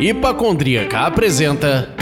Hipacondríaca 0.00 1.00
apresenta 1.00 1.94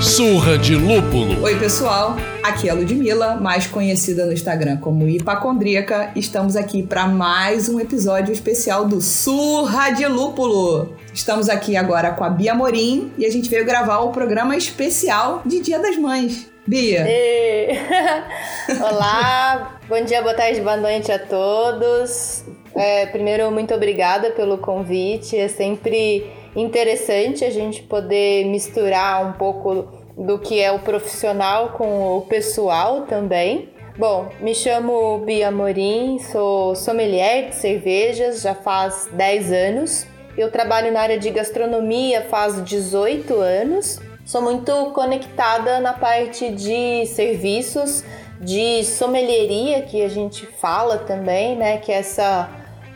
Surra 0.00 0.58
de 0.58 0.74
Lúpulo. 0.74 1.42
Oi, 1.42 1.58
pessoal. 1.58 2.16
Aqui 2.42 2.68
é 2.68 2.72
a 2.72 2.74
Ludmilla, 2.74 3.36
mais 3.36 3.66
conhecida 3.66 4.26
no 4.26 4.32
Instagram 4.32 4.76
como 4.76 5.08
Hipacondríaca. 5.08 6.10
Estamos 6.14 6.54
aqui 6.54 6.82
para 6.82 7.06
mais 7.06 7.68
um 7.68 7.80
episódio 7.80 8.32
especial 8.32 8.84
do 8.84 9.00
Surra 9.00 9.90
de 9.90 10.06
Lúpulo. 10.06 10.96
Estamos 11.14 11.48
aqui 11.48 11.76
agora 11.76 12.10
com 12.10 12.24
a 12.24 12.28
Bia 12.28 12.54
Morim 12.54 13.10
e 13.16 13.24
a 13.24 13.30
gente 13.30 13.48
veio 13.48 13.64
gravar 13.64 14.00
o 14.00 14.10
programa 14.10 14.54
especial 14.54 15.40
de 15.46 15.60
Dia 15.60 15.78
das 15.78 15.96
Mães. 15.96 16.51
Bia. 16.66 17.04
Olá, 18.88 19.80
bom 19.88 20.00
dia, 20.04 20.22
boa 20.22 20.32
tarde, 20.32 20.60
boa 20.60 20.76
noite 20.76 21.10
a 21.10 21.18
todos. 21.18 22.44
É, 22.76 23.06
primeiro, 23.06 23.50
muito 23.50 23.74
obrigada 23.74 24.30
pelo 24.30 24.58
convite. 24.58 25.36
É 25.36 25.48
sempre 25.48 26.30
interessante 26.54 27.44
a 27.44 27.50
gente 27.50 27.82
poder 27.82 28.44
misturar 28.46 29.26
um 29.26 29.32
pouco 29.32 29.88
do 30.16 30.38
que 30.38 30.60
é 30.60 30.70
o 30.70 30.78
profissional 30.78 31.70
com 31.70 32.16
o 32.16 32.22
pessoal 32.22 33.02
também. 33.02 33.68
Bom, 33.98 34.28
me 34.40 34.54
chamo 34.54 35.18
Bia 35.18 35.50
Morim, 35.50 36.20
sou 36.20 36.76
sommelier 36.76 37.48
de 37.48 37.56
cervejas 37.56 38.40
já 38.40 38.54
faz 38.54 39.08
10 39.12 39.52
anos. 39.52 40.06
Eu 40.38 40.48
trabalho 40.50 40.92
na 40.92 41.00
área 41.00 41.18
de 41.18 41.28
gastronomia 41.28 42.22
faz 42.22 42.64
18 42.64 43.34
anos. 43.34 44.00
Sou 44.32 44.40
muito 44.40 44.86
conectada 44.92 45.78
na 45.78 45.92
parte 45.92 46.50
de 46.52 47.04
serviços, 47.04 48.02
de 48.40 48.82
sommelieria 48.82 49.82
que 49.82 50.02
a 50.02 50.08
gente 50.08 50.46
fala 50.46 50.96
também, 50.96 51.54
né? 51.54 51.76
Que 51.76 51.92
é 51.92 51.96
essa 51.96 52.48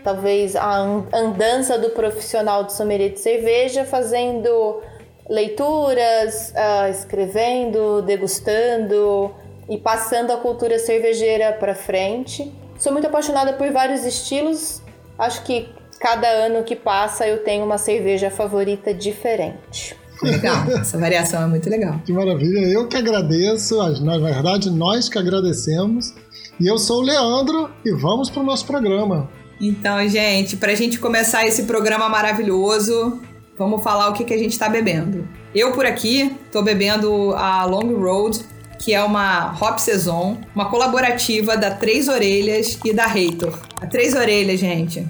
talvez 0.03 0.57
a 0.57 0.79
andança 1.13 1.79
do 1.79 1.91
profissional 1.91 2.65
de 2.65 2.73
sommelier 2.73 3.11
de 3.11 3.21
cerveja, 3.21 3.85
fazendo 3.85 4.81
leituras, 5.29 6.55
uh, 6.57 6.91
escrevendo, 6.91 8.01
degustando 8.01 9.31
e 9.69 9.77
passando 9.77 10.33
a 10.33 10.39
cultura 10.39 10.79
cervejeira 10.79 11.53
para 11.53 11.75
frente. 11.75 12.51
Sou 12.79 12.91
muito 12.93 13.09
apaixonada 13.09 13.53
por 13.53 13.71
vários 13.73 14.07
estilos. 14.07 14.81
Acho 15.19 15.43
que 15.43 15.69
cada 16.01 16.29
ano 16.29 16.65
que 16.65 16.75
passa 16.75 17.29
eu 17.29 17.45
tenho 17.45 17.63
uma 17.63 17.77
cerveja 17.77 18.31
favorita 18.31 18.95
diferente. 18.95 20.06
Legal, 20.23 20.65
essa 20.81 20.99
variação 20.99 21.43
é 21.43 21.47
muito 21.47 21.69
legal. 21.69 22.01
Que 22.05 22.13
maravilha, 22.13 22.61
eu 22.61 22.87
que 22.89 22.97
agradeço, 22.97 23.77
na 24.03 24.19
verdade 24.19 24.71
nós 24.71 25.09
que 25.09 25.19
agradecemos. 25.19 26.15
E 26.59 26.67
eu 26.67 26.79
sou 26.79 27.01
o 27.01 27.03
Leandro 27.03 27.71
e 27.85 27.93
vamos 27.93 28.31
para 28.31 28.41
o 28.41 28.45
nosso 28.45 28.67
programa. 28.67 29.29
Então, 29.61 30.07
gente, 30.09 30.57
para 30.57 30.73
a 30.73 30.75
gente 30.75 30.99
começar 30.99 31.47
esse 31.47 31.65
programa 31.65 32.09
maravilhoso, 32.09 33.21
vamos 33.59 33.83
falar 33.83 34.09
o 34.09 34.13
que, 34.13 34.25
que 34.25 34.35
a 34.35 34.39
gente 34.39 34.53
está 34.53 34.69
bebendo. 34.69 35.27
Eu, 35.55 35.73
por 35.73 35.87
aqui, 35.87 36.35
estou 36.45 36.63
bebendo 36.63 37.35
a 37.35 37.65
Long 37.65 37.95
Road, 37.95 38.41
que 38.79 38.93
é 38.93 39.03
uma 39.03 39.55
Hop 39.61 39.79
Saison, 39.79 40.39
uma 40.55 40.71
colaborativa 40.71 41.57
da 41.57 41.71
Três 41.71 42.09
Orelhas 42.09 42.79
e 42.85 42.93
da 42.93 43.07
Reitor. 43.07 43.59
A 43.81 43.87
Três 43.87 44.15
Orelhas, 44.15 44.61
gente. 44.61 45.07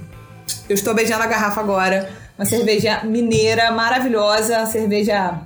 Eu 0.69 0.75
estou 0.75 0.95
beijando 0.95 1.23
a 1.23 1.27
garrafa 1.27 1.61
agora. 1.61 2.09
Uma 2.39 2.45
cerveja 2.45 3.03
mineira 3.05 3.71
maravilhosa, 3.71 4.67
cerveja 4.67 5.41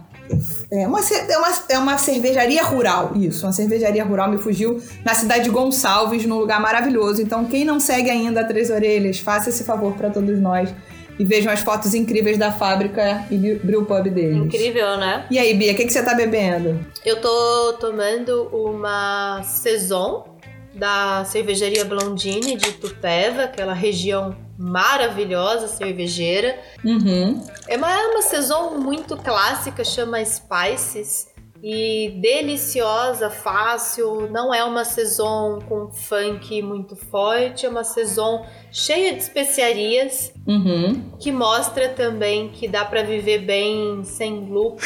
é 0.71 0.87
uma, 0.87 1.01
é, 1.01 1.39
uma, 1.39 1.49
é 1.69 1.79
uma 1.79 1.99
cervejaria 1.99 2.63
rural, 2.63 3.13
isso. 3.17 3.47
Uma 3.47 3.53
cervejaria 3.53 4.05
rural 4.05 4.31
me 4.31 4.39
fugiu 4.39 4.81
na 5.05 5.15
cidade 5.15 5.45
de 5.45 5.51
Gonçalves, 5.51 6.25
num 6.25 6.39
lugar 6.39 6.61
maravilhoso. 6.61 7.21
Então, 7.21 7.45
quem 7.45 7.65
não 7.65 7.81
segue 7.81 8.11
ainda 8.11 8.41
a 8.41 8.45
Três 8.45 8.71
Orelhas, 8.71 9.19
faça 9.19 9.51
esse 9.51 9.65
favor 9.65 9.95
para 9.95 10.11
todos 10.11 10.39
nós. 10.41 10.73
E 11.19 11.25
vejam 11.25 11.53
as 11.53 11.61
fotos 11.61 11.93
incríveis 11.93 12.39
da 12.39 12.51
fábrica 12.51 13.27
e 13.31 13.37
brew 13.37 13.85
pub 13.85 14.09
deles. 14.09 14.39
Incrível, 14.39 14.97
né? 14.97 15.27
E 15.31 15.39
aí, 15.39 15.53
Bia, 15.53 15.73
o 15.73 15.77
que, 15.77 15.85
que 15.85 15.93
você 15.93 16.03
tá 16.03 16.15
bebendo? 16.15 16.81
Eu 17.05 17.21
tô 17.21 17.75
tomando 17.75 18.49
uma 18.53 19.43
Saison 19.43 20.30
da 20.81 21.27
cervejaria 21.27 21.85
Blondine 21.85 22.57
de 22.57 22.73
Tupéva, 22.73 23.45
aquela 23.45 23.75
região 23.75 24.35
maravilhosa 24.59 25.69
cervejeira. 25.69 26.59
Uhum. 26.83 27.45
É 27.69 27.77
uma, 27.77 27.95
uma 28.09 28.23
saison 28.23 28.79
muito 28.79 29.15
clássica, 29.19 29.85
chama 29.85 30.25
Spices. 30.25 31.29
E 31.63 32.19
deliciosa, 32.23 33.29
fácil, 33.29 34.31
não 34.31 34.55
é 34.55 34.65
uma 34.65 34.83
saison 34.83 35.59
com 35.69 35.91
funk 35.91 36.63
muito 36.63 36.97
forte, 36.97 37.67
é 37.67 37.69
uma 37.69 37.85
saison 37.85 38.47
cheia 38.73 39.13
de 39.13 39.21
especiarias, 39.21 40.33
uhum. 40.47 41.03
que 41.19 41.31
mostra 41.31 41.91
também 41.91 42.49
que 42.49 42.67
dá 42.67 42.83
para 42.87 43.03
viver 43.03 43.41
bem 43.41 44.03
sem 44.05 44.49
lúpulo. 44.49 44.81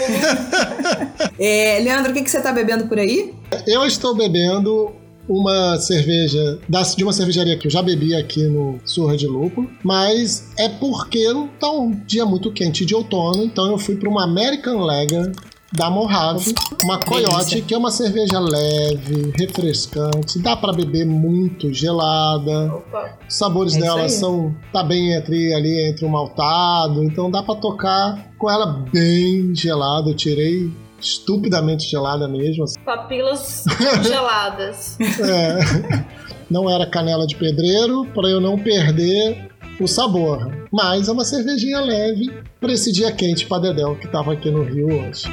é, 1.39 1.79
Leandro, 1.79 2.11
o 2.11 2.15
que, 2.15 2.25
que 2.25 2.31
você 2.31 2.43
tá 2.43 2.51
bebendo 2.51 2.89
por 2.89 2.99
aí? 2.99 3.33
Eu 3.69 3.87
estou 3.87 4.13
bebendo 4.13 4.93
uma 5.29 5.79
cerveja 5.79 6.59
de 6.97 7.05
uma 7.05 7.13
cervejaria 7.13 7.57
que 7.57 7.67
eu 7.67 7.71
já 7.71 7.83
bebi 7.83 8.15
aqui 8.15 8.45
no 8.45 8.79
Surra 8.85 9.17
de 9.17 9.27
Lúpulo, 9.27 9.71
mas 9.83 10.53
é 10.59 10.69
porque 10.69 11.25
tá 11.59 11.71
um 11.71 11.91
dia 11.91 12.25
muito 12.25 12.53
quente 12.53 12.85
de 12.85 12.95
outono, 12.95 13.45
então 13.45 13.71
eu 13.71 13.79
fui 13.79 13.97
para 13.97 14.09
uma 14.09 14.25
American 14.25 14.79
Lager 14.81 15.33
da 15.75 15.91
Mojave, 15.91 16.55
uma 16.85 16.99
Coyote, 17.01 17.61
que 17.63 17.75
é 17.75 17.79
uma 17.79 17.91
cerveja 17.91 18.39
leve, 18.39 19.33
refrescante, 19.37 20.39
dá 20.39 20.57
para 20.57 20.73
beber 20.73 21.05
muito 21.05 21.73
gelada. 21.73 22.73
Opa. 22.73 23.19
Os 23.29 23.35
sabores 23.35 23.75
é 23.75 23.81
dela 23.81 24.09
são 24.09 24.55
tá 24.73 24.85
bem 24.85 25.13
entre 25.13 25.53
ali 25.53 25.91
entre 25.91 26.05
o 26.05 26.09
maltado, 26.09 27.03
então 27.03 27.29
dá 27.29 27.43
para 27.43 27.57
tocar 27.57 28.31
com 28.39 28.49
ela 28.49 28.85
bem 28.93 29.53
gelada. 29.55 30.11
Eu 30.11 30.15
tirei 30.15 30.71
estupidamente 31.05 31.89
gelada 31.89 32.27
mesmo. 32.27 32.65
Assim. 32.65 32.81
Papilas 32.81 33.65
geladas. 34.03 34.99
É. 35.01 36.25
Não 36.51 36.69
era 36.69 36.87
canela 36.87 37.27
de 37.27 37.37
pedreiro 37.37 38.07
para 38.15 38.29
eu 38.29 38.41
não 38.41 38.59
perder 38.59 39.49
o 39.81 39.87
sabor. 39.87 40.51
Mas 40.73 41.09
é 41.09 41.13
uma 41.13 41.25
cervejinha 41.25 41.81
leve 41.81 42.31
para 42.61 42.73
esse 42.73 42.91
dia 42.93 43.13
quente 43.13 43.47
para 43.47 43.63
Dedéu 43.63 43.97
que 43.97 44.07
estava 44.07 44.33
aqui 44.33 44.51
no 44.51 44.63
Rio 44.63 44.89
hoje. 44.89 45.25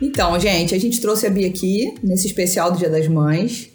Então, 0.00 0.38
gente, 0.40 0.74
a 0.74 0.78
gente 0.78 1.00
trouxe 1.00 1.26
a 1.26 1.30
Bia 1.30 1.46
aqui 1.46 1.94
nesse 2.02 2.26
especial 2.26 2.72
do 2.72 2.78
Dia 2.78 2.88
das 2.88 3.06
Mães. 3.06 3.68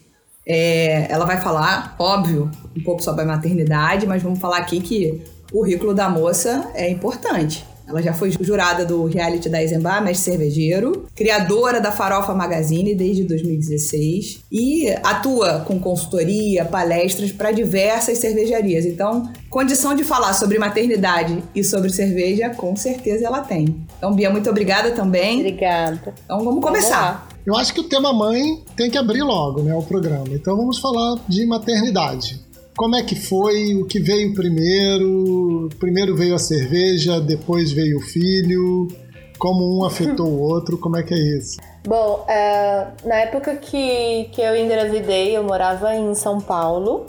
É, 0.48 1.12
ela 1.12 1.26
vai 1.26 1.42
falar, 1.42 1.96
óbvio, 1.98 2.52
um 2.76 2.84
pouco 2.84 3.02
sobre 3.02 3.24
a 3.24 3.26
maternidade, 3.26 4.06
mas 4.06 4.22
vamos 4.22 4.40
falar 4.40 4.58
aqui 4.58 4.80
que 4.80 5.24
currículo 5.56 5.94
da 5.94 6.10
moça 6.10 6.70
é 6.74 6.90
importante. 6.90 7.66
Ela 7.88 8.02
já 8.02 8.14
foi 8.14 8.32
jurada 8.42 8.84
do 8.84 9.06
reality 9.06 9.48
da 9.48 9.62
Eisenbar, 9.62 10.04
mestre 10.04 10.32
cervejeiro, 10.32 11.06
criadora 11.16 11.80
da 11.80 11.94
Farofa 11.94 12.34
Magazine 12.34 12.94
desde 12.94 13.24
2016 13.24 14.44
e 14.52 14.90
atua 15.02 15.62
com 15.62 15.80
consultoria, 15.80 16.66
palestras 16.66 17.32
para 17.32 17.52
diversas 17.52 18.18
cervejarias. 18.18 18.86
Então, 18.86 19.32
condição 19.50 19.96
de 19.96 20.04
falar 20.04 20.34
sobre 20.34 20.60
maternidade 20.60 21.42
e 21.54 21.64
sobre 21.64 21.90
cerveja, 21.90 22.50
com 22.50 22.76
certeza 22.76 23.28
ela 23.28 23.40
tem. 23.40 23.86
Então, 23.98 24.14
Bia, 24.14 24.30
muito 24.30 24.50
obrigada 24.50 24.92
também. 24.92 25.40
Obrigada. 25.40 26.14
Então, 26.26 26.44
vamos 26.44 26.62
começar. 26.62 27.30
Eu 27.46 27.56
acho 27.56 27.74
que 27.74 27.80
o 27.80 27.84
tema 27.84 28.12
mãe 28.12 28.64
tem 28.76 28.90
que 28.90 28.98
abrir 28.98 29.22
logo, 29.22 29.62
né, 29.62 29.74
o 29.76 29.84
programa. 29.84 30.28
Então, 30.32 30.58
vamos 30.58 30.80
falar 30.80 31.20
de 31.30 31.46
maternidade. 31.46 32.44
Como 32.78 32.96
é 32.96 33.04
que 33.04 33.16
foi? 33.16 33.74
O 33.76 33.86
que 33.86 34.00
veio 34.00 34.34
primeiro? 34.34 35.70
Primeiro 35.80 36.16
veio 36.16 36.36
a 36.36 36.40
cerveja, 36.40 37.22
depois 37.22 37.72
veio 37.72 37.98
o 37.98 38.02
filho. 38.02 38.88
Como 39.40 39.80
um 39.80 39.86
afetou 39.88 40.28
o 40.28 40.42
outro? 40.42 40.78
Como 40.78 40.98
é 40.98 41.04
que 41.04 41.14
é 41.14 41.38
isso? 41.38 41.58
Bom, 41.88 42.26
é, 42.28 42.88
na 43.06 43.16
época 43.16 43.56
que, 43.56 44.26
que 44.32 44.42
eu 44.42 44.58
engravidei, 44.58 45.38
eu 45.38 45.44
morava 45.44 45.96
em 45.96 46.14
São 46.16 46.42
Paulo 46.42 47.06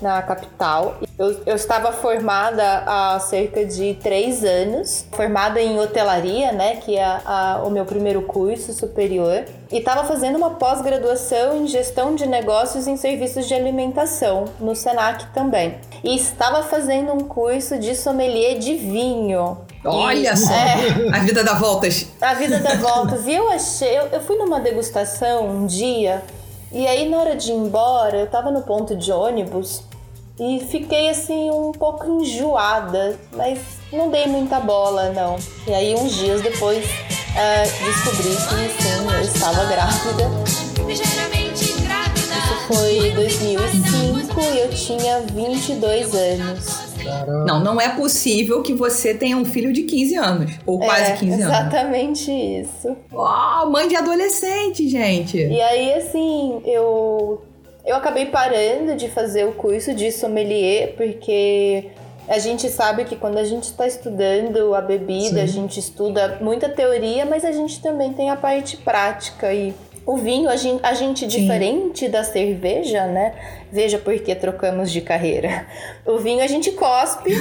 na 0.00 0.22
capital. 0.22 0.96
Eu, 1.18 1.40
eu, 1.46 1.56
estava 1.56 1.92
formada 1.92 2.82
há 2.86 3.20
cerca 3.20 3.64
de 3.64 3.94
três 4.02 4.44
anos, 4.44 5.06
formada 5.12 5.60
em 5.60 5.78
hotelaria, 5.78 6.52
né, 6.52 6.76
que 6.76 6.96
é 6.96 7.04
a, 7.04 7.62
o 7.64 7.70
meu 7.70 7.84
primeiro 7.84 8.22
curso 8.22 8.72
superior, 8.72 9.44
e 9.70 9.78
estava 9.78 10.04
fazendo 10.04 10.36
uma 10.36 10.50
pós-graduação 10.50 11.56
em 11.56 11.66
gestão 11.66 12.14
de 12.14 12.26
negócios 12.26 12.86
em 12.86 12.96
serviços 12.96 13.46
de 13.46 13.54
alimentação 13.54 14.46
no 14.60 14.74
Senac 14.74 15.26
também. 15.32 15.76
E 16.02 16.16
estava 16.16 16.62
fazendo 16.62 17.12
um 17.12 17.20
curso 17.20 17.78
de 17.78 17.94
sommelier 17.94 18.58
de 18.58 18.74
vinho. 18.74 19.58
Olha 19.84 20.32
e, 20.32 20.36
só! 20.36 20.52
É, 20.52 21.16
a 21.16 21.20
vida 21.20 21.44
dá 21.44 21.54
voltas. 21.54 22.06
A 22.20 22.34
vida 22.34 22.58
dá 22.58 22.74
voltas. 22.74 23.26
E 23.26 23.34
eu 23.34 23.50
achei, 23.50 23.98
eu, 23.98 24.06
eu 24.06 24.20
fui 24.20 24.36
numa 24.36 24.60
degustação 24.60 25.48
um 25.48 25.66
dia 25.66 26.22
e 26.74 26.88
aí, 26.88 27.08
na 27.08 27.18
hora 27.18 27.36
de 27.36 27.52
ir 27.52 27.54
embora, 27.54 28.16
eu 28.16 28.26
tava 28.26 28.50
no 28.50 28.62
ponto 28.62 28.96
de 28.96 29.12
ônibus 29.12 29.84
e 30.40 30.58
fiquei 30.58 31.08
assim 31.08 31.48
um 31.48 31.70
pouco 31.70 32.04
enjoada, 32.20 33.16
mas 33.32 33.60
não 33.92 34.10
dei 34.10 34.26
muita 34.26 34.58
bola, 34.58 35.10
não. 35.10 35.36
E 35.68 35.72
aí, 35.72 35.94
uns 35.94 36.16
dias 36.16 36.42
depois, 36.42 36.84
uh, 36.84 37.84
descobri 37.84 38.34
que 38.34 38.82
sim, 38.82 39.14
eu 39.14 39.20
estava 39.20 39.64
grávida. 39.66 40.28
Isso 40.88 42.66
foi 42.66 43.08
em 43.08 43.14
2005 43.14 44.40
e 44.40 44.58
eu 44.58 44.70
tinha 44.70 45.20
22 45.20 46.12
anos. 46.12 46.83
Caramba. 47.04 47.44
Não, 47.44 47.60
não 47.60 47.80
é 47.80 47.90
possível 47.90 48.62
que 48.62 48.72
você 48.72 49.14
tenha 49.14 49.36
um 49.36 49.44
filho 49.44 49.72
de 49.72 49.82
15 49.82 50.16
anos. 50.16 50.52
Ou 50.66 50.78
quase 50.78 51.12
é, 51.12 51.16
15 51.16 51.42
anos. 51.42 51.46
Exatamente 51.46 52.30
isso. 52.30 52.96
Uau, 53.12 53.70
mãe 53.70 53.86
de 53.88 53.96
adolescente, 53.96 54.88
gente. 54.88 55.36
E 55.36 55.60
aí, 55.60 55.94
assim, 55.94 56.62
eu. 56.64 57.42
Eu 57.86 57.96
acabei 57.96 58.24
parando 58.26 58.96
de 58.96 59.10
fazer 59.10 59.44
o 59.44 59.52
curso 59.52 59.92
de 59.92 60.10
sommelier, 60.10 60.94
porque 60.96 61.90
a 62.26 62.38
gente 62.38 62.70
sabe 62.70 63.04
que 63.04 63.14
quando 63.14 63.36
a 63.36 63.44
gente 63.44 63.64
está 63.64 63.86
estudando 63.86 64.74
a 64.74 64.80
bebida, 64.80 65.36
Sim. 65.36 65.42
a 65.42 65.46
gente 65.46 65.78
estuda 65.78 66.38
muita 66.40 66.68
teoria, 66.68 67.26
mas 67.26 67.44
a 67.44 67.52
gente 67.52 67.82
também 67.82 68.14
tem 68.14 68.30
a 68.30 68.36
parte 68.36 68.78
prática. 68.78 69.52
E 69.52 69.74
o 70.06 70.16
vinho, 70.16 70.48
a 70.48 70.56
gente, 70.56 70.80
a 70.82 70.94
gente 70.94 71.26
diferente 71.26 72.08
da 72.08 72.24
cerveja, 72.24 73.06
né? 73.06 73.34
Veja 73.74 73.98
por 73.98 74.16
que 74.20 74.32
trocamos 74.36 74.92
de 74.92 75.00
carreira. 75.00 75.66
O 76.06 76.18
vinho 76.18 76.44
a 76.44 76.46
gente 76.46 76.70
cospe 76.70 77.32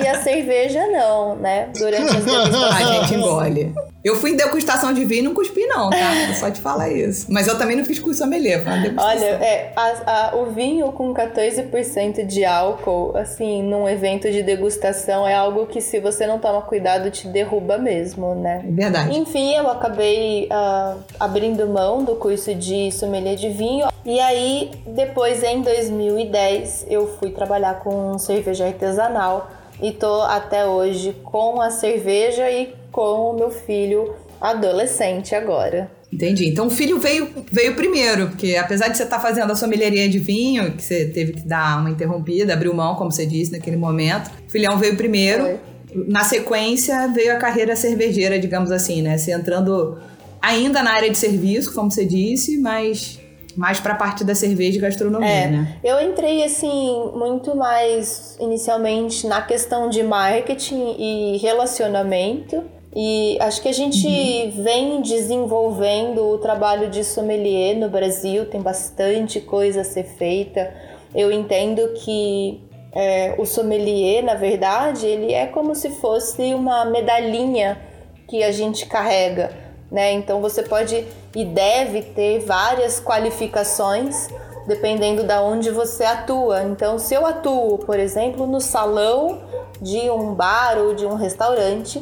e 0.00 0.06
a 0.06 0.22
cerveja 0.22 0.86
não, 0.86 1.34
né? 1.34 1.70
Durante 1.76 2.16
as 2.16 2.22
degustações. 2.24 2.72
A 2.72 2.92
gente 3.00 3.14
engole. 3.14 3.74
Eu 4.04 4.16
fui 4.16 4.32
em 4.32 4.36
degustação 4.36 4.92
de 4.92 5.04
vinho 5.04 5.20
e 5.20 5.22
não 5.22 5.34
cuspi, 5.34 5.64
não, 5.66 5.88
tá? 5.88 6.34
Só 6.34 6.50
te 6.50 6.60
falar 6.60 6.90
isso. 6.90 7.26
Mas 7.28 7.46
eu 7.46 7.56
também 7.56 7.76
não 7.76 7.84
fiz 7.84 8.00
curso 8.00 8.18
sommelier, 8.18 8.62
foi 8.62 8.72
uma 8.72 8.82
degustação. 8.82 9.16
Olha, 9.16 9.26
é, 9.26 9.72
a, 9.76 10.30
a, 10.30 10.36
o 10.36 10.46
vinho 10.46 10.90
com 10.90 11.14
14% 11.14 12.26
de 12.26 12.44
álcool, 12.44 13.16
assim, 13.16 13.62
num 13.62 13.88
evento 13.88 14.28
de 14.30 14.42
degustação, 14.42 15.26
é 15.26 15.34
algo 15.34 15.66
que 15.66 15.80
se 15.80 16.00
você 16.00 16.26
não 16.26 16.40
toma 16.40 16.62
cuidado, 16.62 17.10
te 17.12 17.28
derruba 17.28 17.78
mesmo, 17.78 18.34
né? 18.34 18.64
É 18.66 18.72
verdade. 18.72 19.16
Enfim, 19.16 19.54
eu 19.54 19.70
acabei 19.70 20.48
uh, 20.50 20.98
abrindo 21.20 21.68
mão 21.68 22.04
do 22.04 22.16
curso 22.16 22.52
de 22.56 22.90
sommelier 22.90 23.36
de 23.36 23.50
vinho. 23.50 23.86
E 24.04 24.18
aí, 24.18 24.72
depois, 24.84 25.44
em 25.44 25.62
2010, 25.72 26.86
eu 26.88 27.06
fui 27.18 27.30
trabalhar 27.30 27.80
com 27.80 28.18
cerveja 28.18 28.66
artesanal 28.66 29.50
e 29.80 29.90
tô 29.92 30.22
até 30.22 30.66
hoje 30.66 31.16
com 31.24 31.60
a 31.60 31.70
cerveja 31.70 32.50
e 32.50 32.74
com 32.90 33.30
o 33.30 33.32
meu 33.34 33.50
filho 33.50 34.14
adolescente 34.40 35.34
agora. 35.34 35.90
Entendi. 36.12 36.46
Então 36.46 36.66
o 36.66 36.70
filho 36.70 37.00
veio, 37.00 37.28
veio 37.50 37.74
primeiro, 37.74 38.28
porque 38.28 38.56
apesar 38.56 38.88
de 38.88 38.96
você 38.98 39.04
estar 39.04 39.16
tá 39.16 39.22
fazendo 39.22 39.50
a 39.50 39.56
sommelieria 39.56 40.08
de 40.08 40.18
vinho, 40.18 40.72
que 40.72 40.82
você 40.82 41.06
teve 41.06 41.32
que 41.32 41.40
dar 41.40 41.80
uma 41.80 41.90
interrompida, 41.90 42.52
abriu 42.52 42.74
mão, 42.74 42.94
como 42.96 43.10
você 43.10 43.24
disse, 43.24 43.50
naquele 43.50 43.76
momento, 43.76 44.30
o 44.46 44.50
filhão 44.50 44.78
veio 44.78 44.96
primeiro. 44.96 45.44
Foi. 45.44 45.60
Na 46.06 46.24
sequência 46.24 47.08
veio 47.08 47.32
a 47.32 47.36
carreira 47.36 47.74
cervejeira, 47.76 48.38
digamos 48.38 48.70
assim, 48.70 49.02
né? 49.02 49.16
Você 49.16 49.32
entrando 49.32 49.98
ainda 50.40 50.82
na 50.82 50.92
área 50.92 51.10
de 51.10 51.16
serviço, 51.16 51.72
como 51.74 51.90
você 51.90 52.04
disse, 52.04 52.58
mas 52.58 53.18
mais 53.56 53.80
para 53.80 53.92
a 53.94 53.96
parte 53.96 54.24
da 54.24 54.34
cerveja 54.34 54.78
e 54.78 54.80
gastronomia, 54.80 55.28
é, 55.28 55.46
né? 55.48 55.78
Eu 55.82 56.00
entrei 56.00 56.44
assim 56.44 57.10
muito 57.14 57.56
mais 57.56 58.36
inicialmente 58.40 59.26
na 59.26 59.42
questão 59.42 59.88
de 59.88 60.02
marketing 60.02 60.96
e 60.98 61.38
relacionamento. 61.38 62.62
E 62.94 63.38
acho 63.40 63.62
que 63.62 63.68
a 63.68 63.72
gente 63.72 64.06
uhum. 64.06 64.62
vem 64.62 65.00
desenvolvendo 65.00 66.28
o 66.28 66.38
trabalho 66.38 66.90
de 66.90 67.02
sommelier 67.02 67.74
no 67.76 67.88
Brasil, 67.88 68.44
tem 68.44 68.60
bastante 68.60 69.40
coisa 69.40 69.80
a 69.80 69.84
ser 69.84 70.04
feita. 70.04 70.74
Eu 71.14 71.32
entendo 71.32 71.88
que 71.94 72.60
é, 72.94 73.34
o 73.38 73.46
sommelier, 73.46 74.22
na 74.22 74.34
verdade, 74.34 75.06
ele 75.06 75.32
é 75.32 75.46
como 75.46 75.74
se 75.74 75.88
fosse 75.90 76.52
uma 76.52 76.84
medalhinha 76.84 77.80
que 78.28 78.42
a 78.42 78.52
gente 78.52 78.86
carrega, 78.86 79.50
né? 79.90 80.12
Então 80.12 80.40
você 80.42 80.62
pode 80.62 81.06
e 81.34 81.44
deve 81.44 82.02
ter 82.02 82.40
várias 82.40 83.00
qualificações 83.00 84.28
dependendo 84.66 85.24
da 85.24 85.42
onde 85.42 85.70
você 85.70 86.04
atua. 86.04 86.62
Então, 86.64 86.98
se 86.98 87.14
eu 87.14 87.26
atuo, 87.26 87.78
por 87.78 87.98
exemplo, 87.98 88.46
no 88.46 88.60
salão 88.60 89.40
de 89.80 90.10
um 90.10 90.34
bar 90.34 90.78
ou 90.78 90.94
de 90.94 91.04
um 91.04 91.14
restaurante, 91.14 92.00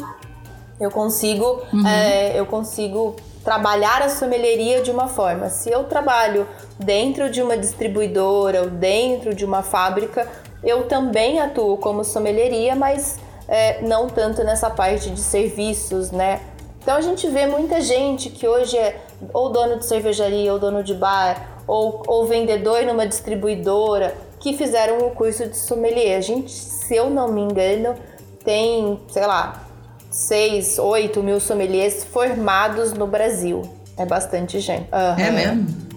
eu 0.79 0.91
consigo, 0.91 1.63
uhum. 1.73 1.87
é, 1.87 2.39
eu 2.39 2.47
consigo 2.47 3.17
trabalhar 3.45 4.03
a 4.03 4.09
sommelieria 4.09 4.83
de 4.83 4.91
uma 4.91 5.09
forma. 5.09 5.49
Se 5.49 5.71
eu 5.71 5.85
trabalho 5.85 6.47
dentro 6.79 7.31
de 7.31 7.43
uma 7.43 7.57
distribuidora 7.57 8.63
ou 8.63 8.71
dentro 8.71 9.35
de 9.35 9.45
uma 9.45 9.63
fábrica, 9.63 10.29
eu 10.63 10.87
também 10.87 11.41
atuo 11.41 11.79
como 11.79 12.05
sommelieria, 12.05 12.77
mas 12.77 13.19
é, 13.49 13.81
não 13.83 14.07
tanto 14.07 14.45
nessa 14.45 14.69
parte 14.69 15.11
de 15.11 15.21
serviços, 15.21 16.11
né? 16.11 16.41
Então 16.83 16.97
a 16.97 17.01
gente 17.01 17.27
vê 17.29 17.47
muita 17.47 17.81
gente 17.81 18.31
que 18.31 18.47
hoje 18.47 18.77
é 18.77 19.01
ou 19.33 19.51
dono 19.51 19.79
de 19.79 19.87
cervejaria, 19.87 20.53
ou 20.53 20.59
dono 20.59 20.83
de 20.83 20.95
bar, 20.95 21.63
ou, 21.67 22.03
ou 22.07 22.27
vendedor 22.27 22.85
numa 22.85 23.07
distribuidora, 23.07 24.15
que 24.41 24.57
fizeram 24.57 25.07
o 25.07 25.11
curso 25.11 25.47
de 25.47 25.57
sommelier. 25.57 26.19
A 26.19 26.21
gente, 26.21 26.51
se 26.51 26.95
eu 26.95 27.11
não 27.11 27.33
me 27.33 27.41
engano, 27.41 27.95
tem, 28.45 28.99
sei 29.09 29.27
lá, 29.27 29.69
6, 30.11 30.79
8 30.79 31.23
mil 31.23 31.39
sommeliers 31.41 32.05
formados 32.05 32.93
no 32.93 33.07
Brasil. 33.07 33.63
É 33.97 34.07
bastante 34.07 34.59
gente. 34.61 34.89
Uhum. 34.93 35.25
É 35.25 35.31
mesmo? 35.31 35.91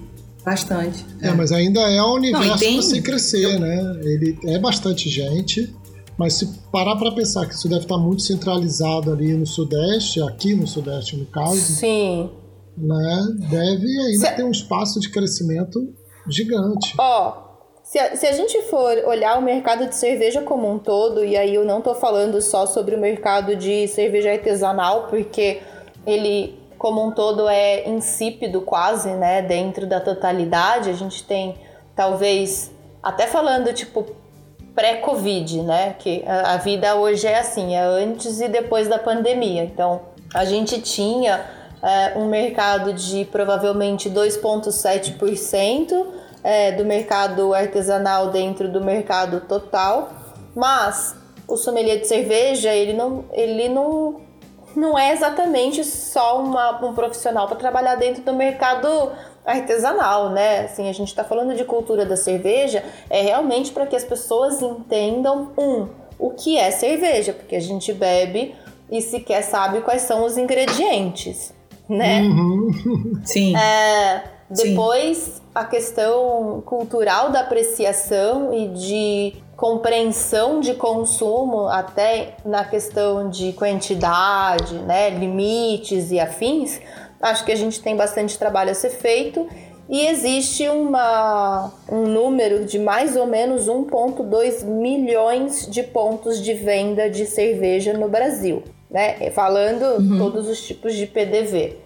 Bastante. 0.46 1.06
É, 1.22 1.30
é, 1.30 1.34
mas 1.34 1.52
ainda 1.52 1.80
é 1.80 2.02
um 2.04 2.16
universo 2.16 2.60
para 2.60 2.82
se 2.82 3.02
crescer, 3.02 3.44
eu... 3.44 3.60
né? 3.60 4.00
Ele 4.04 4.38
é 4.46 4.60
bastante 4.60 5.10
gente, 5.10 5.74
mas 6.18 6.34
se 6.34 6.46
parar 6.72 6.98
para 6.98 7.12
pensar 7.12 7.46
que 7.48 7.56
isso 7.56 7.70
deve 7.70 7.84
estar 7.84 7.98
muito 7.98 8.22
centralizado 8.22 9.12
ali 9.12 9.34
no 9.34 9.48
Sudeste, 9.48 10.22
aqui 10.22 10.54
no 10.54 10.68
Sudeste 10.68 11.16
no 11.16 11.26
caso. 11.26 11.56
Sim. 11.56 12.30
Né, 12.76 13.28
deve 13.50 13.88
ainda 13.88 14.28
se... 14.28 14.36
ter 14.36 14.44
um 14.44 14.52
espaço 14.52 15.00
de 15.00 15.10
crescimento 15.10 15.94
gigante. 16.28 16.96
Ó, 16.98 17.30
oh, 17.30 17.54
se 17.84 18.00
a, 18.00 18.16
se 18.16 18.26
a 18.26 18.32
gente 18.32 18.62
for 18.64 18.98
olhar 19.06 19.38
o 19.38 19.42
mercado 19.42 19.88
de 19.88 19.96
cerveja 19.96 20.42
como 20.42 20.72
um 20.72 20.80
todo, 20.80 21.24
e 21.24 21.38
aí 21.38 21.54
eu 21.54 21.66
não 21.66 21.82
tô 21.82 21.94
falando 21.94 22.42
só 22.42 22.66
sobre 22.66 22.96
o 22.96 23.00
mercado 23.00 23.56
de 23.56 23.88
cerveja 23.88 24.32
artesanal, 24.32 25.08
porque 25.08 25.62
ele 26.06 26.58
como 26.84 27.02
um 27.02 27.12
todo 27.12 27.48
é 27.48 27.88
insípido 27.88 28.60
quase, 28.60 29.10
né, 29.12 29.42
dentro 29.42 29.88
da 29.88 30.02
totalidade. 30.02 30.90
A 30.90 30.94
gente 30.94 31.24
tem 31.24 31.56
talvez 31.96 32.72
até 33.02 33.26
falando 33.26 33.72
tipo 33.72 34.06
pré-covid, 34.76 35.62
né, 35.62 35.96
que 35.98 36.26
a, 36.28 36.56
a 36.56 36.58
vida 36.58 36.96
hoje 36.96 37.26
é 37.26 37.40
assim, 37.40 37.74
é 37.74 37.82
antes 37.82 38.42
e 38.42 38.50
depois 38.50 38.90
da 38.90 39.00
pandemia. 39.00 39.64
Então, 39.64 40.02
a 40.34 40.44
gente 40.44 40.82
tinha 40.82 41.46
é, 41.84 42.18
um 42.18 42.28
mercado 42.28 42.94
de 42.94 43.26
provavelmente 43.26 44.10
2,7% 44.10 46.06
é, 46.42 46.72
do 46.72 46.86
mercado 46.86 47.54
artesanal 47.54 48.30
dentro 48.30 48.72
do 48.72 48.82
mercado 48.82 49.42
total, 49.42 50.14
mas 50.56 51.16
o 51.48 51.58
sommelier 51.58 52.00
de 52.00 52.08
cerveja 52.08 52.74
ele 52.74 52.94
não, 52.94 53.26
ele 53.34 53.68
não, 53.68 54.22
não 54.76 54.98
é 54.98 55.12
exatamente 55.12 55.84
só 55.84 56.42
uma, 56.42 56.84
um 56.86 56.94
profissional 56.94 57.48
para 57.48 57.58
trabalhar 57.58 57.96
dentro 57.96 58.24
do 58.24 58.34
mercado 58.34 59.12
artesanal, 59.46 60.30
né? 60.30 60.62
Assim, 60.62 60.88
a 60.90 60.94
gente 60.94 61.10
está 61.10 61.24
falando 61.24 61.54
de 61.54 61.66
cultura 61.66 62.06
da 62.06 62.16
cerveja, 62.16 62.82
é 63.10 63.22
realmente 63.22 63.72
para 63.74 63.86
que 63.86 63.96
as 63.96 64.06
pessoas 64.06 64.62
entendam 64.62 65.52
um 65.58 65.88
o 66.18 66.32
que 66.32 66.58
é 66.58 66.72
cerveja, 66.72 67.34
porque 67.34 67.56
a 67.56 67.60
gente 67.60 67.92
bebe 67.92 68.56
e 68.90 69.02
sequer 69.02 69.42
sabe 69.44 69.82
quais 69.82 70.04
são 70.04 70.24
os 70.24 70.38
ingredientes, 70.38 71.54
né? 71.88 72.22
Uhum. 72.22 73.22
Sim. 73.24 73.56
É, 73.56 74.24
depois, 74.50 75.18
Sim. 75.18 75.42
a 75.54 75.66
questão 75.66 76.62
cultural 76.66 77.32
da 77.32 77.42
apreciação 77.42 78.54
e 78.54 78.68
de 78.70 79.34
compreensão 79.56 80.60
de 80.60 80.74
consumo, 80.74 81.68
até 81.68 82.36
na 82.46 82.64
questão 82.64 83.30
de 83.30 83.54
quantidade, 83.54 84.76
né, 84.76 85.10
limites 85.10 86.12
e 86.12 86.20
afins, 86.20 86.82
acho 87.22 87.46
que 87.46 87.52
a 87.52 87.56
gente 87.56 87.82
tem 87.82 87.96
bastante 87.96 88.38
trabalho 88.38 88.72
a 88.72 88.74
ser 88.74 88.90
feito. 88.90 89.48
E 89.90 90.08
existe 90.08 90.68
uma, 90.70 91.72
um 91.92 92.04
número 92.08 92.66
de 92.66 92.80
mais 92.80 93.16
ou 93.16 93.28
menos 93.28 93.68
1,2 93.68 94.66
milhões 94.66 95.68
de 95.70 95.84
pontos 95.84 96.42
de 96.42 96.54
venda 96.54 97.10
de 97.10 97.26
cerveja 97.26 97.94
no 97.94 98.08
Brasil, 98.08 98.64
né? 98.94 99.32
Falando 99.32 99.84
uhum. 100.00 100.18
todos 100.20 100.48
os 100.48 100.62
tipos 100.62 100.94
de 100.94 101.08
PDV. 101.08 101.78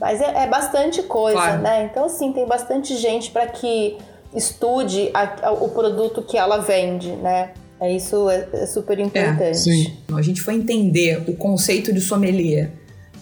Mas 0.00 0.20
é, 0.20 0.44
é 0.44 0.48
bastante 0.48 1.02
coisa, 1.02 1.36
claro. 1.36 1.62
né? 1.62 1.84
Então, 1.84 2.06
assim, 2.06 2.32
tem 2.32 2.46
bastante 2.46 2.96
gente 2.96 3.30
para 3.30 3.46
que 3.46 3.96
estude 4.34 5.10
a, 5.14 5.48
a, 5.48 5.52
o 5.52 5.68
produto 5.68 6.22
que 6.22 6.36
ela 6.36 6.58
vende, 6.58 7.12
né? 7.12 7.50
É 7.80 7.94
isso 7.94 8.30
é, 8.30 8.48
é 8.52 8.66
super 8.66 8.98
importante. 8.98 9.68
É. 10.10 10.14
A 10.14 10.22
gente 10.22 10.40
foi 10.40 10.54
entender 10.54 11.22
o 11.28 11.36
conceito 11.36 11.92
de 11.92 12.00
sommelier 12.00 12.72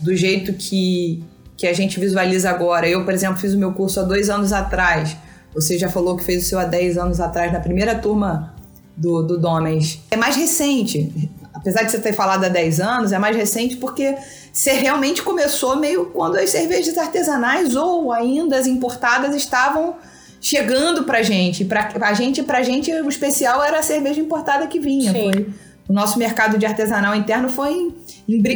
do 0.01 0.15
jeito 0.15 0.53
que, 0.53 1.23
que 1.57 1.67
a 1.67 1.73
gente 1.73 1.99
visualiza 1.99 2.49
agora. 2.49 2.89
Eu, 2.89 3.05
por 3.05 3.13
exemplo, 3.13 3.37
fiz 3.39 3.55
o 3.55 3.59
meu 3.59 3.73
curso 3.73 4.01
há 4.01 4.03
dois 4.05 4.31
anos 4.31 4.53
atrás. 4.53 5.17
Você 5.55 5.79
já 5.79 5.89
falou 5.89 6.17
que 6.17 6.25
fez 6.25 6.45
o 6.45 6.49
seu 6.49 6.59
há 6.59 6.65
10 6.65 6.97
anos 6.97 7.21
atrás, 7.21 7.53
na 7.53 7.61
primeira 7.61 7.95
turma 7.95 8.55
do, 8.97 9.23
do 9.23 9.39
Domens. 9.39 10.01
É 10.11 10.17
mais 10.17 10.37
recente. 10.37 11.31
Apesar 11.63 11.85
de 11.85 11.93
você 11.93 12.01
ter 12.01 12.13
falado 12.13 12.45
há 12.45 12.49
10 12.49 12.81
anos, 12.81 13.13
é 13.13 13.19
mais 13.19 13.35
recente 13.37 13.77
porque 13.77 14.17
você 14.53 14.73
realmente 14.73 15.23
começou 15.23 15.77
meio 15.77 16.07
quando 16.07 16.37
as 16.37 16.51
cervejas 16.51 16.99
artesanais 16.99 17.75
ou 17.75 18.13
ainda 18.13 18.59
as 18.59 18.67
importadas 18.67 19.35
estavam 19.35 19.97
chegando 20.41 21.05
pra 21.05 21.23
gente. 21.23 21.65
Pra, 21.65 21.85
pra 21.85 22.13
gente, 22.13 22.43
pra 22.43 22.63
gente, 22.63 22.93
o 22.93 23.09
especial 23.09 23.63
era 23.63 23.79
a 23.79 23.83
cerveja 23.83 24.21
importada 24.21 24.67
que 24.67 24.81
vinha. 24.81 25.13
Foi, 25.13 25.47
o 25.89 25.93
nosso 25.93 26.19
mercado 26.19 26.59
de 26.59 26.67
artesanal 26.67 27.15
interno 27.15 27.49
foi 27.49 27.95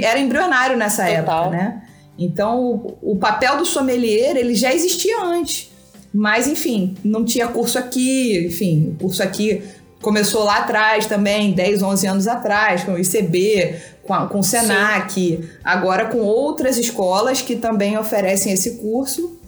era 0.02 0.18
embrionário 0.18 0.76
nessa 0.76 1.04
Total. 1.06 1.44
época, 1.44 1.50
né? 1.50 1.82
Então, 2.18 2.60
o, 2.60 3.12
o 3.12 3.16
papel 3.16 3.58
do 3.58 3.64
sommelier, 3.64 4.36
ele 4.36 4.54
já 4.54 4.74
existia 4.74 5.22
antes. 5.22 5.70
Mas, 6.12 6.48
enfim, 6.48 6.96
não 7.04 7.24
tinha 7.24 7.46
curso 7.46 7.78
aqui, 7.78 8.46
enfim, 8.46 8.94
o 8.94 9.02
curso 9.02 9.22
aqui 9.22 9.62
começou 10.02 10.44
lá 10.44 10.58
atrás 10.58 11.06
também, 11.06 11.52
10, 11.52 11.82
11 11.82 12.06
anos 12.06 12.28
atrás, 12.28 12.84
com 12.84 12.92
o 12.92 12.98
ICB, 12.98 13.76
com, 14.04 14.14
a, 14.14 14.26
com 14.26 14.38
o 14.40 14.44
SENAC, 14.44 15.12
Sim. 15.12 15.48
agora 15.64 16.06
com 16.06 16.18
outras 16.18 16.76
escolas 16.78 17.42
que 17.42 17.56
também 17.56 17.98
oferecem 17.98 18.52
esse 18.52 18.76
curso. 18.76 19.38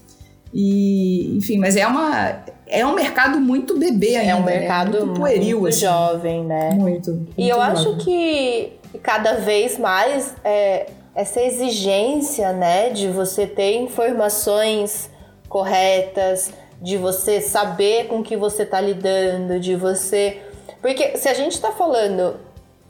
E, 0.52 1.37
enfim, 1.37 1.59
mas 1.59 1.76
é 1.76 1.87
uma 1.87 2.43
é 2.71 2.85
um 2.85 2.95
mercado 2.95 3.40
muito 3.40 3.78
bebê 3.78 4.17
ainda, 4.17 4.31
É 4.31 4.35
um 4.35 4.45
né? 4.45 4.59
mercado 4.59 4.93
né? 4.93 5.05
muito 5.05 5.21
pueril, 5.21 5.61
muito 5.61 5.75
assim. 5.75 5.81
jovem, 5.87 6.45
né? 6.45 6.71
Muito. 6.75 7.11
muito 7.12 7.33
e 7.37 7.49
eu 7.49 7.57
jovem. 7.57 7.73
acho 7.73 7.97
que 7.97 8.73
cada 9.02 9.35
vez 9.35 9.78
mais 9.78 10.35
é, 10.45 10.87
essa 11.14 11.40
exigência, 11.40 12.52
né, 12.52 12.90
de 12.90 13.09
você 13.09 13.47
ter 13.47 13.76
informações 13.76 15.11
corretas, 15.49 16.52
de 16.80 16.97
você 16.97 17.40
saber 17.40 18.06
com 18.06 18.23
que 18.23 18.37
você 18.37 18.62
está 18.62 18.80
lidando, 18.80 19.58
de 19.58 19.75
você. 19.75 20.40
Porque 20.80 21.16
se 21.16 21.28
a 21.28 21.35
gente 21.35 21.52
está 21.52 21.73
falando 21.73 22.37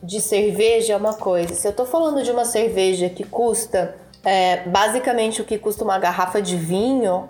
de 0.02 0.20
cerveja 0.20 0.92
é 0.92 0.96
uma 0.96 1.14
coisa, 1.14 1.54
se 1.54 1.66
eu 1.66 1.70
estou 1.70 1.86
falando 1.86 2.22
de 2.22 2.30
uma 2.30 2.44
cerveja 2.44 3.08
que 3.08 3.24
custa 3.24 3.96
é, 4.24 4.68
basicamente 4.68 5.40
o 5.40 5.44
que 5.44 5.58
custa 5.58 5.84
uma 5.84 5.98
garrafa 5.98 6.42
de 6.42 6.56
vinho, 6.56 7.26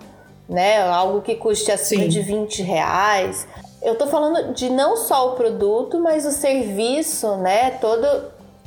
né? 0.47 0.81
Algo 0.81 1.21
que 1.21 1.35
custe 1.35 1.71
acima 1.71 2.03
Sim. 2.03 2.09
de 2.09 2.21
20 2.21 2.63
reais. 2.63 3.47
Eu 3.81 3.95
tô 3.95 4.07
falando 4.07 4.53
de 4.53 4.69
não 4.69 4.97
só 4.97 5.29
o 5.29 5.35
produto, 5.35 5.99
mas 5.99 6.25
o 6.25 6.31
serviço, 6.31 7.37
né? 7.37 7.71
Todo, 7.71 8.25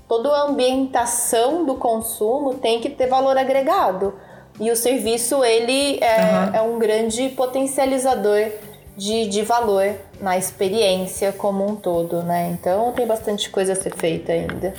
toda 0.09 0.31
a 0.31 0.43
ambientação 0.45 1.67
do 1.67 1.75
consumo 1.75 2.55
tem 2.55 2.81
que 2.81 2.89
ter 2.89 3.09
valor 3.09 3.37
agregado. 3.37 4.15
E 4.61 4.71
o 4.71 4.77
serviço, 4.77 5.45
ele 5.45 5.99
é, 6.01 6.17
uhum. 6.17 6.55
é 6.55 6.63
um 6.63 6.79
grande 6.79 7.29
potencializador 7.31 8.51
de, 8.97 9.27
de 9.27 9.43
valor 9.43 9.95
na 10.21 10.37
experiência 10.37 11.33
como 11.33 11.67
um 11.67 11.75
todo, 11.75 12.23
né? 12.23 12.51
Então 12.53 12.93
tem 12.93 13.07
bastante 13.07 13.51
coisa 13.51 13.73
a 13.73 13.77
ser 13.77 13.95
feita 13.95 14.33
ainda. 14.33 14.75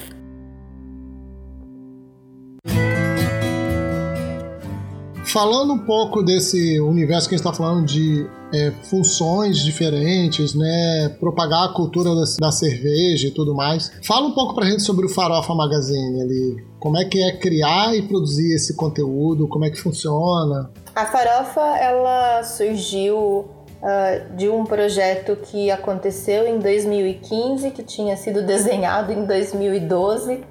Falando 5.33 5.73
um 5.73 5.79
pouco 5.79 6.21
desse 6.21 6.79
universo 6.79 7.27
que 7.27 7.33
a 7.33 7.37
gente 7.39 7.47
está 7.47 7.57
falando 7.57 7.87
de 7.87 8.29
é, 8.53 8.69
funções 8.83 9.57
diferentes, 9.57 10.53
né? 10.53 11.09
Propagar 11.19 11.69
a 11.69 11.73
cultura 11.73 12.13
da, 12.13 12.23
da, 12.39 12.51
cerveja 12.51 13.29
e 13.29 13.31
tudo 13.31 13.55
mais. 13.55 13.91
Fala 14.05 14.27
um 14.27 14.31
pouco 14.31 14.53
pra 14.53 14.67
gente 14.67 14.83
sobre 14.83 15.07
o 15.07 15.09
Farofa 15.09 15.55
Magazine 15.55 16.21
ali. 16.21 16.63
Como 16.79 16.99
é 16.99 17.05
que 17.05 17.19
é 17.19 17.35
criar 17.35 17.95
e 17.95 18.03
produzir 18.03 18.53
esse 18.53 18.75
conteúdo? 18.75 19.47
Como 19.47 19.65
é 19.65 19.71
que 19.71 19.77
funciona? 19.77 20.69
A 20.95 21.05
Farofa, 21.07 21.79
ela 21.79 22.43
surgiu 22.43 23.17
uh, 23.17 24.37
de 24.37 24.47
um 24.49 24.63
projeto 24.65 25.35
que 25.35 25.71
aconteceu 25.71 26.47
em 26.47 26.59
2015, 26.59 27.71
que 27.71 27.81
tinha 27.81 28.15
sido 28.15 28.43
desenhado 28.43 29.11
em 29.11 29.25
2012 29.25 30.43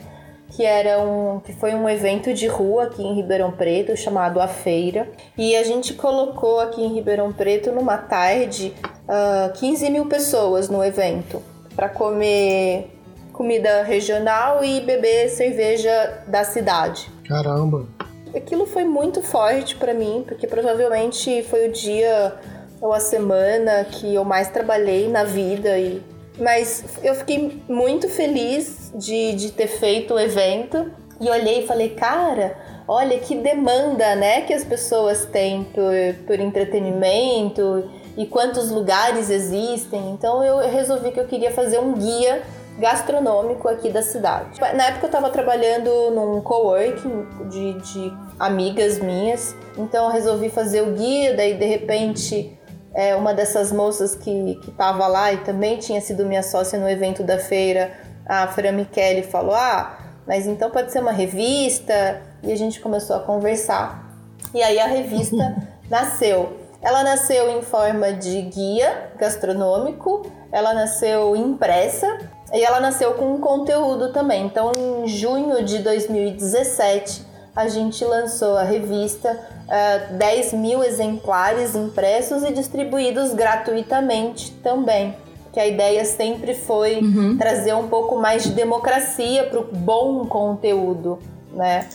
que 0.54 0.64
era 0.64 1.00
um 1.00 1.40
que 1.40 1.52
foi 1.52 1.74
um 1.74 1.88
evento 1.88 2.32
de 2.34 2.46
rua 2.46 2.84
aqui 2.84 3.02
em 3.02 3.14
Ribeirão 3.14 3.50
Preto 3.50 3.96
chamado 3.96 4.40
A 4.40 4.46
Feira 4.46 5.08
e 5.36 5.56
a 5.56 5.62
gente 5.62 5.94
colocou 5.94 6.60
aqui 6.60 6.82
em 6.82 6.92
Ribeirão 6.92 7.32
Preto 7.32 7.72
numa 7.72 7.96
tarde 7.96 8.74
uh, 9.08 9.48
ah, 9.48 9.52
15 9.56 9.90
mil 9.90 10.06
pessoas 10.06 10.68
no 10.68 10.84
evento 10.84 11.42
para 11.74 11.88
comer 11.88 12.90
comida 13.32 13.82
regional 13.82 14.62
e 14.62 14.80
beber 14.82 15.30
cerveja 15.30 16.22
da 16.26 16.44
cidade. 16.44 17.10
Caramba! 17.26 17.86
Aquilo 18.34 18.66
foi 18.66 18.84
muito 18.84 19.22
forte 19.22 19.74
para 19.76 19.94
mim 19.94 20.22
porque 20.26 20.46
provavelmente 20.46 21.42
foi 21.44 21.68
o 21.68 21.72
dia 21.72 22.34
ou 22.80 22.92
a 22.92 23.00
semana 23.00 23.84
que 23.84 24.14
eu 24.14 24.24
mais 24.24 24.48
trabalhei 24.48 25.08
na 25.08 25.24
vida 25.24 25.78
e 25.78 26.02
mas 26.38 26.84
eu 27.02 27.14
fiquei 27.14 27.62
muito 27.68 28.08
feliz 28.08 28.81
de, 28.94 29.34
de 29.34 29.52
ter 29.52 29.66
feito 29.66 30.14
o 30.14 30.20
evento 30.20 30.90
e 31.20 31.28
olhei 31.30 31.62
e 31.62 31.66
falei, 31.66 31.90
cara, 31.90 32.56
olha 32.86 33.18
que 33.18 33.36
demanda, 33.36 34.16
né, 34.16 34.42
que 34.42 34.52
as 34.52 34.64
pessoas 34.64 35.24
têm 35.26 35.64
por, 35.64 35.92
por 36.26 36.40
entretenimento 36.40 37.88
e 38.16 38.26
quantos 38.26 38.70
lugares 38.70 39.30
existem. 39.30 40.10
Então 40.10 40.42
eu 40.44 40.58
resolvi 40.68 41.12
que 41.12 41.20
eu 41.20 41.26
queria 41.26 41.52
fazer 41.52 41.78
um 41.78 41.94
guia 41.94 42.42
gastronômico 42.78 43.68
aqui 43.68 43.90
da 43.90 44.02
cidade. 44.02 44.60
Na 44.74 44.86
época 44.86 45.04
eu 45.04 45.08
estava 45.08 45.30
trabalhando 45.30 46.10
num 46.10 46.40
coworking 46.40 47.26
de, 47.50 47.74
de 47.74 48.12
amigas 48.38 48.98
minhas, 48.98 49.54
então 49.76 50.06
eu 50.06 50.10
resolvi 50.10 50.48
fazer 50.48 50.82
o 50.82 50.92
guia, 50.92 51.36
daí 51.36 51.54
de 51.54 51.66
repente 51.66 52.58
é, 52.94 53.14
uma 53.14 53.32
dessas 53.32 53.72
moças 53.72 54.14
que 54.14 54.58
estava 54.66 55.06
lá 55.06 55.32
e 55.32 55.38
também 55.38 55.78
tinha 55.78 56.00
sido 56.00 56.24
minha 56.24 56.42
sócia 56.42 56.78
no 56.78 56.88
evento 56.88 57.22
da 57.22 57.38
feira, 57.38 57.92
a 58.26 58.46
Fran 58.48 58.72
Michele, 58.72 59.22
falou: 59.22 59.54
Ah, 59.54 59.98
mas 60.26 60.46
então 60.46 60.70
pode 60.70 60.92
ser 60.92 61.00
uma 61.00 61.12
revista? 61.12 62.22
E 62.42 62.52
a 62.52 62.56
gente 62.56 62.80
começou 62.80 63.16
a 63.16 63.20
conversar. 63.20 64.10
E 64.54 64.62
aí 64.62 64.78
a 64.78 64.86
revista 64.86 65.56
nasceu. 65.88 66.58
Ela 66.82 67.04
nasceu 67.04 67.48
em 67.48 67.62
forma 67.62 68.12
de 68.12 68.42
guia 68.42 69.12
gastronômico, 69.16 70.26
ela 70.50 70.74
nasceu 70.74 71.36
impressa 71.36 72.18
e 72.52 72.64
ela 72.64 72.80
nasceu 72.80 73.14
com 73.14 73.34
um 73.34 73.40
conteúdo 73.40 74.12
também. 74.12 74.44
Então, 74.44 74.72
em 74.76 75.06
junho 75.06 75.64
de 75.64 75.78
2017, 75.78 77.24
a 77.54 77.68
gente 77.68 78.04
lançou 78.04 78.56
a 78.56 78.64
revista 78.64 79.30
uh, 79.30 79.72
é, 79.72 79.98
10 80.12 80.54
mil 80.54 80.82
exemplares 80.82 81.76
impressos 81.76 82.42
e 82.42 82.52
distribuídos 82.52 83.32
gratuitamente 83.32 84.50
também. 84.62 85.14
Que 85.52 85.60
a 85.60 85.66
ideia 85.66 86.04
sempre 86.04 86.54
foi 86.54 86.98
uhum. 87.00 87.36
trazer 87.36 87.74
um 87.74 87.88
pouco 87.88 88.16
mais 88.16 88.42
de 88.44 88.50
democracia 88.50 89.44
para 89.44 89.60
o 89.60 89.64
bom 89.64 90.24
conteúdo, 90.26 91.18
né? 91.52 91.86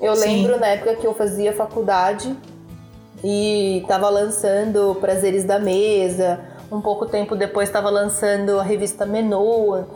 Eu 0.00 0.12
lembro 0.14 0.54
Sim. 0.54 0.60
na 0.60 0.66
época 0.66 0.96
que 0.96 1.06
eu 1.06 1.14
fazia 1.14 1.52
faculdade 1.52 2.36
e 3.24 3.78
estava 3.82 4.08
lançando 4.10 4.96
Prazeres 5.00 5.44
da 5.44 5.58
Mesa, 5.58 6.40
um 6.70 6.80
pouco 6.80 7.06
tempo 7.06 7.34
depois 7.34 7.68
estava 7.68 7.88
lançando 7.88 8.58
a 8.58 8.62
revista 8.62 9.06
Menu. 9.06 9.86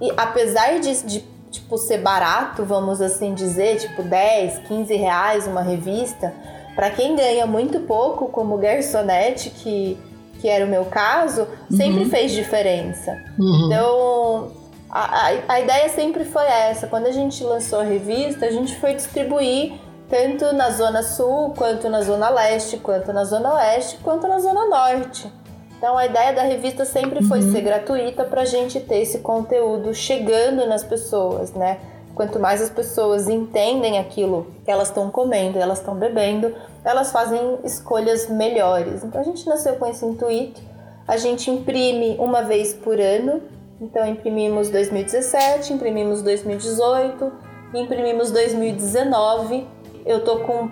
E 0.00 0.12
apesar 0.16 0.78
de, 0.80 1.02
de 1.02 1.24
tipo, 1.50 1.76
ser 1.76 1.98
barato, 1.98 2.64
vamos 2.64 3.00
assim 3.00 3.34
dizer, 3.34 3.78
tipo 3.78 4.02
10, 4.02 4.60
15 4.68 4.94
reais 4.94 5.46
uma 5.46 5.62
revista, 5.62 6.32
para 6.74 6.90
quem 6.90 7.16
ganha 7.16 7.46
muito 7.46 7.80
pouco, 7.80 8.28
como 8.28 8.56
garçonete, 8.56 9.50
que, 9.50 9.98
que 10.40 10.48
era 10.48 10.64
o 10.64 10.68
meu 10.68 10.86
caso, 10.86 11.42
uhum. 11.70 11.76
sempre 11.76 12.04
fez 12.06 12.32
diferença. 12.32 13.22
Uhum. 13.38 13.66
Então, 13.66 14.52
a, 14.90 15.28
a, 15.28 15.32
a 15.48 15.60
ideia 15.60 15.88
sempre 15.88 16.24
foi 16.24 16.44
essa. 16.44 16.86
Quando 16.86 17.06
a 17.06 17.12
gente 17.12 17.44
lançou 17.44 17.80
a 17.80 17.84
revista, 17.84 18.46
a 18.46 18.50
gente 18.50 18.74
foi 18.76 18.94
distribuir 18.94 19.74
tanto 20.08 20.52
na 20.52 20.70
Zona 20.70 21.02
Sul, 21.02 21.54
quanto 21.56 21.88
na 21.88 22.02
Zona 22.02 22.30
Leste, 22.30 22.78
quanto 22.78 23.12
na 23.12 23.24
Zona 23.24 23.54
Oeste, 23.54 23.98
quanto 24.02 24.26
na 24.26 24.40
Zona 24.40 24.66
Norte. 24.66 25.32
Então 25.78 25.96
a 25.96 26.04
ideia 26.04 26.32
da 26.34 26.42
revista 26.42 26.84
sempre 26.84 27.24
foi 27.24 27.40
uhum. 27.40 27.52
ser 27.52 27.62
gratuita 27.62 28.24
para 28.24 28.42
a 28.42 28.44
gente 28.44 28.78
ter 28.80 28.98
esse 29.00 29.20
conteúdo 29.20 29.94
chegando 29.94 30.66
nas 30.66 30.82
pessoas, 30.82 31.52
né? 31.52 31.78
Quanto 32.14 32.38
mais 32.38 32.60
as 32.60 32.68
pessoas 32.68 33.28
entendem 33.28 33.98
aquilo 33.98 34.48
que 34.64 34.70
elas 34.70 34.88
estão 34.88 35.10
comendo, 35.10 35.58
elas 35.58 35.78
estão 35.78 35.94
bebendo, 35.94 36.54
elas 36.84 37.12
fazem 37.12 37.58
escolhas 37.64 38.28
melhores. 38.28 39.04
Então 39.04 39.20
a 39.20 39.24
gente 39.24 39.46
nasceu 39.46 39.74
com 39.76 39.86
esse 39.86 40.04
intuito. 40.04 40.60
A 41.06 41.16
gente 41.16 41.50
imprime 41.50 42.16
uma 42.18 42.42
vez 42.42 42.72
por 42.74 42.98
ano. 43.00 43.42
Então 43.80 44.06
imprimimos 44.06 44.68
2017, 44.68 45.72
imprimimos 45.72 46.22
2018, 46.22 47.32
imprimimos 47.74 48.30
2019. 48.30 49.66
Eu 50.04 50.22
tô 50.24 50.40
com 50.40 50.70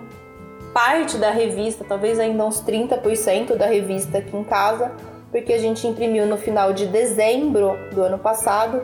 parte 0.73 1.17
da 1.17 1.31
revista, 1.31 1.83
talvez 1.83 2.19
ainda 2.19 2.45
uns 2.45 2.61
30% 2.61 3.55
da 3.55 3.65
revista 3.65 4.19
aqui 4.19 4.35
em 4.35 4.43
casa, 4.43 4.91
porque 5.31 5.53
a 5.53 5.57
gente 5.57 5.87
imprimiu 5.87 6.25
no 6.27 6.37
final 6.37 6.73
de 6.73 6.85
dezembro 6.85 7.77
do 7.91 8.03
ano 8.03 8.19
passado 8.19 8.83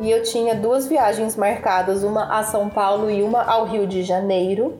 e 0.00 0.10
eu 0.10 0.22
tinha 0.22 0.54
duas 0.54 0.86
viagens 0.86 1.36
marcadas, 1.36 2.02
uma 2.02 2.38
a 2.38 2.42
São 2.42 2.68
Paulo 2.68 3.10
e 3.10 3.22
uma 3.22 3.42
ao 3.42 3.64
Rio 3.64 3.86
de 3.86 4.02
Janeiro, 4.02 4.74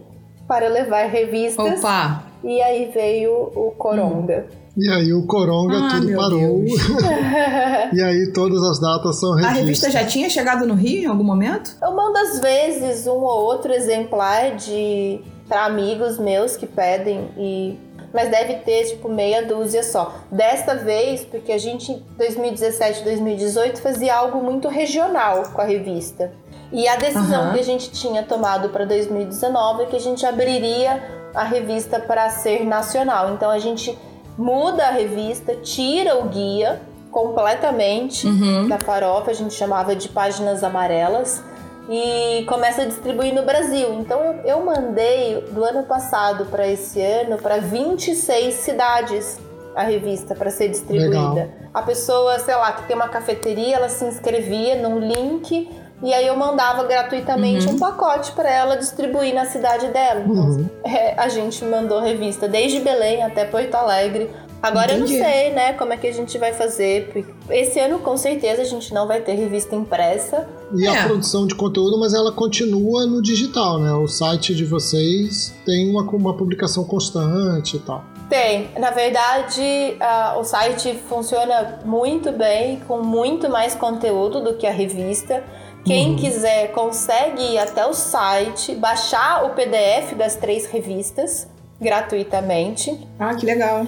para 0.46 0.68
levar 0.68 1.08
revistas. 1.08 1.78
Opa! 1.80 2.24
E 2.42 2.60
aí 2.60 2.90
veio 2.92 3.32
o 3.54 3.72
Coronga. 3.76 4.46
Hum. 4.50 4.64
E 4.76 4.90
aí 4.90 5.12
o 5.12 5.24
Coronga 5.26 5.76
Ah, 5.76 5.88
tudo 6.00 6.14
parou. 6.16 6.64
E 7.92 8.02
aí 8.02 8.32
todas 8.32 8.60
as 8.62 8.80
datas 8.80 9.20
são 9.20 9.32
A 9.32 9.36
revistas. 9.36 9.58
revista 9.58 9.90
já 9.90 10.04
tinha 10.04 10.28
chegado 10.28 10.66
no 10.66 10.74
Rio 10.74 11.02
em 11.04 11.06
algum 11.06 11.22
momento? 11.24 11.76
Eu 11.80 11.94
mando 11.94 12.18
às 12.18 12.40
vezes 12.40 13.06
um 13.06 13.12
ou 13.20 13.44
outro 13.44 13.72
exemplar 13.72 14.56
de 14.56 15.20
para 15.48 15.66
amigos 15.66 16.18
meus 16.18 16.56
que 16.56 16.66
pedem 16.66 17.28
e 17.36 17.78
mas 18.12 18.30
deve 18.30 18.54
ter 18.58 18.84
tipo 18.84 19.08
meia 19.08 19.44
dúzia 19.44 19.82
só. 19.82 20.14
Desta 20.30 20.76
vez, 20.76 21.24
porque 21.24 21.50
a 21.50 21.58
gente 21.58 21.90
em 21.90 22.02
2017, 22.16 23.02
2018 23.02 23.82
fazia 23.82 24.14
algo 24.14 24.40
muito 24.40 24.68
regional 24.68 25.42
com 25.52 25.60
a 25.60 25.64
revista. 25.64 26.30
E 26.74 26.88
a 26.88 26.96
decisão 26.96 27.42
Aham. 27.44 27.52
que 27.54 27.60
a 27.60 27.62
gente 27.64 27.90
tinha 27.92 28.22
tomado 28.24 28.68
para 28.70 28.84
2019 28.84 29.84
é 29.84 29.86
que 29.86 29.94
a 29.96 30.00
gente 30.00 30.26
abriria 30.26 31.02
a 31.32 31.44
revista 31.44 32.00
para 32.00 32.28
ser 32.30 32.64
nacional. 32.66 33.30
Então 33.32 33.48
a 33.48 33.58
gente 33.60 33.96
muda 34.36 34.84
a 34.88 34.90
revista, 34.90 35.54
tira 35.62 36.18
o 36.18 36.24
guia 36.28 36.82
completamente 37.12 38.26
Uhum. 38.26 38.66
da 38.66 38.78
farofa, 38.78 39.30
a 39.30 39.34
gente 39.34 39.54
chamava 39.54 39.94
de 39.94 40.08
páginas 40.08 40.64
amarelas 40.64 41.40
e 41.88 42.44
começa 42.48 42.82
a 42.82 42.84
distribuir 42.86 43.32
no 43.32 43.44
Brasil. 43.44 43.94
Então 44.00 44.18
eu, 44.24 44.34
eu 44.44 44.64
mandei 44.64 45.40
do 45.52 45.62
ano 45.64 45.84
passado 45.84 46.46
para 46.46 46.66
esse 46.66 47.00
ano 47.00 47.36
para 47.38 47.58
26 47.58 48.52
cidades 48.54 49.38
a 49.76 49.82
revista 49.82 50.34
para 50.34 50.50
ser 50.50 50.68
distribuída. 50.68 51.18
Legal. 51.18 51.48
A 51.72 51.82
pessoa, 51.82 52.38
sei 52.38 52.54
lá, 52.56 52.72
que 52.72 52.82
tem 52.86 52.94
uma 52.96 53.08
cafeteria, 53.08 53.76
ela 53.76 53.88
se 53.88 54.04
inscrevia 54.04 54.76
num 54.76 54.98
link 55.00 55.68
e 56.02 56.12
aí 56.12 56.26
eu 56.26 56.36
mandava 56.36 56.84
gratuitamente 56.84 57.66
um 57.68 57.78
pacote 57.78 58.32
para 58.32 58.50
ela 58.50 58.76
distribuir 58.76 59.34
na 59.34 59.46
cidade 59.46 59.88
dela. 59.88 60.20
Então, 60.26 60.44
Uhum. 60.44 60.68
é, 60.84 61.14
a 61.16 61.28
gente 61.28 61.64
mandou 61.64 62.00
revista 62.00 62.46
desde 62.48 62.80
Belém 62.80 63.22
até 63.22 63.44
Porto 63.44 63.74
Alegre. 63.74 64.30
Agora 64.62 64.94
Entendi. 64.94 65.14
eu 65.16 65.18
não 65.20 65.26
sei, 65.30 65.50
né, 65.52 65.72
como 65.74 65.92
é 65.92 65.96
que 65.98 66.06
a 66.06 66.12
gente 66.12 66.38
vai 66.38 66.54
fazer. 66.54 67.10
porque 67.12 67.34
Esse 67.50 67.78
ano, 67.78 67.98
com 67.98 68.16
certeza, 68.16 68.62
a 68.62 68.64
gente 68.64 68.94
não 68.94 69.06
vai 69.06 69.20
ter 69.20 69.34
revista 69.34 69.74
impressa. 69.76 70.48
E 70.74 70.86
É. 70.86 70.88
a 71.00 71.04
produção 71.06 71.46
de 71.46 71.54
conteúdo, 71.54 71.98
mas 72.00 72.14
ela 72.14 72.32
continua 72.32 73.04
no 73.04 73.20
digital, 73.20 73.78
né? 73.78 73.92
O 73.92 74.08
site 74.08 74.54
de 74.54 74.64
vocês 74.64 75.54
tem 75.66 75.90
uma, 75.90 76.00
uma 76.02 76.34
publicação 76.34 76.82
constante 76.82 77.76
e 77.76 77.80
tal. 77.80 78.02
Tem. 78.30 78.70
Na 78.78 78.90
verdade, 78.90 79.96
ah, 80.00 80.36
o 80.38 80.44
site 80.44 80.94
funciona 81.08 81.78
muito 81.84 82.32
bem, 82.32 82.80
com 82.88 83.02
muito 83.02 83.50
mais 83.50 83.74
conteúdo 83.74 84.40
do 84.40 84.54
que 84.54 84.66
a 84.66 84.72
revista. 84.72 85.44
Quem 85.84 86.16
quiser 86.16 86.72
consegue 86.72 87.42
ir 87.42 87.58
até 87.58 87.84
o 87.84 87.92
site, 87.92 88.74
baixar 88.74 89.44
o 89.44 89.50
PDF 89.50 90.14
das 90.16 90.34
três 90.34 90.64
revistas 90.64 91.46
gratuitamente. 91.78 93.06
Ah, 93.18 93.34
que 93.34 93.44
legal. 93.44 93.84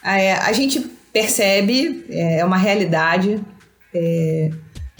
Ah, 0.00 0.18
é, 0.20 0.34
a 0.34 0.52
gente 0.52 0.80
percebe, 1.12 2.06
é 2.08 2.38
é 2.38 2.44
uma 2.44 2.56
realidade, 2.56 3.44
é, 3.92 4.50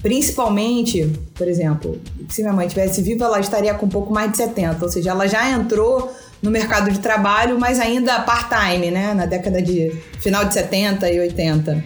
principalmente, 0.02 1.06
por 1.36 1.46
exemplo, 1.46 2.00
se 2.28 2.42
minha 2.42 2.52
mãe 2.52 2.66
tivesse 2.66 3.00
viva, 3.00 3.26
ela 3.26 3.38
estaria 3.38 3.72
com 3.74 3.86
um 3.86 3.88
pouco 3.88 4.12
mais 4.12 4.32
de 4.32 4.38
70, 4.38 4.84
ou 4.84 4.90
seja, 4.90 5.10
ela 5.10 5.28
já 5.28 5.48
entrou 5.48 6.12
no 6.42 6.50
mercado 6.50 6.90
de 6.90 6.98
trabalho, 6.98 7.58
mas 7.58 7.78
ainda 7.78 8.20
part-time, 8.20 8.90
né, 8.90 9.14
na 9.14 9.26
década 9.26 9.60
de 9.60 9.90
final 10.18 10.44
de 10.44 10.54
70 10.54 11.10
e 11.10 11.20
80. 11.20 11.84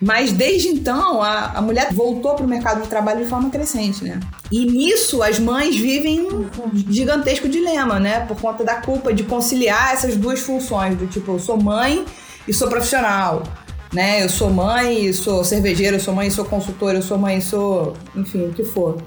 Mas 0.00 0.32
desde 0.32 0.66
então, 0.66 1.22
a, 1.22 1.52
a 1.58 1.62
mulher 1.62 1.92
voltou 1.92 2.34
para 2.34 2.44
o 2.44 2.48
mercado 2.48 2.82
de 2.82 2.88
trabalho 2.88 3.22
de 3.22 3.30
forma 3.30 3.50
crescente, 3.50 4.02
né? 4.02 4.18
E 4.50 4.66
nisso 4.66 5.22
as 5.22 5.38
mães 5.38 5.76
vivem 5.76 6.22
um 6.22 6.50
gigantesco 6.90 7.48
dilema, 7.48 8.00
né? 8.00 8.26
Por 8.26 8.40
conta 8.40 8.64
da 8.64 8.74
culpa 8.74 9.14
de 9.14 9.22
conciliar 9.22 9.92
essas 9.92 10.16
duas 10.16 10.40
funções, 10.40 10.98
do 10.98 11.06
tipo, 11.06 11.30
eu 11.30 11.38
sou 11.38 11.56
mãe 11.56 12.04
e 12.48 12.52
sou 12.52 12.66
profissional, 12.66 13.44
né? 13.92 14.24
Eu 14.24 14.28
sou 14.28 14.50
mãe 14.50 15.06
e 15.06 15.14
sou 15.14 15.44
cervejeira, 15.44 15.94
eu 15.94 16.00
sou 16.00 16.12
mãe 16.12 16.26
e 16.26 16.30
sou 16.32 16.46
consultora, 16.46 16.98
eu 16.98 17.02
sou 17.02 17.16
mãe 17.16 17.38
e 17.38 17.42
sou, 17.42 17.96
enfim, 18.16 18.46
o 18.46 18.52
que 18.52 18.64
for. 18.64 19.00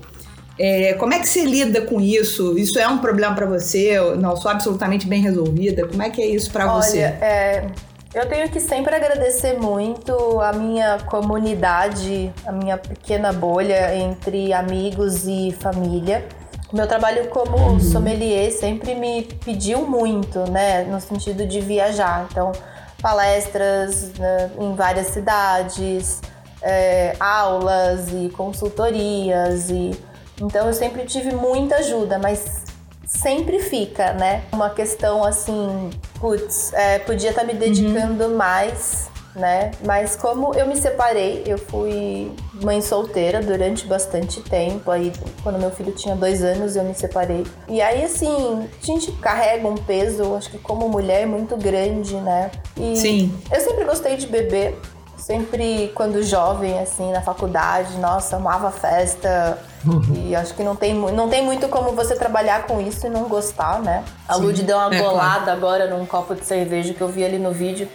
É, 0.57 0.93
como 0.93 1.13
é 1.13 1.19
que 1.19 1.27
você 1.27 1.43
lida 1.43 1.81
com 1.81 1.99
isso? 1.99 2.57
Isso 2.57 2.79
é 2.79 2.87
um 2.87 2.99
problema 2.99 3.35
para 3.35 3.45
você? 3.45 3.99
Não, 4.17 4.35
sou 4.37 4.49
absolutamente 4.49 5.05
bem 5.05 5.21
resolvida. 5.21 5.87
Como 5.87 6.01
é 6.01 6.09
que 6.09 6.21
é 6.21 6.27
isso 6.27 6.51
para 6.51 6.67
você? 6.67 6.99
Olha, 6.99 7.17
é, 7.21 7.67
eu 8.13 8.25
tenho 8.29 8.49
que 8.49 8.61
sempre 8.61 8.95
agradecer 8.95 9.59
muito 9.59 10.39
a 10.39 10.53
minha 10.53 10.99
comunidade, 10.99 12.31
a 12.45 12.51
minha 12.53 12.77
pequena 12.77 13.33
bolha 13.33 13.93
entre 13.93 14.53
amigos 14.53 15.27
e 15.27 15.53
família. 15.59 16.25
Meu 16.71 16.87
trabalho 16.87 17.27
como 17.27 17.77
sommelier 17.81 18.51
sempre 18.51 18.95
me 18.95 19.23
pediu 19.43 19.85
muito, 19.85 20.49
né, 20.49 20.83
no 20.83 21.01
sentido 21.01 21.45
de 21.45 21.59
viajar. 21.59 22.27
Então, 22.31 22.53
palestras 23.01 24.13
né, 24.13 24.49
em 24.59 24.73
várias 24.73 25.07
cidades, 25.07 26.21
é, 26.61 27.15
aulas 27.19 28.07
e 28.13 28.29
consultorias 28.29 29.69
e 29.69 29.91
então 30.41 30.67
eu 30.67 30.73
sempre 30.73 31.05
tive 31.05 31.33
muita 31.33 31.77
ajuda, 31.77 32.19
mas 32.19 32.63
sempre 33.05 33.59
fica, 33.59 34.13
né? 34.13 34.43
Uma 34.51 34.69
questão 34.69 35.23
assim, 35.23 35.89
putz, 36.19 36.73
é, 36.73 36.99
podia 36.99 37.29
estar 37.29 37.43
me 37.43 37.53
dedicando 37.53 38.29
mais, 38.29 39.09
né? 39.35 39.71
Mas 39.85 40.15
como 40.15 40.53
eu 40.55 40.65
me 40.65 40.75
separei, 40.75 41.43
eu 41.45 41.57
fui 41.57 42.31
mãe 42.53 42.81
solteira 42.81 43.41
durante 43.41 43.85
bastante 43.85 44.41
tempo. 44.41 44.89
Aí, 44.89 45.11
quando 45.43 45.59
meu 45.59 45.71
filho 45.71 45.91
tinha 45.91 46.15
dois 46.15 46.43
anos, 46.43 46.75
eu 46.75 46.83
me 46.83 46.95
separei. 46.95 47.45
E 47.67 47.81
aí, 47.81 48.03
assim, 48.03 48.67
a 48.81 48.85
gente 48.85 49.11
carrega 49.13 49.67
um 49.67 49.75
peso, 49.75 50.35
acho 50.35 50.49
que 50.49 50.57
como 50.57 50.87
mulher, 50.87 51.27
muito 51.27 51.57
grande, 51.57 52.15
né? 52.15 52.49
E 52.77 52.95
Sim. 52.95 53.33
eu 53.51 53.59
sempre 53.61 53.83
gostei 53.83 54.15
de 54.15 54.27
beber. 54.27 54.77
Sempre, 55.25 55.91
quando 55.95 56.21
jovem, 56.21 56.77
assim, 56.77 57.11
na 57.11 57.19
faculdade, 57.19 57.97
nossa, 57.97 58.35
amava 58.35 58.69
festa. 58.69 59.57
E 60.23 60.35
acho 60.35 60.53
que 60.53 60.61
não 60.61 60.75
tem, 60.75 60.93
não 60.93 61.27
tem 61.27 61.43
muito 61.43 61.67
como 61.67 61.93
você 61.93 62.15
trabalhar 62.15 62.67
com 62.67 62.79
isso 62.79 63.07
e 63.07 63.09
não 63.09 63.23
gostar, 63.23 63.81
né? 63.81 64.03
A 64.27 64.35
Lud 64.35 64.61
deu 64.61 64.77
uma 64.77 64.95
é, 64.95 65.01
golada 65.01 65.51
agora 65.51 65.87
num 65.87 66.05
copo 66.05 66.35
de 66.35 66.45
cerveja 66.45 66.93
que 66.93 67.01
eu 67.01 67.07
vi 67.07 67.25
ali 67.25 67.39
no 67.39 67.51
vídeo. 67.51 67.89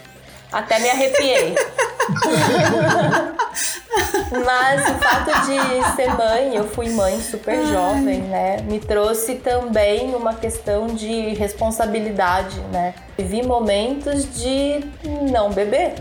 Até 0.50 0.80
me 0.80 0.90
arrepiei. 0.90 1.54
Mas 4.44 4.90
o 4.90 4.94
fato 4.94 5.30
de 5.46 5.56
ser 5.94 6.12
mãe, 6.16 6.56
eu 6.56 6.68
fui 6.68 6.90
mãe 6.90 7.20
super 7.20 7.64
jovem, 7.64 8.22
né? 8.22 8.56
Me 8.62 8.80
trouxe 8.80 9.36
também 9.36 10.16
uma 10.16 10.34
questão 10.34 10.88
de 10.88 11.32
responsabilidade, 11.34 12.58
né? 12.72 12.92
Vivi 13.16 13.46
momentos 13.46 14.24
de 14.34 14.84
não 15.30 15.52
beber. 15.52 15.94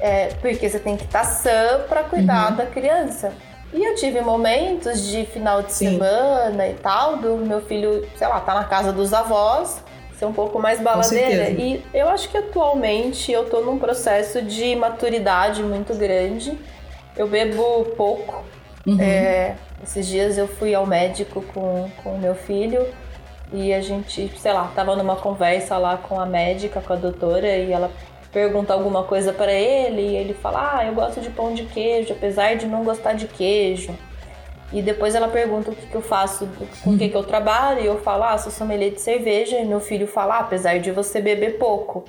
É, 0.00 0.28
porque 0.40 0.68
você 0.68 0.78
tem 0.78 0.96
que 0.96 1.04
estar 1.04 1.24
sã 1.24 1.80
para 1.88 2.04
cuidar 2.04 2.50
da 2.50 2.66
criança. 2.66 3.32
E 3.72 3.84
eu 3.84 3.94
tive 3.96 4.20
momentos 4.20 5.06
de 5.06 5.26
final 5.26 5.62
de 5.62 5.72
Sim. 5.72 5.92
semana 5.92 6.66
e 6.66 6.74
tal, 6.74 7.16
do 7.16 7.36
meu 7.36 7.60
filho, 7.60 8.08
sei 8.16 8.26
lá, 8.26 8.40
tá 8.40 8.54
na 8.54 8.64
casa 8.64 8.92
dos 8.92 9.12
avós, 9.12 9.82
ser 10.18 10.24
um 10.24 10.32
pouco 10.32 10.58
mais 10.58 10.80
baladeira. 10.80 11.50
E 11.50 11.84
eu 11.92 12.08
acho 12.08 12.28
que 12.28 12.38
atualmente 12.38 13.30
eu 13.30 13.48
tô 13.50 13.60
num 13.60 13.78
processo 13.78 14.40
de 14.40 14.74
maturidade 14.74 15.62
muito 15.62 15.94
grande. 15.94 16.58
Eu 17.16 17.28
bebo 17.28 17.84
pouco. 17.96 18.44
É, 18.98 19.54
esses 19.82 20.06
dias 20.06 20.38
eu 20.38 20.48
fui 20.48 20.74
ao 20.74 20.86
médico 20.86 21.42
com 21.52 21.90
o 22.06 22.18
meu 22.18 22.34
filho 22.34 22.86
e 23.52 23.72
a 23.72 23.80
gente, 23.80 24.32
sei 24.38 24.52
lá, 24.52 24.70
tava 24.74 24.96
numa 24.96 25.16
conversa 25.16 25.76
lá 25.76 25.96
com 25.96 26.18
a 26.18 26.24
médica, 26.24 26.80
com 26.80 26.92
a 26.92 26.96
doutora, 26.96 27.48
e 27.48 27.72
ela 27.72 27.90
pergunta 28.32 28.72
alguma 28.72 29.04
coisa 29.04 29.32
pra 29.32 29.52
ele 29.52 30.02
e 30.02 30.16
ele 30.16 30.34
fala: 30.34 30.78
Ah, 30.78 30.86
eu 30.86 30.94
gosto 30.94 31.20
de 31.20 31.30
pão 31.30 31.54
de 31.54 31.64
queijo, 31.64 32.12
apesar 32.12 32.56
de 32.56 32.66
não 32.66 32.84
gostar 32.84 33.14
de 33.14 33.26
queijo. 33.26 33.96
E 34.72 34.82
depois 34.82 35.14
ela 35.14 35.28
pergunta 35.28 35.70
o 35.70 35.74
que, 35.74 35.86
que 35.86 35.94
eu 35.94 36.02
faço, 36.02 36.46
com 36.84 36.90
o 36.90 36.98
que, 36.98 37.08
que 37.08 37.16
eu 37.16 37.24
trabalho, 37.24 37.80
e 37.80 37.86
eu 37.86 37.98
falo: 38.00 38.24
Ah, 38.24 38.36
sou 38.36 38.52
sommelier 38.52 38.92
de 38.92 39.00
cerveja. 39.00 39.58
E 39.58 39.64
meu 39.64 39.80
filho 39.80 40.06
fala: 40.06 40.36
ah, 40.36 40.40
apesar 40.40 40.78
de 40.78 40.90
você 40.90 41.20
beber 41.20 41.58
pouco. 41.58 42.04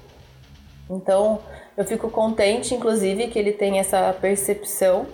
Então, 0.90 1.40
eu 1.78 1.86
fico 1.86 2.10
contente, 2.10 2.74
inclusive, 2.74 3.28
que 3.28 3.38
ele 3.38 3.54
tem 3.54 3.80
essa 3.80 4.14
percepção, 4.20 5.06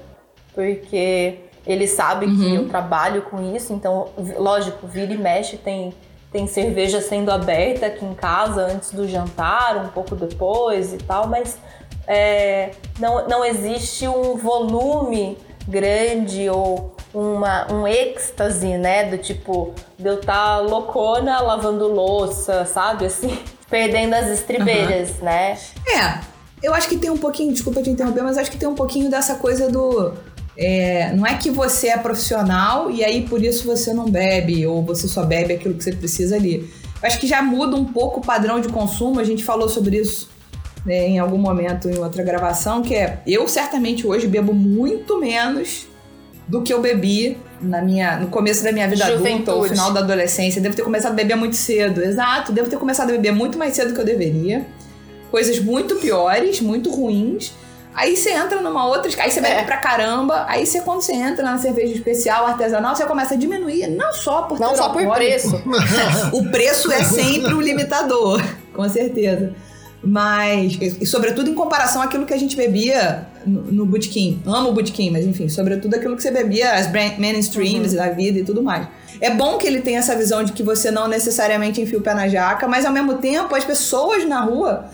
porque 0.53 1.39
ele 1.67 1.87
sabe 1.87 2.25
que 2.27 2.55
eu 2.55 2.67
trabalho 2.67 3.23
com 3.23 3.55
isso. 3.55 3.73
Então, 3.73 4.09
lógico, 4.37 4.87
vira 4.87 5.13
e 5.13 5.17
mexe, 5.17 5.57
tem, 5.57 5.93
tem 6.35 6.47
cerveja 6.47 6.99
sendo 6.99 7.31
aberta 7.31 7.85
aqui 7.85 8.03
em 8.03 8.13
casa 8.13 8.65
antes 8.65 8.91
do 8.91 9.07
jantar, 9.07 9.77
um 9.77 9.87
pouco 9.87 10.17
depois 10.17 10.91
e 10.91 10.97
tal, 10.97 11.27
mas 11.27 11.57
é, 12.05 12.71
não, 12.99 13.25
não 13.25 13.45
existe 13.45 14.05
um 14.05 14.35
volume 14.35 15.37
grande 15.65 16.49
ou 16.49 16.93
uma, 17.13 17.71
um 17.71 17.87
êxtase, 17.87 18.77
né? 18.77 19.05
Do 19.05 19.17
tipo, 19.17 19.73
de 19.97 20.09
eu 20.09 20.15
estar 20.15 20.57
loucona 20.57 21.39
lavando 21.39 21.87
louça, 21.87 22.65
sabe? 22.65 23.05
Assim, 23.05 23.39
perdendo 23.71 24.13
as 24.13 24.27
estribeiras, 24.27 25.17
né? 25.21 25.57
É, 25.87 26.19
eu 26.61 26.73
acho 26.73 26.89
que 26.89 26.97
tem 26.97 27.09
um 27.09 27.17
pouquinho, 27.17 27.53
desculpa 27.53 27.81
te 27.81 27.89
interromper, 27.89 28.23
mas 28.23 28.37
acho 28.37 28.51
que 28.51 28.57
tem 28.57 28.67
um 28.67 28.75
pouquinho 28.75 29.09
dessa 29.09 29.35
coisa 29.35 29.71
do. 29.71 30.13
É, 30.57 31.11
não 31.13 31.25
é 31.25 31.35
que 31.35 31.49
você 31.49 31.87
é 31.87 31.97
profissional 31.97 32.89
e 32.89 33.03
aí 33.03 33.23
por 33.23 33.43
isso 33.43 33.65
você 33.65 33.93
não 33.93 34.09
bebe, 34.09 34.65
ou 34.65 34.81
você 34.81 35.07
só 35.07 35.23
bebe 35.23 35.53
aquilo 35.53 35.73
que 35.73 35.83
você 35.83 35.91
precisa 35.91 36.35
ali. 36.35 36.69
acho 37.01 37.19
que 37.19 37.27
já 37.27 37.41
muda 37.41 37.75
um 37.75 37.85
pouco 37.85 38.19
o 38.19 38.23
padrão 38.23 38.59
de 38.59 38.69
consumo. 38.69 39.19
A 39.19 39.23
gente 39.23 39.43
falou 39.43 39.67
sobre 39.67 39.97
isso 39.97 40.29
né, 40.85 41.07
em 41.07 41.19
algum 41.19 41.37
momento 41.37 41.89
em 41.89 41.97
outra 41.97 42.23
gravação, 42.23 42.81
que 42.81 42.95
é 42.95 43.19
eu 43.25 43.47
certamente 43.47 44.07
hoje 44.07 44.27
bebo 44.27 44.53
muito 44.53 45.19
menos 45.19 45.87
do 46.47 46.61
que 46.61 46.71
eu 46.71 46.79
bebi 46.79 47.37
na 47.59 47.81
minha, 47.81 48.17
no 48.17 48.27
começo 48.27 48.63
da 48.63 48.71
minha 48.71 48.87
vida 48.87 49.05
Juventude. 49.05 49.33
adulta, 49.33 49.53
ou 49.53 49.63
final 49.63 49.91
da 49.91 50.01
adolescência. 50.01 50.61
Devo 50.61 50.75
ter 50.75 50.83
começado 50.83 51.13
a 51.13 51.15
beber 51.15 51.35
muito 51.35 51.55
cedo. 51.55 52.03
Exato, 52.03 52.51
devo 52.51 52.69
ter 52.69 52.77
começado 52.77 53.09
a 53.09 53.13
beber 53.13 53.31
muito 53.31 53.57
mais 53.57 53.73
cedo 53.73 53.89
do 53.89 53.95
que 53.95 54.01
eu 54.01 54.05
deveria. 54.05 54.65
Coisas 55.31 55.59
muito 55.59 55.95
piores, 55.95 56.61
muito 56.61 56.91
ruins. 56.91 57.51
Aí 57.95 58.15
você 58.17 58.31
entra 58.31 58.61
numa 58.61 58.85
outra. 58.87 59.09
Aí 59.23 59.31
você 59.31 59.39
bebe 59.39 59.61
É. 59.61 59.63
pra 59.63 59.77
caramba. 59.77 60.45
Aí 60.49 60.65
você, 60.65 60.81
quando 60.81 61.01
você 61.01 61.13
entra 61.13 61.43
na 61.43 61.57
cerveja 61.57 61.93
especial, 61.93 62.45
artesanal, 62.45 62.95
você 62.95 63.05
começa 63.05 63.33
a 63.35 63.37
diminuir. 63.37 63.87
Não 63.87 64.13
só 64.13 64.41
por 64.43 64.59
Não 64.59 64.75
só 64.75 64.89
por 64.89 65.07
preço. 65.15 65.61
O 66.33 66.49
preço 66.51 66.91
é 66.91 67.03
sempre 67.03 67.53
o 67.53 67.61
limitador, 67.61 68.43
com 68.73 68.87
certeza. 68.89 69.53
Mas, 70.03 70.77
e, 70.79 71.05
sobretudo 71.05 71.49
em 71.49 71.55
comparação 71.55 72.01
àquilo 72.01 72.25
que 72.27 72.33
a 72.33 72.37
gente 72.37 72.55
bebia 72.55 73.25
no, 73.45 73.61
no 73.71 73.85
bootkin. 73.87 74.39
Amo 74.45 74.69
o 74.69 74.73
bootkin, 74.73 75.09
mas 75.09 75.25
enfim, 75.25 75.49
sobretudo 75.49 75.95
aquilo 75.95 76.15
que 76.15 76.21
você 76.21 76.29
bebia, 76.29 76.73
as 76.73 76.85
brand- 76.87 77.17
mainstreams 77.17 77.93
da 77.93 78.09
vida 78.09 78.37
e 78.39 78.43
tudo 78.43 78.61
mais. 78.61 78.87
É 79.19 79.31
bom 79.31 79.57
que 79.57 79.65
ele 79.65 79.81
tenha 79.81 79.99
essa 79.99 80.15
visão 80.15 80.43
de 80.43 80.51
que 80.51 80.61
você 80.61 80.91
não 80.91 81.07
necessariamente 81.07 81.81
enfia 81.81 81.97
o 81.97 82.01
pé 82.01 82.13
na 82.13 82.27
jaca, 82.27 82.67
mas 82.67 82.85
ao 82.85 82.91
mesmo 82.91 83.15
tempo 83.15 83.55
as 83.55 83.63
pessoas 83.65 84.27
na 84.27 84.41
rua. 84.41 84.85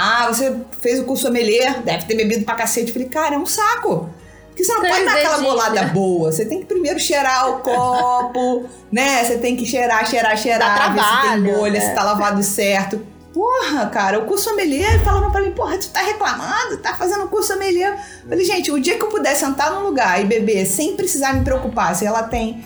Ah, 0.00 0.28
você 0.28 0.54
fez 0.80 1.00
o 1.00 1.04
curso 1.04 1.24
sommelier, 1.24 1.82
deve 1.82 2.04
ter 2.06 2.14
bebido 2.14 2.44
pra 2.44 2.54
cacete. 2.54 2.86
Eu 2.86 2.92
falei, 2.92 3.08
cara, 3.08 3.34
é 3.34 3.38
um 3.38 3.44
saco. 3.44 4.08
Porque 4.46 4.62
você 4.62 4.72
não 4.72 4.80
pode 4.80 5.04
dar 5.04 5.16
aquela 5.16 5.38
bolada 5.38 5.82
boa. 5.86 6.30
Você 6.30 6.44
tem 6.44 6.60
que 6.60 6.66
primeiro 6.66 7.00
cheirar 7.00 7.50
o 7.50 7.58
copo, 7.58 8.68
né? 8.92 9.24
Você 9.24 9.38
tem 9.38 9.56
que 9.56 9.66
cheirar, 9.66 10.08
cheirar, 10.08 10.36
cheirar, 10.36 10.92
ver 10.92 11.00
se 11.00 11.06
tem 11.08 11.20
trabalho, 11.20 11.56
bolha, 11.58 11.80
né? 11.80 11.80
se 11.80 11.94
tá 11.96 12.04
lavado 12.04 12.40
certo. 12.44 13.04
Porra, 13.34 13.86
cara, 13.86 14.20
o 14.20 14.26
curso 14.26 14.50
sommelier 14.50 15.02
falava 15.02 15.30
pra 15.30 15.42
mim, 15.42 15.50
porra, 15.50 15.76
tu 15.78 15.88
tá 15.90 16.00
reclamando, 16.00 16.76
tá 16.78 16.94
fazendo 16.94 17.26
curso 17.26 17.52
sommelier. 17.52 17.92
Eu 18.22 18.28
Falei, 18.28 18.44
gente, 18.44 18.70
o 18.70 18.80
dia 18.80 18.96
que 18.96 19.04
eu 19.04 19.08
puder 19.08 19.34
sentar 19.34 19.72
num 19.72 19.82
lugar 19.82 20.20
e 20.20 20.24
beber 20.24 20.64
sem 20.64 20.94
precisar 20.94 21.34
me 21.34 21.42
preocupar 21.42 21.96
se 21.96 22.06
ela 22.06 22.22
tem 22.22 22.64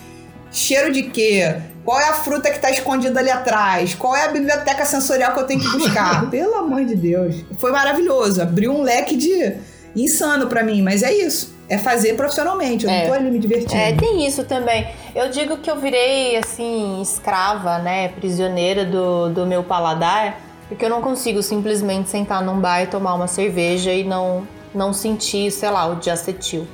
cheiro 0.51 0.91
de 0.91 1.03
quê, 1.03 1.61
qual 1.85 1.99
é 1.99 2.09
a 2.09 2.13
fruta 2.13 2.49
que 2.49 2.59
tá 2.59 2.69
escondida 2.71 3.19
ali 3.19 3.29
atrás, 3.29 3.93
qual 3.95 4.15
é 4.15 4.25
a 4.25 4.27
biblioteca 4.29 4.85
sensorial 4.85 5.33
que 5.33 5.39
eu 5.39 5.45
tenho 5.45 5.59
que 5.59 5.69
buscar. 5.77 6.27
Pelo 6.31 6.55
amor 6.55 6.85
de 6.85 6.95
Deus. 6.95 7.35
Foi 7.59 7.71
maravilhoso, 7.71 8.41
abriu 8.41 8.71
um 8.73 8.81
leque 8.81 9.15
de 9.17 9.57
insano 9.95 10.47
pra 10.47 10.63
mim, 10.63 10.81
mas 10.81 11.03
é 11.03 11.13
isso. 11.13 11.53
É 11.69 11.77
fazer 11.77 12.13
profissionalmente, 12.15 12.85
eu 12.85 12.91
É. 12.91 13.01
não 13.01 13.07
tô 13.09 13.13
ali 13.13 13.31
me 13.31 13.39
divertindo. 13.39 13.75
É, 13.81 13.93
tem 13.93 14.25
isso 14.27 14.43
também. 14.43 14.87
Eu 15.15 15.29
digo 15.29 15.57
que 15.57 15.69
eu 15.71 15.79
virei, 15.79 16.35
assim, 16.35 17.01
escrava, 17.01 17.77
né? 17.79 18.09
Prisioneira 18.09 18.85
do, 18.85 19.29
do 19.29 19.45
meu 19.45 19.63
paladar, 19.63 20.39
porque 20.67 20.85
eu 20.85 20.89
não 20.89 21.01
consigo 21.01 21.41
simplesmente 21.41 22.09
sentar 22.09 22.43
num 22.43 22.59
bar 22.59 22.81
e 22.83 22.87
tomar 22.87 23.13
uma 23.13 23.27
cerveja 23.27 23.91
e 23.93 24.03
não, 24.03 24.47
não 24.73 24.91
sentir, 24.93 25.51
sei 25.51 25.69
lá, 25.69 25.85
o 25.87 25.95
diacetil. 25.95 26.67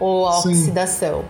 Ou 0.00 0.26
a 0.28 0.32
Sim. 0.40 0.48
oxidação. 0.50 1.24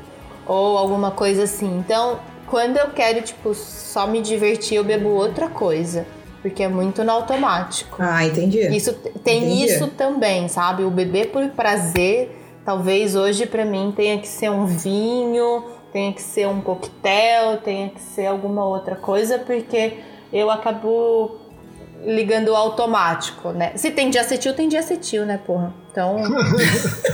Ou 0.47 0.79
alguma 0.79 1.11
coisa 1.11 1.45
assim. 1.45 1.79
Então, 1.79 2.19
quando 2.55 2.77
eu 2.77 2.91
quero, 2.91 3.21
tipo, 3.21 3.53
só 3.53 4.07
me 4.07 4.23
divertir, 4.23 4.77
eu 4.77 4.85
bebo 4.85 5.09
outra 5.09 5.49
coisa. 5.49 6.07
Porque 6.41 6.63
é 6.63 6.69
muito 6.69 7.03
no 7.03 7.11
automático. 7.11 7.97
Ah, 7.99 8.25
entendi. 8.25 8.61
Isso 8.69 8.93
tem 9.25 9.39
Entendi. 9.39 9.65
isso 9.65 9.89
também, 9.89 10.47
sabe? 10.47 10.85
O 10.85 10.91
beber 10.91 11.33
por 11.33 11.45
prazer, 11.49 12.31
talvez 12.65 13.17
hoje 13.17 13.45
pra 13.45 13.65
mim 13.65 13.93
tenha 13.97 14.19
que 14.19 14.29
ser 14.29 14.53
um 14.53 14.67
vinho, 14.67 15.65
tenha 15.93 16.13
que 16.13 16.23
ser 16.23 16.47
um 16.47 16.61
coquetel, 16.61 17.57
tenha 17.57 17.89
que 17.89 18.01
ser 18.01 18.27
alguma 18.27 18.65
outra 18.65 18.95
coisa, 18.95 19.37
porque 19.37 19.95
eu 20.33 20.49
acabo 20.49 21.37
ligando 22.05 22.51
o 22.51 22.55
automático, 22.55 23.49
né? 23.51 23.73
Se 23.75 23.91
tem 23.91 24.11
diacetil, 24.11 24.55
tem 24.55 24.69
diacetil, 24.69 25.27
né, 25.27 25.41
porra? 25.45 25.75
Então, 25.91 26.19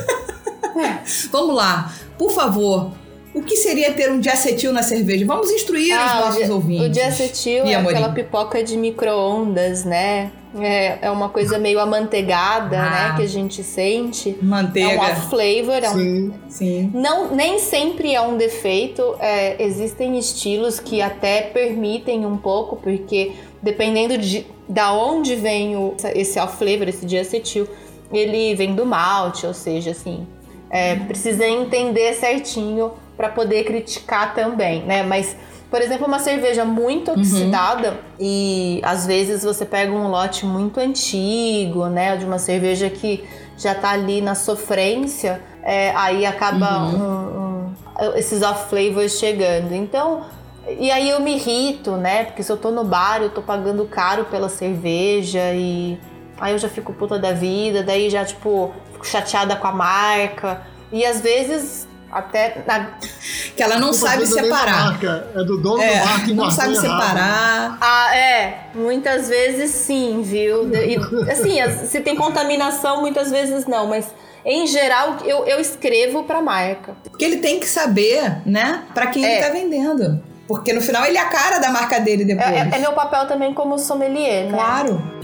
Vamos 1.33 1.57
lá, 1.57 1.91
por 2.19 2.31
favor. 2.31 2.91
O 3.33 3.43
que 3.43 3.57
seria 3.57 3.93
ter 3.93 4.11
um 4.11 4.19
diacetil 4.19 4.73
na 4.73 4.83
cerveja? 4.83 5.25
Vamos 5.25 5.51
instruir 5.51 5.95
os 5.95 6.01
Ah, 6.01 6.17
o 6.17 6.25
nossos 6.27 6.45
dia- 6.45 6.55
ouvintes. 6.55 6.87
o 6.87 6.91
diacetil 6.91 7.65
é 7.65 7.75
aquela 7.77 8.09
pipoca 8.11 8.63
de 8.63 8.77
micro-ondas, 8.77 9.85
né? 9.85 10.33
É, 10.61 10.99
é 11.03 11.11
uma 11.13 11.29
coisa 11.29 11.57
meio 11.59 11.79
amanteigada, 11.79 12.77
Ah. 12.77 12.91
né? 13.11 13.15
Que 13.17 13.23
a 13.23 13.29
gente 13.29 13.63
sente. 13.63 14.31
É 14.31 14.45
um 14.45 14.49
Manteiga. 14.49 15.01
off-flavor, 15.01 15.75
é 15.85 15.91
um 15.91 15.95
Sim. 15.95 16.35
Sim. 16.49 16.91
Não, 16.93 17.33
nem 17.33 17.61
sempre 17.61 18.13
é 18.15 18.21
um 18.21 18.37
defeito. 18.37 19.15
é, 19.21 19.63
existem 19.63 20.19
estilos 20.19 20.81
que 20.81 21.01
até 21.01 21.43
permitem 21.43 22.27
um 22.27 22.37
pouco, 22.37 22.77
porque 22.77 23.31
dependendo 23.63 24.19
de 24.19 24.45
da 24.69 24.93
onde 24.93 25.37
vem 25.37 25.77
o, 25.77 25.95
esse 26.15 26.39
off 26.41 26.57
flavor, 26.57 26.89
esse 26.89 27.07
diacetil, 27.07 27.69
ele 28.13 28.55
vem 28.57 28.75
do 28.75 28.85
malte, 28.85 29.47
ou 29.47 29.55
seja, 29.55 29.91
assim, 29.93 30.27
é, 30.69 30.95
precisa 30.97 31.45
entender 31.47 32.13
certinho 32.15 32.93
para 33.21 33.29
poder 33.29 33.65
criticar 33.65 34.35
também, 34.35 34.83
né? 34.85 35.03
Mas 35.03 35.37
por 35.71 35.81
exemplo, 35.83 36.07
uma 36.07 36.19
cerveja 36.19 36.65
muito 36.65 37.13
oxidada 37.13 38.01
e 38.19 38.81
às 38.83 39.07
vezes 39.07 39.45
você 39.45 39.65
pega 39.65 39.93
um 39.93 40.09
lote 40.09 40.45
muito 40.47 40.81
antigo, 40.81 41.87
né? 41.87 42.17
De 42.17 42.25
uma 42.25 42.39
cerveja 42.39 42.89
que 42.89 43.23
já 43.59 43.73
tá 43.75 43.91
ali 43.91 44.21
na 44.23 44.35
sofrência, 44.35 45.41
é, 45.63 45.93
aí 45.95 46.25
acaba 46.27 46.79
um- 46.89 47.75
um- 48.07 48.17
esses 48.17 48.43
off 48.43 48.69
flavors 48.71 49.19
chegando. 49.19 49.73
Então, 49.75 50.23
e 50.79 50.91
aí 50.91 51.09
eu 51.11 51.21
me 51.21 51.35
irrito, 51.37 51.93
né? 51.93 52.25
Porque 52.25 52.43
se 52.43 52.51
eu 52.51 52.57
tô 52.57 52.71
no 52.71 52.83
bar, 52.83 53.21
eu 53.23 53.29
tô 53.31 53.43
pagando 53.43 53.85
caro 53.85 54.25
pela 54.25 54.49
cerveja 54.49 55.53
e 55.53 56.01
aí 56.41 56.53
eu 56.53 56.59
já 56.59 56.69
fico 56.71 56.93
puta 56.95 57.17
da 57.19 57.33
vida, 57.33 57.83
daí 57.85 58.09
já, 58.11 58.25
tipo, 58.25 58.73
fico 58.93 59.07
chateada 59.07 59.55
com 59.55 59.67
a 59.69 59.73
marca. 59.73 60.63
E 60.91 61.05
às 61.05 61.21
vezes, 61.21 61.87
até 62.11 62.63
na 62.67 62.91
Que 63.57 63.63
ela 63.63 63.79
não 63.79 63.93
sabe 63.93 64.27
separar. 64.27 64.85
marca, 64.87 65.29
É 65.35 65.45
do 65.45 65.59
dono 65.61 65.83
É, 65.83 65.99
do 66.01 66.05
marca 66.07 66.31
e 66.31 66.35
não 66.35 66.51
sabe 66.51 66.73
errado. 66.75 66.83
separar. 66.83 67.79
Ah, 67.81 68.17
é. 68.17 68.59
Muitas 68.75 69.29
vezes 69.29 69.71
sim, 69.71 70.23
viu? 70.23 70.69
E, 70.75 70.97
assim, 71.31 71.61
as- 71.61 71.89
se 71.89 72.01
tem 72.01 72.17
contaminação, 72.17 73.01
muitas 73.01 73.31
vezes 73.31 73.67
não, 73.67 73.87
mas 73.87 74.07
em 74.45 74.67
geral 74.67 75.17
eu, 75.25 75.45
eu 75.47 75.61
escrevo 75.61 76.25
pra 76.25 76.41
marca. 76.41 76.95
Porque 77.05 77.25
ele 77.25 77.37
tem 77.39 77.61
que 77.61 77.67
saber, 77.69 78.39
né, 78.47 78.83
pra 78.95 79.09
quem 79.09 79.25
É. 79.25 79.37
ele 79.37 79.45
tá 79.47 79.53
vendendo. 79.53 80.23
Porque 80.49 80.73
no 80.73 80.81
final 80.81 81.05
ele 81.07 81.17
é 81.17 81.21
a 81.21 81.27
cara 81.29 81.59
da 81.61 81.71
marca 81.71 82.01
dele 82.01 82.25
depois. 82.25 82.49
É, 82.49 82.57
é- 82.59 82.71
é 82.75 82.79
meu 82.81 82.93
papel 82.93 83.27
também 83.29 83.55
como 83.55 83.79
sommelier, 83.79 84.47
né? 84.47 84.53
Claro. 84.59 85.20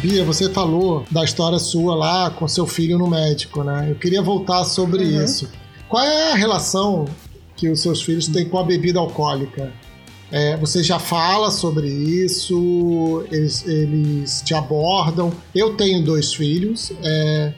Bia, 0.00 0.24
você 0.24 0.48
falou 0.50 1.04
da 1.10 1.22
história 1.24 1.58
sua 1.58 1.94
lá 1.94 2.30
com 2.30 2.48
seu 2.48 2.66
filho 2.66 2.96
no 2.98 3.06
médico, 3.08 3.62
né? 3.62 3.88
Eu 3.90 3.96
queria 3.96 4.22
voltar 4.22 4.64
sobre 4.64 5.04
Uhum. 5.04 5.24
isso. 5.24 5.48
Qual 5.88 6.02
é 6.02 6.32
a 6.32 6.36
relação 6.36 7.04
que 7.56 7.68
os 7.68 7.80
seus 7.82 8.00
filhos 8.02 8.26
têm 8.28 8.48
com 8.48 8.58
a 8.58 8.62
bebida 8.64 8.98
alcoólica? 8.98 9.72
É, 10.32 10.56
você 10.56 10.82
já 10.82 10.98
fala 10.98 11.50
sobre 11.50 11.88
isso? 11.88 13.24
Eles, 13.30 13.66
eles 13.66 14.40
te 14.42 14.54
abordam? 14.54 15.32
Eu 15.54 15.74
tenho 15.76 16.02
dois 16.02 16.32
filhos 16.32 16.92
é, 17.02 17.52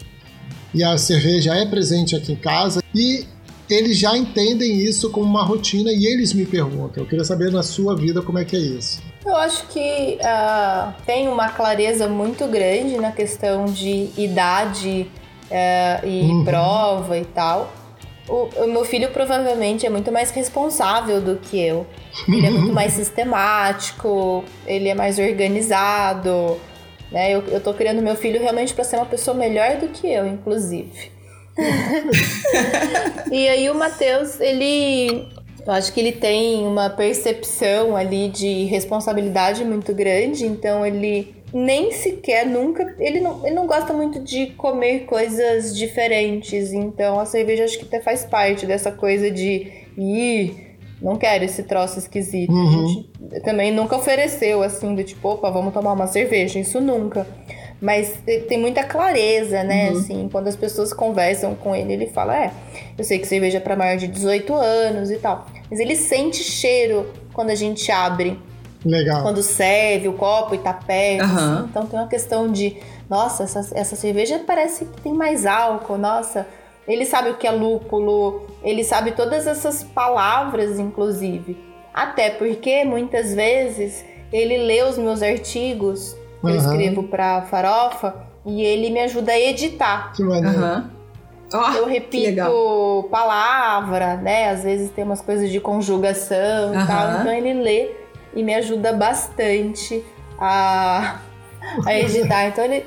e 0.74 0.82
a 0.82 0.96
cerveja 0.98 1.54
é 1.54 1.64
presente 1.66 2.16
aqui 2.16 2.32
em 2.32 2.36
casa 2.36 2.82
e 2.94 3.24
eles 3.70 3.98
já 3.98 4.16
entendem 4.16 4.80
isso 4.82 5.10
como 5.10 5.26
uma 5.26 5.44
rotina 5.44 5.92
e 5.92 6.06
eles 6.06 6.32
me 6.32 6.44
perguntam. 6.46 7.04
Eu 7.04 7.08
queria 7.08 7.24
saber 7.24 7.52
na 7.52 7.62
sua 7.62 7.94
vida 7.94 8.20
como 8.20 8.38
é 8.38 8.44
que 8.44 8.56
é 8.56 8.60
isso. 8.60 9.00
Eu 9.24 9.36
acho 9.36 9.66
que 9.68 10.18
ah, 10.22 10.94
tem 11.06 11.28
uma 11.28 11.48
clareza 11.48 12.08
muito 12.08 12.46
grande 12.48 12.96
na 12.98 13.12
questão 13.12 13.66
de 13.66 14.10
idade 14.16 15.08
eh, 15.50 16.00
e 16.04 16.22
Uhum. 16.22 16.44
prova 16.44 17.16
e 17.18 17.24
tal. 17.24 17.72
O, 18.28 18.48
o 18.64 18.66
meu 18.68 18.84
filho 18.84 19.10
provavelmente 19.10 19.86
é 19.86 19.90
muito 19.90 20.10
mais 20.10 20.30
responsável 20.30 21.20
do 21.20 21.36
que 21.36 21.60
eu. 21.60 21.86
Ele 22.28 22.46
é 22.46 22.50
muito 22.50 22.72
mais 22.72 22.92
sistemático, 22.94 24.44
ele 24.66 24.88
é 24.88 24.94
mais 24.94 25.18
organizado. 25.18 26.58
Né? 27.10 27.32
Eu, 27.32 27.44
eu 27.48 27.60
tô 27.60 27.74
criando 27.74 28.02
meu 28.02 28.16
filho 28.16 28.40
realmente 28.40 28.74
para 28.74 28.84
ser 28.84 28.96
uma 28.96 29.06
pessoa 29.06 29.36
melhor 29.36 29.76
do 29.76 29.88
que 29.88 30.06
eu, 30.12 30.26
inclusive. 30.26 31.12
e 33.30 33.48
aí 33.48 33.70
o 33.70 33.74
Matheus, 33.74 34.40
ele 34.40 35.28
eu 35.66 35.72
acho 35.72 35.92
que 35.92 36.00
ele 36.00 36.12
tem 36.12 36.66
uma 36.66 36.90
percepção 36.90 37.96
ali 37.96 38.28
de 38.28 38.64
responsabilidade 38.64 39.64
muito 39.64 39.94
grande, 39.94 40.44
então 40.44 40.84
ele 40.84 41.34
nem 41.52 41.92
sequer 41.92 42.46
nunca. 42.46 42.94
Ele 42.98 43.20
não, 43.20 43.46
ele 43.46 43.54
não 43.54 43.66
gosta 43.66 43.92
muito 43.92 44.18
de 44.20 44.46
comer 44.48 45.00
coisas 45.00 45.76
diferentes, 45.76 46.72
então 46.72 47.20
a 47.20 47.26
cerveja 47.26 47.64
acho 47.64 47.78
que 47.78 47.84
até 47.84 48.00
faz 48.00 48.24
parte 48.24 48.66
dessa 48.66 48.90
coisa 48.90 49.30
de. 49.30 49.70
Ih, 49.96 50.54
não 51.00 51.16
quero 51.16 51.44
esse 51.44 51.62
troço 51.64 51.98
esquisito. 51.98 52.52
Uhum. 52.52 52.84
A 52.84 52.88
gente 52.88 53.42
também 53.44 53.72
nunca 53.72 53.96
ofereceu 53.96 54.62
assim, 54.62 54.94
do 54.94 55.04
tipo, 55.04 55.28
opa, 55.28 55.50
vamos 55.50 55.74
tomar 55.74 55.92
uma 55.92 56.06
cerveja, 56.06 56.58
isso 56.58 56.80
nunca. 56.80 57.26
Mas 57.82 58.16
tem 58.48 58.60
muita 58.60 58.84
clareza, 58.84 59.64
né? 59.64 59.90
Uhum. 59.90 59.98
Assim, 59.98 60.28
quando 60.30 60.46
as 60.46 60.54
pessoas 60.54 60.92
conversam 60.92 61.56
com 61.56 61.74
ele, 61.74 61.92
ele 61.92 62.06
fala: 62.06 62.44
É, 62.44 62.52
eu 62.96 63.02
sei 63.02 63.18
que 63.18 63.26
cerveja 63.26 63.56
é 63.56 63.60
para 63.60 63.74
maior 63.74 63.96
de 63.96 64.06
18 64.06 64.54
anos 64.54 65.10
e 65.10 65.16
tal. 65.16 65.46
Mas 65.68 65.80
ele 65.80 65.96
sente 65.96 66.44
cheiro 66.44 67.10
quando 67.32 67.50
a 67.50 67.56
gente 67.56 67.90
abre. 67.90 68.38
Legal. 68.84 69.22
Quando 69.22 69.42
serve 69.42 70.06
o 70.06 70.12
copo 70.12 70.54
e 70.54 70.58
tá 70.58 70.72
perto. 70.72 71.24
Uhum. 71.24 71.36
Assim. 71.36 71.66
Então 71.68 71.86
tem 71.86 71.98
uma 71.98 72.06
questão 72.06 72.52
de: 72.52 72.76
Nossa, 73.10 73.42
essa, 73.42 73.68
essa 73.74 73.96
cerveja 73.96 74.40
parece 74.46 74.84
que 74.84 75.00
tem 75.00 75.12
mais 75.12 75.44
álcool. 75.44 75.98
Nossa, 75.98 76.46
ele 76.86 77.04
sabe 77.04 77.30
o 77.30 77.36
que 77.36 77.48
é 77.48 77.50
lúpulo, 77.50 78.46
ele 78.62 78.84
sabe 78.84 79.10
todas 79.10 79.48
essas 79.48 79.82
palavras, 79.82 80.78
inclusive. 80.78 81.56
Até 81.92 82.30
porque 82.30 82.84
muitas 82.84 83.34
vezes 83.34 84.04
ele 84.32 84.56
lê 84.56 84.84
os 84.84 84.96
meus 84.96 85.20
artigos 85.20 86.16
uhum. 86.42 86.50
eu 86.50 86.56
escrevo 86.56 87.02
para 87.04 87.42
Farofa 87.42 88.14
e 88.44 88.62
ele 88.62 88.90
me 88.90 89.00
ajuda 89.00 89.32
a 89.32 89.38
editar. 89.38 90.12
Que 90.12 90.22
maneiro. 90.22 90.58
Uhum. 90.58 90.90
Oh, 91.54 91.76
eu 91.76 91.86
repito 91.86 93.08
palavra, 93.10 94.16
né? 94.16 94.48
Às 94.48 94.62
vezes 94.62 94.90
tem 94.90 95.04
umas 95.04 95.20
coisas 95.20 95.50
de 95.50 95.60
conjugação 95.60 96.74
e 96.74 96.86
tal. 96.86 97.20
Então 97.20 97.32
ele 97.32 97.52
lê 97.54 97.90
e 98.34 98.42
me 98.42 98.54
ajuda 98.54 98.92
bastante 98.94 100.02
a, 100.38 101.18
a 101.84 101.94
editar. 101.94 102.46
Então 102.46 102.64
ele 102.64 102.86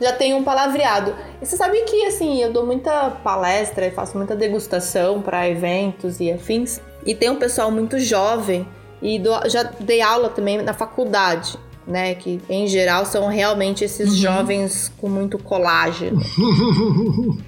já 0.00 0.12
tem 0.12 0.34
um 0.34 0.42
palavreado. 0.42 1.14
E 1.40 1.46
você 1.46 1.56
sabe 1.56 1.82
que, 1.82 2.06
assim, 2.06 2.42
eu 2.42 2.52
dou 2.52 2.66
muita 2.66 3.10
palestra 3.22 3.86
e 3.86 3.90
faço 3.90 4.16
muita 4.16 4.34
degustação 4.34 5.20
para 5.20 5.48
eventos 5.48 6.18
e 6.18 6.32
afins. 6.32 6.80
E 7.04 7.14
tem 7.14 7.30
um 7.30 7.36
pessoal 7.36 7.70
muito 7.70 7.98
jovem 7.98 8.66
e 9.02 9.18
do, 9.18 9.30
já 9.48 9.62
dei 9.62 10.00
aula 10.00 10.28
também 10.28 10.60
na 10.62 10.74
faculdade, 10.74 11.58
né? 11.90 12.14
Que 12.14 12.40
em 12.48 12.66
geral 12.66 13.04
são 13.04 13.28
realmente 13.28 13.84
esses 13.84 14.10
uhum. 14.10 14.16
jovens 14.16 14.92
com 14.98 15.08
muito 15.08 15.38
colágeno. 15.38 16.20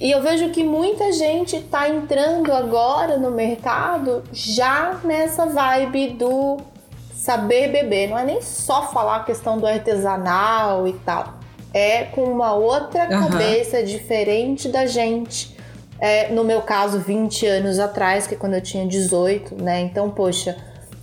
e 0.00 0.10
eu 0.10 0.22
vejo 0.22 0.50
que 0.50 0.64
muita 0.64 1.12
gente 1.12 1.60
tá 1.60 1.88
entrando 1.88 2.52
agora 2.52 3.18
no 3.18 3.30
mercado 3.30 4.22
já 4.32 4.98
nessa 5.04 5.46
vibe 5.46 6.08
do 6.14 6.58
saber 7.14 7.70
beber. 7.70 8.08
Não 8.08 8.18
é 8.18 8.24
nem 8.24 8.42
só 8.42 8.90
falar 8.90 9.16
a 9.16 9.24
questão 9.24 9.58
do 9.58 9.66
artesanal 9.66 10.88
e 10.88 10.92
tal. 10.94 11.34
É 11.72 12.04
com 12.04 12.24
uma 12.24 12.54
outra 12.54 13.02
uhum. 13.02 13.28
cabeça 13.28 13.82
diferente 13.82 14.68
da 14.68 14.86
gente 14.86 15.56
é, 15.98 16.30
no 16.30 16.44
meu 16.44 16.60
caso, 16.62 16.98
20 16.98 17.46
anos 17.46 17.78
atrás, 17.78 18.26
que 18.26 18.34
é 18.34 18.36
quando 18.36 18.54
eu 18.54 18.60
tinha 18.60 18.86
18, 18.86 19.62
né? 19.62 19.80
Então, 19.80 20.10
poxa, 20.10 20.56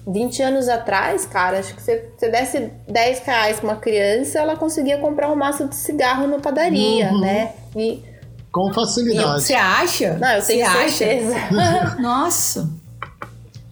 20 0.06 0.42
anos 0.44 0.68
atrás, 0.68 1.26
cara, 1.26 1.60
acho 1.60 1.76
que 1.76 1.82
você, 1.82 2.10
você 2.18 2.30
desse 2.30 2.72
10 2.88 3.20
reais 3.20 3.60
pra 3.60 3.70
uma 3.70 3.76
criança, 3.78 4.40
ela 4.40 4.56
conseguia 4.56 4.98
comprar 4.98 5.32
um 5.32 5.36
maço 5.36 5.68
de 5.68 5.76
cigarro 5.76 6.28
na 6.28 6.40
padaria, 6.40 7.10
uhum. 7.12 7.22
né? 7.22 7.54
E, 7.76 8.02
Com 8.52 8.74
facilidade. 8.74 9.44
Você 9.44 9.54
acha? 9.54 10.14
Não, 10.16 10.30
eu 10.32 10.44
tenho 10.44 10.66
você 10.66 10.90
certeza. 10.90 11.36
Nossa. 12.00 12.70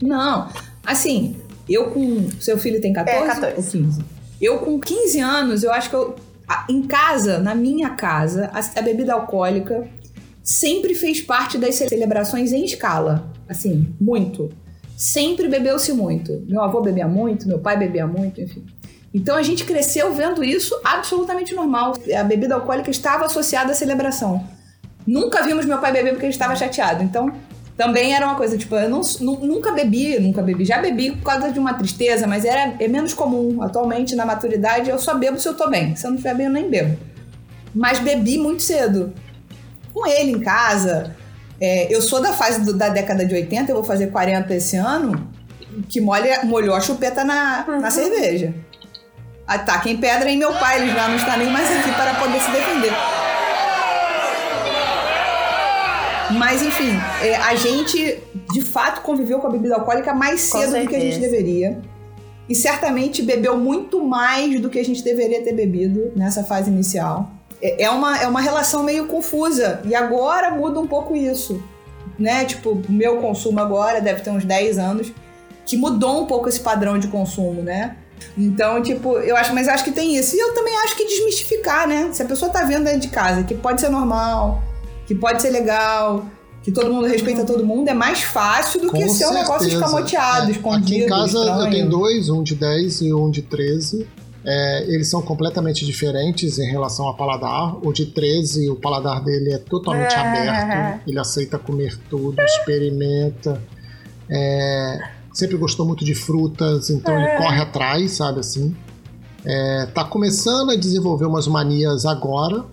Não. 0.02 0.50
Assim, 0.86 1.36
eu 1.70 1.92
com. 1.92 2.30
Seu 2.40 2.58
filho 2.58 2.82
tem 2.82 2.94
14? 2.94 3.24
É, 3.24 3.28
14. 3.28 3.78
Ou 3.78 3.84
15? 3.84 4.02
Eu 4.42 4.60
com 4.60 4.80
15 4.80 5.20
anos, 5.20 5.64
eu 5.64 5.72
acho 5.72 5.90
que 5.90 5.96
eu. 5.96 6.16
Em 6.70 6.84
casa, 6.84 7.40
na 7.40 7.56
minha 7.56 7.92
casa, 7.92 8.50
a, 8.54 8.80
a 8.80 8.82
bebida 8.82 9.14
alcoólica 9.14 9.88
sempre 10.44 10.96
fez 10.96 11.22
parte 11.22 11.58
das 11.58 11.76
celebrações 11.76 12.52
em 12.52 12.66
escala. 12.66 13.32
Assim, 13.48 13.94
muito. 14.00 14.50
Sempre 15.02 15.48
bebeu-se 15.48 15.92
muito. 15.94 16.46
Meu 16.48 16.62
avô 16.62 16.80
bebia 16.80 17.08
muito, 17.08 17.48
meu 17.48 17.58
pai 17.58 17.76
bebia 17.76 18.06
muito, 18.06 18.40
enfim. 18.40 18.64
Então 19.12 19.36
a 19.36 19.42
gente 19.42 19.66
cresceu 19.66 20.14
vendo 20.14 20.44
isso 20.44 20.80
absolutamente 20.84 21.56
normal. 21.56 21.96
A 22.16 22.24
bebida 22.24 22.54
alcoólica 22.54 22.92
estava 22.92 23.26
associada 23.26 23.72
à 23.72 23.74
celebração. 23.74 24.48
Nunca 25.08 25.42
vimos 25.42 25.66
meu 25.66 25.80
pai 25.80 25.92
beber 25.92 26.12
porque 26.12 26.28
ele 26.28 26.34
estava 26.34 26.56
chateado. 26.56 27.02
Então 27.02 27.34
também 27.76 28.14
era 28.14 28.28
uma 28.28 28.36
coisa, 28.36 28.56
tipo, 28.56 28.76
eu 28.76 28.88
não, 28.88 29.02
nunca 29.22 29.72
bebi, 29.72 30.20
nunca 30.20 30.44
bebi. 30.44 30.66
Já 30.66 30.80
bebi 30.80 31.14
por 31.14 31.24
causa 31.24 31.52
de 31.52 31.58
uma 31.58 31.74
tristeza, 31.74 32.28
mas 32.28 32.46
era, 32.46 32.76
é 32.80 32.88
menos 32.88 33.12
comum. 33.12 33.64
Atualmente, 33.64 34.16
na 34.16 34.24
maturidade, 34.24 34.92
eu 34.92 35.00
só 35.00 35.16
bebo 35.16 35.40
se 35.40 35.50
eu 35.50 35.56
tô 35.56 35.68
bem. 35.68 35.96
Se 35.96 36.06
eu 36.06 36.12
não 36.12 36.18
estiver 36.18 36.36
bem, 36.36 36.46
eu 36.46 36.52
nem 36.52 36.70
bebo. 36.70 36.96
Mas 37.74 37.98
bebi 37.98 38.38
muito 38.38 38.62
cedo 38.62 39.12
com 39.92 40.06
ele 40.06 40.30
em 40.30 40.40
casa. 40.42 41.16
É, 41.62 41.94
eu 41.94 42.02
sou 42.02 42.20
da 42.20 42.34
fase 42.34 42.62
do, 42.62 42.74
da 42.74 42.90
década 42.90 43.24
de 43.24 43.36
80, 43.36 43.72
eu 43.72 43.76
vou 43.76 43.84
fazer 43.84 44.08
40 44.08 44.52
esse 44.56 44.76
ano, 44.78 45.30
que 45.88 46.02
molha, 46.02 46.44
molhou 46.44 46.74
a 46.74 46.82
chupeta 46.82 47.24
na, 47.24 47.66
uhum. 47.68 47.80
na 47.80 47.92
cerveja. 47.92 48.52
Ataquem 49.46 49.98
pedra 49.98 50.28
em 50.32 50.38
meu 50.38 50.52
pai, 50.54 50.82
ele 50.82 50.92
já 50.92 51.08
não 51.08 51.16
está 51.18 51.38
nem 51.38 51.52
mais 51.52 51.70
aqui 51.70 51.92
para 51.92 52.16
poder 52.16 52.42
se 52.42 52.52
defender. 52.52 52.92
Mas 56.32 56.64
enfim, 56.64 56.94
é, 57.22 57.36
a 57.36 57.54
gente 57.54 58.24
de 58.52 58.62
fato 58.62 59.02
conviveu 59.02 59.38
com 59.40 59.48
a 59.48 59.52
bebida 59.52 59.76
alcoólica 59.76 60.14
mais 60.16 60.42
cedo 60.42 60.80
do 60.80 60.88
que 60.88 60.96
a 60.96 61.00
gente 61.00 61.20
deveria. 61.20 61.80
E 62.50 62.56
certamente 62.56 63.22
bebeu 63.22 63.56
muito 63.56 64.04
mais 64.04 64.60
do 64.60 64.70
que 64.70 64.80
a 64.80 64.84
gente 64.84 65.04
deveria 65.04 65.44
ter 65.44 65.54
bebido 65.54 66.12
nessa 66.16 66.44
fase 66.44 66.72
inicial. 66.72 67.30
É, 67.62 67.84
é 67.84 67.90
uma, 67.90 68.18
é 68.18 68.28
uma 68.28 68.42
relação 68.42 68.84
meio 68.84 69.08
confusa. 69.08 69.82
E 69.86 69.96
agora 69.96 70.52
muda 70.52 70.80
um 70.80 70.88
pouco 70.88 71.16
isso. 71.16 71.62
Né? 72.18 72.46
Tipo, 72.46 72.72
o 72.72 72.92
meu 72.92 73.18
consumo 73.18 73.60
agora 73.60 74.02
deve 74.02 74.22
ter 74.22 74.30
uns 74.30 74.46
10 74.46 74.78
anos, 74.78 75.12
que 75.66 75.78
mudou 75.78 76.22
um 76.22 76.26
pouco 76.26 76.50
esse 76.50 76.60
padrão 76.60 77.00
de 77.00 77.08
consumo, 77.08 77.62
né? 77.62 77.98
Então, 78.38 78.82
tipo, 78.82 79.18
eu 79.18 79.36
acho, 79.36 79.54
mas 79.54 79.68
acho 79.68 79.84
que 79.84 79.92
tem 79.92 80.16
isso. 80.16 80.36
E 80.36 80.40
eu 80.40 80.54
também 80.54 80.76
acho 80.80 80.96
que 80.96 81.06
desmistificar, 81.06 81.88
né? 81.88 82.10
Se 82.12 82.22
a 82.22 82.26
pessoa 82.26 82.52
tá 82.52 82.64
vendo 82.64 82.84
dentro 82.84 83.00
de 83.00 83.08
casa 83.08 83.44
que 83.44 83.56
pode 83.56 83.82
ser 83.82 83.90
normal, 83.90 84.62
que 85.08 85.16
pode 85.16 85.42
ser 85.42 85.50
legal, 85.50 86.26
que 86.64 86.72
todo 86.72 86.94
mundo 86.94 87.08
respeita 87.08 87.44
todo 87.44 87.66
mundo, 87.66 87.90
é 87.90 87.94
mais 87.94 88.22
fácil 88.22 88.82
do 88.82 88.92
Com 88.92 88.98
que 88.98 89.10
ser 89.10 89.26
um 89.28 89.34
negócio 89.34 89.68
escamoteado, 89.68 90.48
é. 90.48 90.52
escondido. 90.52 90.86
Aqui 90.86 91.04
em 91.04 91.08
casa 91.08 91.38
estranho. 91.40 91.62
eu 91.62 91.70
tenho 91.70 91.90
dois, 91.90 92.30
um 92.30 92.44
de 92.44 92.56
10 92.56 93.02
e 93.02 93.14
um 93.14 93.30
de 93.32 93.42
13. 93.42 94.08
É, 94.44 94.86
eles 94.88 95.08
são 95.08 95.22
completamente 95.22 95.86
diferentes 95.86 96.58
em 96.58 96.70
relação 96.70 97.06
ao 97.06 97.16
paladar. 97.16 97.78
O 97.86 97.94
de 97.94 98.08
13, 98.08 98.70
o 98.70 98.76
paladar 98.76 99.24
dele 99.24 99.54
é 99.54 99.58
totalmente 99.58 100.16
aberto. 100.16 101.08
Ele 101.08 101.20
aceita 101.20 101.60
comer 101.60 101.98
tudo, 102.10 102.42
experimenta. 102.42 103.62
É, 104.30 105.00
sempre 105.32 105.58
gostou 105.58 105.86
muito 105.86 106.04
de 106.04 106.16
frutas, 106.16 106.90
então 106.90 107.16
ele 107.20 107.38
corre 107.38 107.62
atrás, 107.62 108.12
sabe 108.12 108.40
assim. 108.40 108.76
É, 109.46 109.88
tá 109.94 110.04
começando 110.04 110.72
a 110.72 110.76
desenvolver 110.76 111.26
umas 111.26 111.48
manias 111.48 112.06
agora. 112.06 112.66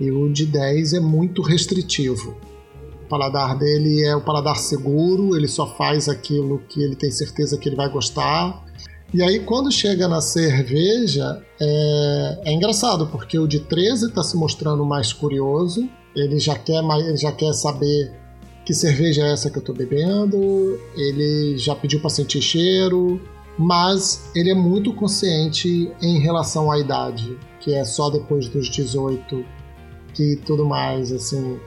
E 0.00 0.12
o 0.12 0.32
de 0.32 0.46
10 0.46 0.94
é 0.94 1.00
muito 1.00 1.42
restritivo. 1.42 2.36
O 3.04 3.08
paladar 3.08 3.58
dele 3.58 4.04
é 4.04 4.14
o 4.14 4.20
paladar 4.20 4.56
seguro, 4.56 5.36
ele 5.36 5.48
só 5.48 5.66
faz 5.66 6.08
aquilo 6.08 6.62
que 6.68 6.80
ele 6.80 6.94
tem 6.94 7.10
certeza 7.10 7.58
que 7.58 7.68
ele 7.68 7.74
vai 7.74 7.88
gostar 7.88 8.67
e 9.12 9.22
aí, 9.22 9.40
quando 9.40 9.72
chega 9.72 10.06
na 10.06 10.20
cerveja, 10.20 11.42
é, 11.58 12.40
é 12.44 12.52
engraçado, 12.52 13.06
porque 13.06 13.38
o 13.38 13.46
de 13.46 13.60
13 13.60 14.08
está 14.08 14.22
se 14.22 14.36
mostrando 14.36 14.84
mais 14.84 15.12
curioso, 15.12 15.88
ele 16.14 16.38
já 16.38 16.56
quer, 16.56 16.82
mais, 16.82 17.06
ele 17.06 17.16
já 17.16 17.32
quer 17.32 17.52
saber 17.54 18.12
que 18.66 18.74
cerveja 18.74 19.26
é 19.26 19.32
essa 19.32 19.50
que 19.50 19.56
eu 19.56 19.60
estou 19.60 19.74
bebendo, 19.74 20.78
ele 20.94 21.56
já 21.56 21.74
pediu 21.74 22.00
para 22.00 22.10
sentir 22.10 22.42
cheiro, 22.42 23.18
mas 23.58 24.30
ele 24.34 24.50
é 24.50 24.54
muito 24.54 24.92
consciente 24.92 25.90
em 26.02 26.18
relação 26.20 26.70
à 26.70 26.78
idade, 26.78 27.38
que 27.60 27.72
é 27.72 27.84
só 27.84 28.10
depois 28.10 28.46
dos 28.48 28.68
18 28.68 29.42
que 30.12 30.36
tudo 30.44 30.66
mais, 30.66 31.12
assim. 31.12 31.58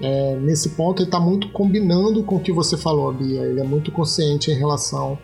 É, 0.00 0.36
nesse 0.36 0.70
ponto 0.70 1.02
ele 1.02 1.08
está 1.08 1.18
muito 1.18 1.48
combinando 1.50 2.22
com 2.22 2.36
o 2.36 2.40
que 2.40 2.52
você 2.52 2.76
falou, 2.76 3.12
Bia. 3.12 3.42
Ele 3.42 3.60
é 3.60 3.64
muito 3.64 3.90
consciente 3.90 4.50
em 4.50 4.54
relação 4.54 5.18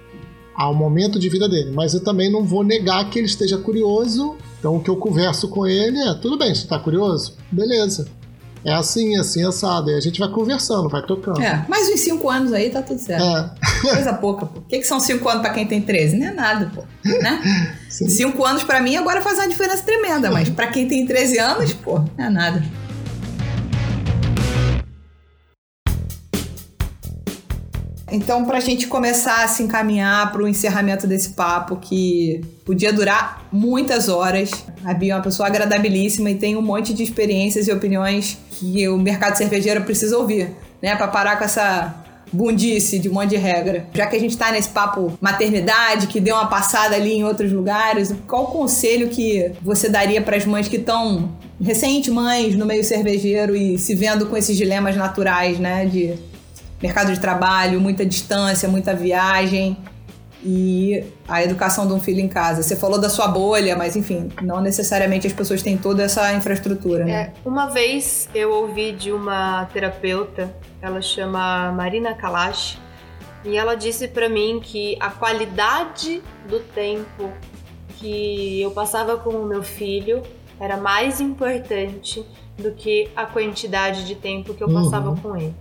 ao 0.54 0.74
momento 0.74 1.18
de 1.18 1.28
vida 1.28 1.48
dele. 1.48 1.72
Mas 1.74 1.94
eu 1.94 2.00
também 2.00 2.30
não 2.30 2.44
vou 2.44 2.62
negar 2.62 3.08
que 3.10 3.18
ele 3.18 3.26
esteja 3.26 3.58
curioso. 3.58 4.36
Então 4.58 4.76
o 4.76 4.82
que 4.82 4.90
eu 4.90 4.96
converso 4.96 5.48
com 5.48 5.66
ele 5.66 5.98
é: 5.98 6.14
tudo 6.14 6.38
bem, 6.38 6.54
você 6.54 6.62
está 6.62 6.78
curioso? 6.78 7.36
Beleza. 7.50 8.06
É 8.64 8.72
assim, 8.72 9.16
assim, 9.18 9.44
assado. 9.44 9.90
E 9.90 9.94
a 9.94 10.00
gente 10.00 10.20
vai 10.20 10.28
conversando, 10.28 10.88
vai 10.88 11.02
tocando. 11.04 11.42
É, 11.42 11.64
mais 11.68 11.88
uns 11.88 12.00
5 12.00 12.30
anos 12.30 12.52
aí 12.52 12.70
tá 12.70 12.80
tudo 12.80 13.00
certo. 13.00 13.24
É. 13.24 13.50
Coisa 13.82 14.12
pouca, 14.14 14.46
pô. 14.46 14.60
O 14.60 14.62
que, 14.62 14.78
que 14.78 14.84
são 14.84 15.00
5 15.00 15.28
anos 15.28 15.42
para 15.42 15.52
quem 15.52 15.66
tem 15.66 15.82
13? 15.82 16.16
Não 16.16 16.28
é 16.28 16.32
nada, 16.32 16.70
pô. 16.72 16.84
Né? 17.04 17.42
5 17.90 18.44
anos 18.44 18.62
para 18.62 18.80
mim 18.80 18.96
agora 18.96 19.20
faz 19.20 19.38
uma 19.38 19.48
diferença 19.48 19.82
tremenda, 19.82 20.30
mas 20.30 20.48
para 20.48 20.68
quem 20.68 20.86
tem 20.86 21.04
13 21.04 21.38
anos, 21.38 21.72
pô, 21.72 21.98
não 22.16 22.24
é 22.24 22.30
nada. 22.30 22.62
Então, 28.12 28.44
para 28.44 28.58
a 28.58 28.60
gente 28.60 28.88
começar 28.88 29.42
a 29.42 29.48
se 29.48 29.62
encaminhar 29.62 30.30
para 30.30 30.42
o 30.42 30.46
encerramento 30.46 31.06
desse 31.06 31.30
papo, 31.30 31.76
que 31.76 32.42
podia 32.62 32.92
durar 32.92 33.48
muitas 33.50 34.10
horas, 34.10 34.50
a 34.84 34.92
Bia 34.92 35.14
é 35.14 35.16
uma 35.16 35.22
pessoa 35.22 35.46
agradabilíssima 35.46 36.30
e 36.30 36.34
tem 36.34 36.54
um 36.54 36.60
monte 36.60 36.92
de 36.92 37.02
experiências 37.02 37.68
e 37.68 37.72
opiniões 37.72 38.36
que 38.50 38.86
o 38.86 38.98
mercado 38.98 39.36
cervejeiro 39.36 39.80
precisa 39.84 40.18
ouvir, 40.18 40.50
né? 40.82 40.94
Para 40.94 41.08
parar 41.08 41.38
com 41.38 41.44
essa 41.44 42.04
bundice, 42.30 42.98
de 42.98 43.08
um 43.08 43.14
monte 43.14 43.30
de 43.30 43.36
regra. 43.36 43.86
Já 43.94 44.06
que 44.06 44.14
a 44.16 44.20
gente 44.20 44.36
tá 44.36 44.52
nesse 44.52 44.68
papo 44.68 45.16
maternidade, 45.18 46.06
que 46.06 46.20
deu 46.20 46.34
uma 46.34 46.48
passada 46.48 46.94
ali 46.94 47.14
em 47.14 47.24
outros 47.24 47.50
lugares, 47.50 48.14
qual 48.26 48.44
o 48.44 48.46
conselho 48.48 49.08
que 49.08 49.52
você 49.62 49.88
daria 49.88 50.20
para 50.20 50.36
as 50.36 50.44
mães 50.44 50.68
que 50.68 50.76
estão 50.76 51.32
recente 51.58 52.10
mães 52.10 52.54
no 52.56 52.66
meio 52.66 52.84
cervejeiro 52.84 53.56
e 53.56 53.78
se 53.78 53.94
vendo 53.94 54.26
com 54.26 54.36
esses 54.36 54.54
dilemas 54.54 54.96
naturais, 54.96 55.58
né, 55.58 55.86
de 55.86 56.14
mercado 56.82 57.12
de 57.12 57.20
trabalho, 57.20 57.80
muita 57.80 58.04
distância, 58.04 58.68
muita 58.68 58.94
viagem 58.94 59.76
e 60.44 61.04
a 61.28 61.42
educação 61.42 61.86
de 61.86 61.92
um 61.92 62.00
filho 62.00 62.20
em 62.20 62.28
casa. 62.28 62.62
Você 62.62 62.74
falou 62.74 63.00
da 63.00 63.08
sua 63.08 63.28
bolha, 63.28 63.76
mas 63.76 63.94
enfim, 63.94 64.28
não 64.42 64.60
necessariamente 64.60 65.26
as 65.26 65.32
pessoas 65.32 65.62
têm 65.62 65.78
toda 65.78 66.02
essa 66.02 66.32
infraestrutura. 66.32 67.04
Né? 67.04 67.12
É, 67.12 67.32
uma 67.44 67.66
vez 67.66 68.28
eu 68.34 68.50
ouvi 68.52 68.92
de 68.92 69.12
uma 69.12 69.66
terapeuta, 69.66 70.52
ela 70.80 71.00
chama 71.00 71.70
Marina 71.72 72.14
Kalash, 72.14 72.78
e 73.44 73.56
ela 73.56 73.74
disse 73.74 74.08
para 74.08 74.28
mim 74.28 74.60
que 74.62 74.96
a 75.00 75.10
qualidade 75.10 76.22
do 76.48 76.60
tempo 76.60 77.30
que 77.96 78.60
eu 78.60 78.70
passava 78.72 79.16
com 79.16 79.30
o 79.30 79.46
meu 79.46 79.62
filho 79.62 80.22
era 80.58 80.76
mais 80.76 81.20
importante 81.20 82.24
do 82.56 82.72
que 82.72 83.08
a 83.16 83.26
quantidade 83.26 84.04
de 84.04 84.14
tempo 84.14 84.54
que 84.54 84.62
eu 84.62 84.72
passava 84.72 85.10
uhum. 85.10 85.16
com 85.16 85.36
ele. 85.36 85.54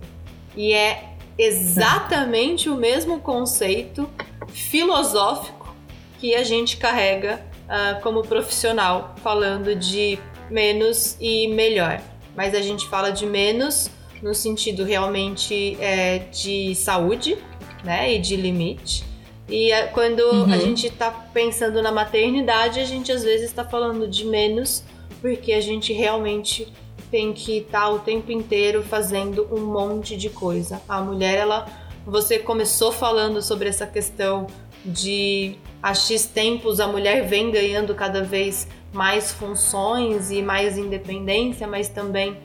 E 0.56 0.72
é 0.72 1.11
exatamente 1.38 2.68
o 2.68 2.76
mesmo 2.76 3.20
conceito 3.20 4.08
filosófico 4.48 5.74
que 6.18 6.34
a 6.34 6.44
gente 6.44 6.76
carrega 6.76 7.44
uh, 7.64 8.00
como 8.02 8.22
profissional, 8.22 9.14
falando 9.22 9.74
de 9.74 10.18
menos 10.50 11.16
e 11.20 11.48
melhor. 11.48 12.00
Mas 12.36 12.54
a 12.54 12.60
gente 12.60 12.88
fala 12.88 13.10
de 13.10 13.26
menos 13.26 13.90
no 14.22 14.34
sentido 14.34 14.84
realmente 14.84 15.76
é, 15.80 16.18
de 16.18 16.74
saúde, 16.76 17.36
né, 17.82 18.14
e 18.14 18.18
de 18.20 18.36
limite. 18.36 19.04
E 19.48 19.72
é, 19.72 19.86
quando 19.88 20.20
uhum. 20.20 20.52
a 20.52 20.58
gente 20.58 20.86
está 20.86 21.10
pensando 21.10 21.82
na 21.82 21.90
maternidade, 21.90 22.78
a 22.78 22.84
gente 22.84 23.10
às 23.10 23.24
vezes 23.24 23.46
está 23.46 23.64
falando 23.64 24.06
de 24.06 24.24
menos, 24.24 24.84
porque 25.20 25.52
a 25.52 25.60
gente 25.60 25.92
realmente 25.92 26.72
tem 27.12 27.34
que 27.34 27.58
estar 27.58 27.82
tá 27.82 27.90
o 27.90 27.98
tempo 27.98 28.32
inteiro 28.32 28.82
fazendo 28.82 29.46
um 29.52 29.60
monte 29.60 30.16
de 30.16 30.30
coisa. 30.30 30.80
A 30.88 31.02
mulher, 31.02 31.36
ela 31.36 31.66
você 32.04 32.38
começou 32.38 32.90
falando 32.90 33.40
sobre 33.40 33.68
essa 33.68 33.86
questão 33.86 34.48
de 34.84 35.56
há 35.80 35.94
X 35.94 36.26
tempos 36.26 36.80
a 36.80 36.88
mulher 36.88 37.28
vem 37.28 37.52
ganhando 37.52 37.94
cada 37.94 38.24
vez 38.24 38.66
mais 38.92 39.30
funções 39.30 40.30
e 40.30 40.42
mais 40.42 40.76
independência, 40.76 41.68
mas 41.68 41.88
também 41.88 42.36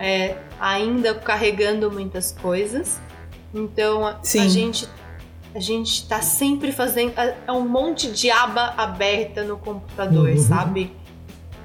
é, 0.00 0.36
ainda 0.58 1.14
carregando 1.14 1.92
muitas 1.92 2.32
coisas. 2.32 3.00
Então 3.54 4.16
Sim. 4.22 4.40
a 4.40 4.48
gente 4.48 4.88
a 5.54 5.60
gente 5.60 6.02
está 6.02 6.20
sempre 6.20 6.72
fazendo 6.72 7.12
é 7.46 7.52
um 7.52 7.68
monte 7.68 8.10
de 8.10 8.28
aba 8.30 8.74
aberta 8.76 9.44
no 9.44 9.56
computador, 9.58 10.30
uhum. 10.30 10.38
sabe? 10.38 10.90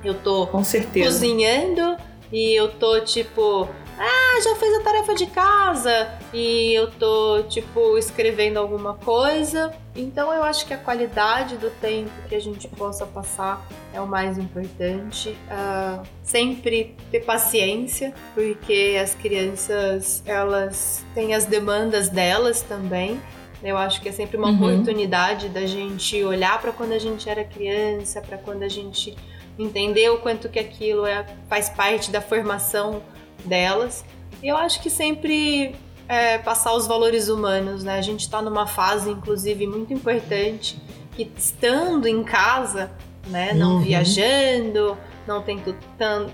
Eu 0.03 0.13
tô 0.13 0.45
Com 0.45 0.63
certeza. 0.63 1.07
cozinhando 1.07 1.97
e 2.31 2.53
eu 2.53 2.69
tô 2.69 2.99
tipo 3.01 3.67
ah, 4.01 4.41
já 4.41 4.55
fez 4.55 4.73
a 4.75 4.79
tarefa 4.81 5.13
de 5.13 5.25
casa 5.25 6.09
e 6.33 6.73
eu 6.73 6.89
tô, 6.89 7.43
tipo, 7.49 7.97
escrevendo 7.97 8.57
alguma 8.57 8.93
coisa. 8.93 9.73
Então 9.93 10.33
eu 10.33 10.41
acho 10.41 10.65
que 10.65 10.73
a 10.73 10.77
qualidade 10.77 11.57
do 11.57 11.69
tempo 11.69 12.09
que 12.29 12.33
a 12.33 12.39
gente 12.39 12.65
possa 12.69 13.05
passar 13.05 13.61
é 13.93 13.99
o 13.99 14.07
mais 14.07 14.37
importante. 14.37 15.37
Uh, 15.51 16.01
sempre 16.23 16.95
ter 17.11 17.25
paciência, 17.25 18.13
porque 18.33 18.97
as 19.03 19.13
crianças, 19.13 20.23
elas 20.25 21.03
têm 21.13 21.35
as 21.35 21.43
demandas 21.43 22.07
delas 22.07 22.61
também. 22.61 23.19
Eu 23.61 23.75
acho 23.75 23.99
que 23.99 24.07
é 24.07 24.13
sempre 24.13 24.37
uma 24.37 24.47
uhum. 24.47 24.55
oportunidade 24.55 25.49
da 25.49 25.65
gente 25.65 26.23
olhar 26.23 26.61
para 26.61 26.71
quando 26.71 26.93
a 26.93 26.99
gente 26.99 27.29
era 27.29 27.43
criança, 27.43 28.21
para 28.21 28.37
quando 28.37 28.63
a 28.63 28.69
gente 28.69 29.17
entendeu 29.59 30.15
o 30.15 30.17
quanto 30.19 30.49
que 30.49 30.57
aquilo 30.57 31.05
é, 31.05 31.25
faz 31.47 31.69
parte 31.69 32.09
da 32.09 32.21
formação 32.21 33.03
delas. 33.45 34.05
E 34.41 34.47
eu 34.47 34.57
acho 34.57 34.81
que 34.81 34.89
sempre 34.89 35.75
é, 36.07 36.37
passar 36.37 36.73
os 36.73 36.87
valores 36.87 37.27
humanos, 37.27 37.83
né? 37.83 37.97
A 37.97 38.01
gente 38.01 38.21
está 38.21 38.41
numa 38.41 38.65
fase, 38.65 39.11
inclusive, 39.11 39.67
muito 39.67 39.93
importante, 39.93 40.81
que 41.11 41.29
estando 41.37 42.07
em 42.07 42.23
casa, 42.23 42.89
né, 43.27 43.53
não 43.53 43.75
uhum. 43.75 43.81
viajando, 43.81 44.97
não 45.27 45.43
tendo, 45.43 45.75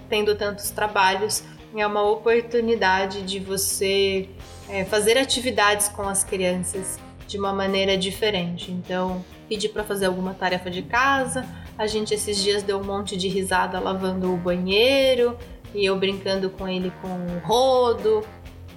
tendo 0.08 0.36
tantos 0.36 0.70
trabalhos, 0.70 1.44
é 1.76 1.86
uma 1.86 2.04
oportunidade 2.04 3.24
de 3.24 3.40
você 3.40 4.30
é, 4.70 4.86
fazer 4.86 5.18
atividades 5.18 5.90
com 5.90 6.04
as 6.04 6.24
crianças 6.24 6.98
de 7.28 7.38
uma 7.38 7.52
maneira 7.52 7.98
diferente. 7.98 8.72
Então, 8.72 9.26
pedir 9.50 9.70
para 9.70 9.84
fazer 9.84 10.06
alguma 10.06 10.34
tarefa 10.34 10.70
de 10.70 10.82
casa. 10.84 11.46
A 11.78 11.88
gente 11.88 12.14
esses 12.14 12.42
dias 12.42 12.64
deu 12.64 12.80
um 12.80 12.84
monte 12.84 13.18
de 13.18 13.28
risada 13.28 13.80
lavando 13.80 14.34
o 14.34 14.38
banheiro, 14.38 15.38
e 15.74 15.86
eu 15.86 15.98
brincando 15.98 16.50
com 16.50 16.68
ele 16.68 16.92
com 17.02 17.08
o 17.08 17.40
rodo, 17.44 18.26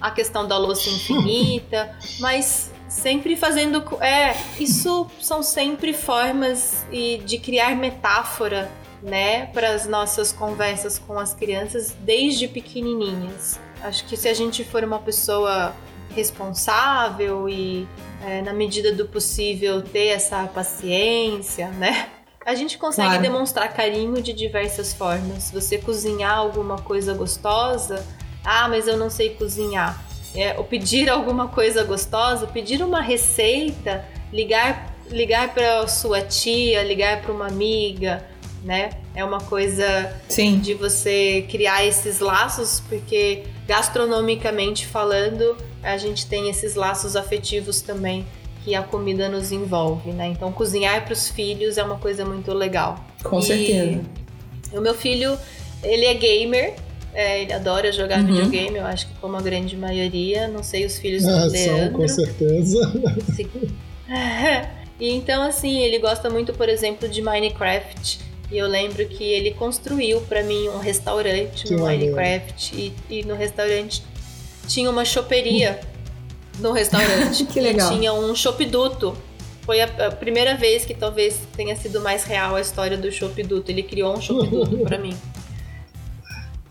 a 0.01 0.11
questão 0.11 0.47
da 0.47 0.57
louça 0.57 0.89
infinita, 0.91 1.97
mas 2.19 2.71
sempre 2.87 3.37
fazendo. 3.37 3.83
É, 4.01 4.35
isso 4.59 5.07
são 5.21 5.41
sempre 5.41 5.93
formas 5.93 6.85
de 7.25 7.37
criar 7.37 7.75
metáfora, 7.75 8.69
né, 9.01 9.45
para 9.47 9.69
as 9.69 9.87
nossas 9.87 10.33
conversas 10.33 10.99
com 10.99 11.17
as 11.17 11.33
crianças 11.33 11.95
desde 12.01 12.49
pequenininhas. 12.49 13.57
Acho 13.81 14.05
que 14.05 14.17
se 14.17 14.27
a 14.27 14.33
gente 14.33 14.61
for 14.65 14.83
uma 14.83 14.99
pessoa 14.99 15.73
responsável 16.13 17.47
e, 17.47 17.87
é, 18.25 18.41
na 18.41 18.51
medida 18.51 18.91
do 18.91 19.05
possível, 19.07 19.81
ter 19.81 20.07
essa 20.07 20.45
paciência, 20.47 21.69
né? 21.69 22.09
A 22.45 22.55
gente 22.55 22.77
consegue 22.77 23.09
claro. 23.09 23.21
demonstrar 23.21 23.73
carinho 23.73 24.21
de 24.21 24.33
diversas 24.33 24.93
formas. 24.93 25.51
Você 25.51 25.77
cozinhar 25.77 26.37
alguma 26.37 26.77
coisa 26.77 27.13
gostosa, 27.13 28.05
ah, 28.43 28.67
mas 28.67 28.87
eu 28.87 28.97
não 28.97 29.09
sei 29.09 29.31
cozinhar. 29.31 30.03
É, 30.33 30.55
ou 30.57 30.63
pedir 30.63 31.09
alguma 31.11 31.47
coisa 31.47 31.83
gostosa, 31.83 32.47
pedir 32.47 32.81
uma 32.81 33.01
receita, 33.01 34.05
ligar 34.31 34.89
ligar 35.11 35.53
para 35.53 35.87
sua 35.87 36.21
tia, 36.21 36.83
ligar 36.83 37.21
para 37.21 37.31
uma 37.31 37.47
amiga, 37.47 38.23
né? 38.63 38.91
É 39.15 39.23
uma 39.23 39.39
coisa 39.39 40.15
Sim. 40.27 40.59
de 40.59 40.73
você 40.73 41.45
criar 41.49 41.83
esses 41.85 42.19
laços, 42.19 42.81
porque 42.87 43.43
gastronomicamente 43.67 44.85
falando, 44.85 45.57
a 45.81 45.97
gente 45.97 46.27
tem 46.27 46.49
esses 46.49 46.75
laços 46.75 47.15
afetivos 47.15 47.81
também 47.81 48.25
que 48.69 48.75
a 48.75 48.83
comida 48.83 49.27
nos 49.27 49.51
envolve, 49.51 50.11
né? 50.11 50.27
Então, 50.27 50.51
cozinhar 50.51 51.03
para 51.03 51.13
os 51.13 51.27
filhos 51.27 51.79
é 51.79 51.83
uma 51.83 51.97
coisa 51.97 52.23
muito 52.23 52.53
legal. 52.53 53.03
Com 53.23 53.39
e 53.39 53.43
certeza. 53.43 54.01
O 54.71 54.79
meu 54.79 54.93
filho, 54.93 55.35
ele 55.81 56.05
é 56.05 56.13
gamer, 56.13 56.75
é, 57.11 57.41
ele 57.41 57.51
adora 57.51 57.91
jogar 57.91 58.19
uhum. 58.19 58.27
videogame, 58.27 58.77
eu 58.77 58.85
acho 58.85 59.07
que 59.07 59.13
como 59.15 59.35
a 59.35 59.41
grande 59.41 59.75
maioria, 59.75 60.47
não 60.47 60.61
sei 60.61 60.85
os 60.85 60.99
filhos 60.99 61.25
ah, 61.25 61.47
do 61.47 61.51
Leandro. 61.51 61.89
São, 61.89 61.93
com 61.93 62.07
certeza. 62.07 62.93
e 64.99 65.09
então, 65.09 65.41
assim, 65.41 65.79
ele 65.79 65.97
gosta 65.97 66.29
muito, 66.29 66.53
por 66.53 66.69
exemplo, 66.69 67.09
de 67.09 67.23
Minecraft. 67.23 68.19
E 68.51 68.57
eu 68.57 68.67
lembro 68.67 69.03
que 69.07 69.23
ele 69.23 69.49
construiu 69.51 70.21
para 70.21 70.43
mim 70.43 70.69
um 70.69 70.77
restaurante 70.77 71.63
que 71.63 71.73
no 71.73 71.85
Minecraft. 71.85 72.75
E, 72.75 72.93
e, 73.09 73.23
no 73.23 73.33
restaurante 73.33 74.03
tinha 74.67 74.91
uma 74.91 75.05
choperia 75.05 75.79
no 76.59 76.71
restaurante. 76.71 77.45
que 77.47 77.59
legal. 77.59 77.89
tinha 77.91 78.13
um 78.13 78.35
chopiduto. 78.35 79.15
Foi 79.61 79.81
a, 79.81 79.85
a, 80.07 80.11
primeira 80.11 80.55
vez 80.55 80.85
que 80.85 80.93
talvez 80.93 81.39
tenha 81.55 81.75
sido 81.75 82.01
mais 82.01 82.23
real 82.23 82.55
a 82.55 82.61
história 82.61 82.97
do 82.97 83.11
chopiduto. 83.11 83.71
Ele 83.71 83.83
criou 83.83 84.15
um 84.15 84.21
chopiduto 84.21 84.77
para 84.79 84.97
mim. 84.97 85.15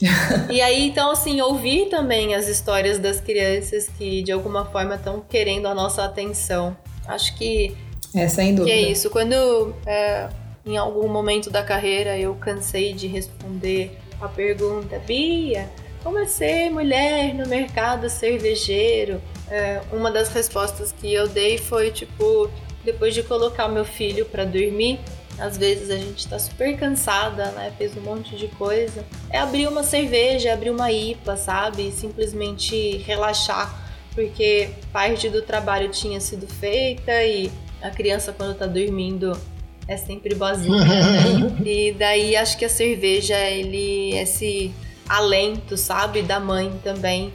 e 0.51 0.61
aí, 0.61 0.87
então, 0.89 1.11
assim, 1.11 1.41
ouvir 1.41 1.87
também 1.89 2.35
as 2.35 2.49
histórias 2.49 2.99
das 2.99 3.21
crianças 3.21 3.89
que 3.89 4.23
de 4.23 4.33
alguma 4.33 4.65
forma 4.65 4.95
estão 4.95 5.21
querendo 5.21 5.67
a 5.67 5.75
nossa 5.75 6.05
atenção. 6.05 6.77
Acho 7.07 7.37
que. 7.37 7.77
É, 8.15 8.29
sem 8.29 8.55
dúvida. 8.55 8.75
Que 8.75 8.85
é 8.85 8.91
isso. 8.91 9.11
Quando 9.11 9.75
é, 9.87 10.29
em 10.65 10.77
algum 10.77 11.09
momento 11.09 11.51
da 11.51 11.63
carreira 11.63 12.19
eu 12.19 12.35
cansei 12.35 12.93
de 12.93 13.07
responder 13.07 13.99
a 14.21 14.29
pergunta, 14.29 14.99
Bia, 15.07 15.69
como 16.03 16.19
é 16.19 16.27
ser 16.27 16.71
mulher 16.71 17.35
no 17.35 17.47
mercado 17.47 18.09
cervejeiro? 18.09 19.21
É, 19.51 19.81
uma 19.93 20.11
das 20.11 20.29
respostas 20.29 20.93
que 20.93 21.13
eu 21.13 21.27
dei 21.27 21.59
foi 21.59 21.91
tipo, 21.91 22.51
depois 22.85 23.15
de 23.15 23.23
colocar 23.23 23.69
meu 23.69 23.85
filho 23.85 24.25
para 24.27 24.45
dormir, 24.45 25.01
às 25.39 25.57
vezes 25.57 25.91
a 25.91 25.97
gente 25.97 26.27
tá 26.27 26.39
super 26.39 26.77
cansada, 26.77 27.51
né? 27.53 27.73
Fez 27.79 27.97
um 27.97 28.01
monte 28.01 28.37
de 28.37 28.49
coisa. 28.49 29.05
É 29.31 29.39
abrir 29.39 29.69
uma 29.69 29.83
cerveja, 29.83 30.53
abrir 30.53 30.71
uma 30.71 30.91
IPA, 30.91 31.37
sabe? 31.37 31.93
simplesmente 31.93 32.99
relaxar, 32.99 33.73
porque 34.15 34.71
parte 34.93 35.29
do 35.29 35.41
trabalho 35.41 35.89
tinha 35.91 36.21
sido 36.21 36.47
feita 36.47 37.23
e 37.23 37.51
a 37.81 37.91
criança 37.91 38.33
quando 38.33 38.57
tá 38.57 38.67
dormindo 38.67 39.39
é 39.87 39.97
sempre 39.97 40.35
boazinha. 40.35 40.85
Né? 40.85 41.57
e 41.65 41.93
daí 41.93 42.37
acho 42.37 42.59
que 42.59 42.65
a 42.65 42.69
cerveja, 42.69 43.39
ele 43.39 44.15
esse 44.17 44.75
alento, 45.09 45.77
sabe, 45.77 46.23
da 46.23 46.39
mãe 46.39 46.79
também 46.83 47.33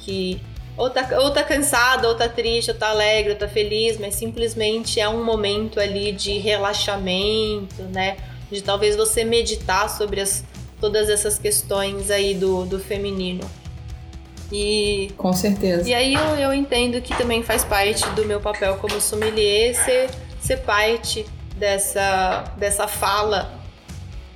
que 0.00 0.40
ou 0.76 0.90
tá, 0.90 1.08
ou 1.20 1.30
tá 1.30 1.42
cansada, 1.42 2.08
ou 2.08 2.14
tá 2.14 2.28
triste, 2.28 2.70
ou 2.70 2.76
tá 2.76 2.88
alegre, 2.88 3.32
ou 3.32 3.38
tá 3.38 3.48
feliz, 3.48 3.96
mas 3.98 4.14
simplesmente 4.14 4.98
é 4.98 5.08
um 5.08 5.24
momento 5.24 5.78
ali 5.78 6.12
de 6.12 6.38
relaxamento, 6.38 7.82
né? 7.92 8.16
De 8.50 8.60
talvez 8.60 8.96
você 8.96 9.24
meditar 9.24 9.88
sobre 9.88 10.20
as, 10.20 10.44
todas 10.80 11.08
essas 11.08 11.38
questões 11.38 12.10
aí 12.10 12.34
do, 12.34 12.64
do 12.64 12.80
feminino. 12.80 13.48
E, 14.52 15.12
Com 15.16 15.32
certeza. 15.32 15.88
E 15.88 15.94
aí 15.94 16.14
eu, 16.14 16.36
eu 16.36 16.52
entendo 16.52 17.00
que 17.00 17.16
também 17.16 17.42
faz 17.42 17.64
parte 17.64 18.08
do 18.10 18.24
meu 18.24 18.40
papel 18.40 18.76
como 18.76 19.00
sommelier 19.00 19.74
ser, 19.74 20.10
ser 20.40 20.58
parte 20.58 21.24
dessa, 21.56 22.52
dessa 22.56 22.88
fala, 22.88 23.52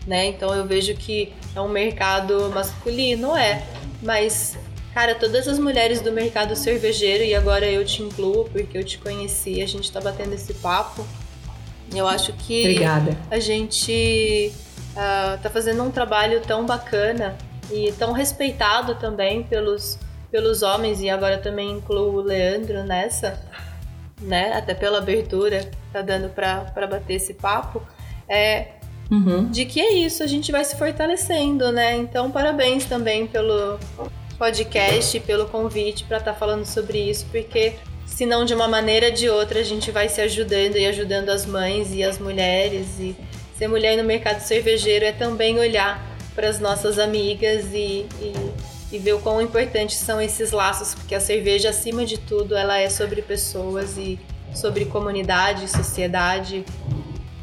né? 0.06 0.26
Então 0.26 0.54
eu 0.54 0.64
vejo 0.64 0.94
que 0.94 1.32
é 1.58 1.62
um 1.62 1.68
mercado 1.68 2.50
masculino, 2.54 3.36
é, 3.36 3.62
mas 4.02 4.56
Cara, 4.98 5.14
todas 5.14 5.46
as 5.46 5.60
mulheres 5.60 6.00
do 6.00 6.10
mercado 6.10 6.56
cervejeiro, 6.56 7.22
e 7.22 7.32
agora 7.32 7.64
eu 7.66 7.84
te 7.84 8.02
incluo 8.02 8.48
porque 8.50 8.76
eu 8.76 8.82
te 8.82 8.98
conheci, 8.98 9.62
a 9.62 9.66
gente 9.66 9.92
tá 9.92 10.00
batendo 10.00 10.34
esse 10.34 10.52
papo. 10.54 11.06
Eu 11.94 12.08
acho 12.08 12.32
que 12.32 12.62
Obrigada. 12.62 13.16
a 13.30 13.38
gente 13.38 14.52
uh, 14.94 15.40
tá 15.40 15.48
fazendo 15.50 15.84
um 15.84 15.90
trabalho 15.92 16.40
tão 16.40 16.66
bacana 16.66 17.36
e 17.70 17.92
tão 17.92 18.10
respeitado 18.10 18.96
também 18.96 19.44
pelos, 19.44 19.98
pelos 20.32 20.62
homens, 20.62 21.00
e 21.00 21.08
agora 21.08 21.38
também 21.38 21.70
incluo 21.70 22.16
o 22.16 22.20
Leandro 22.20 22.82
nessa, 22.82 23.40
né? 24.20 24.52
Até 24.54 24.74
pela 24.74 24.98
abertura 24.98 25.70
tá 25.92 26.02
dando 26.02 26.28
pra, 26.28 26.64
bater 26.74 27.14
esse 27.14 27.34
papo. 27.34 27.80
É, 28.28 28.77
Uhum. 29.10 29.50
de 29.50 29.64
que 29.64 29.80
é 29.80 29.94
isso, 29.94 30.22
a 30.22 30.26
gente 30.26 30.52
vai 30.52 30.64
se 30.64 30.76
fortalecendo, 30.76 31.72
né? 31.72 31.96
Então, 31.96 32.30
parabéns 32.30 32.84
também 32.84 33.26
pelo, 33.26 33.78
podcast, 34.38 35.18
pelo 35.20 35.46
convite 35.46 36.04
para 36.04 36.18
estar 36.18 36.32
tá 36.32 36.38
falando 36.38 36.64
sobre 36.64 36.98
isso, 37.10 37.26
porque 37.30 37.74
se 38.06 38.24
não 38.24 38.44
de 38.44 38.54
uma 38.54 38.68
maneira 38.68 39.10
de 39.10 39.28
outra 39.28 39.60
a 39.60 39.64
gente 39.64 39.90
vai 39.90 40.08
se 40.08 40.20
ajudando 40.20 40.76
e 40.76 40.86
ajudando 40.86 41.28
as 41.28 41.44
mães 41.44 41.92
e 41.92 42.04
as 42.04 42.18
mulheres 42.18 42.86
e 43.00 43.16
ser 43.56 43.68
mulher 43.68 43.96
no 43.96 44.04
mercado 44.04 44.40
cervejeiro 44.40 45.04
é 45.04 45.12
também 45.12 45.58
olhar 45.58 46.00
para 46.34 46.48
as 46.48 46.60
nossas 46.60 47.00
amigas 47.00 47.66
e, 47.74 48.06
e, 48.20 48.32
e, 48.92 48.98
ver 48.98 49.14
o 49.14 49.18
quão 49.18 49.42
importantes 49.42 49.96
são 49.96 50.20
esses 50.20 50.52
laços, 50.52 50.94
porque 50.94 51.16
a 51.16 51.20
cerveja, 51.20 51.70
acima 51.70 52.04
de 52.04 52.16
tudo, 52.16 52.54
ela 52.54 52.78
é 52.78 52.88
sobre 52.88 53.20
pessoas 53.20 53.98
e 53.98 54.20
sobre 54.54 54.84
comunidade, 54.84 55.68
sociedade, 55.68 56.64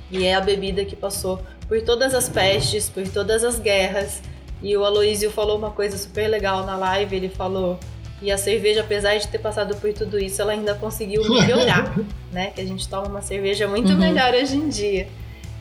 e 0.09 0.25
é 0.25 0.33
a 0.33 0.39
bebida 0.39 0.85
que 0.85 0.95
passou 0.95 1.41
por 1.67 1.81
todas 1.81 2.13
as 2.13 2.29
pestes, 2.29 2.89
por 2.89 3.07
todas 3.07 3.43
as 3.43 3.59
guerras, 3.59 4.21
e 4.61 4.75
o 4.75 4.83
Aloísio 4.85 5.29
falou 5.31 5.57
uma 5.57 5.71
coisa 5.71 5.97
super 5.97 6.27
legal 6.27 6.65
na 6.65 6.77
live, 6.77 7.15
ele 7.15 7.29
falou 7.29 7.79
e 8.21 8.31
a 8.31 8.37
cerveja, 8.37 8.81
apesar 8.81 9.17
de 9.17 9.27
ter 9.27 9.39
passado 9.39 9.75
por 9.75 9.91
tudo 9.93 10.17
isso, 10.17 10.41
ela 10.41 10.53
ainda 10.53 10.73
conseguiu 10.73 11.21
melhorar, 11.29 11.95
né? 12.31 12.51
Que 12.51 12.61
a 12.61 12.65
gente 12.65 12.87
toma 12.87 13.07
uma 13.07 13.21
cerveja 13.21 13.67
muito 13.67 13.91
uhum. 13.91 13.97
melhor 13.97 14.33
hoje 14.33 14.55
em 14.55 14.69
dia. 14.69 15.07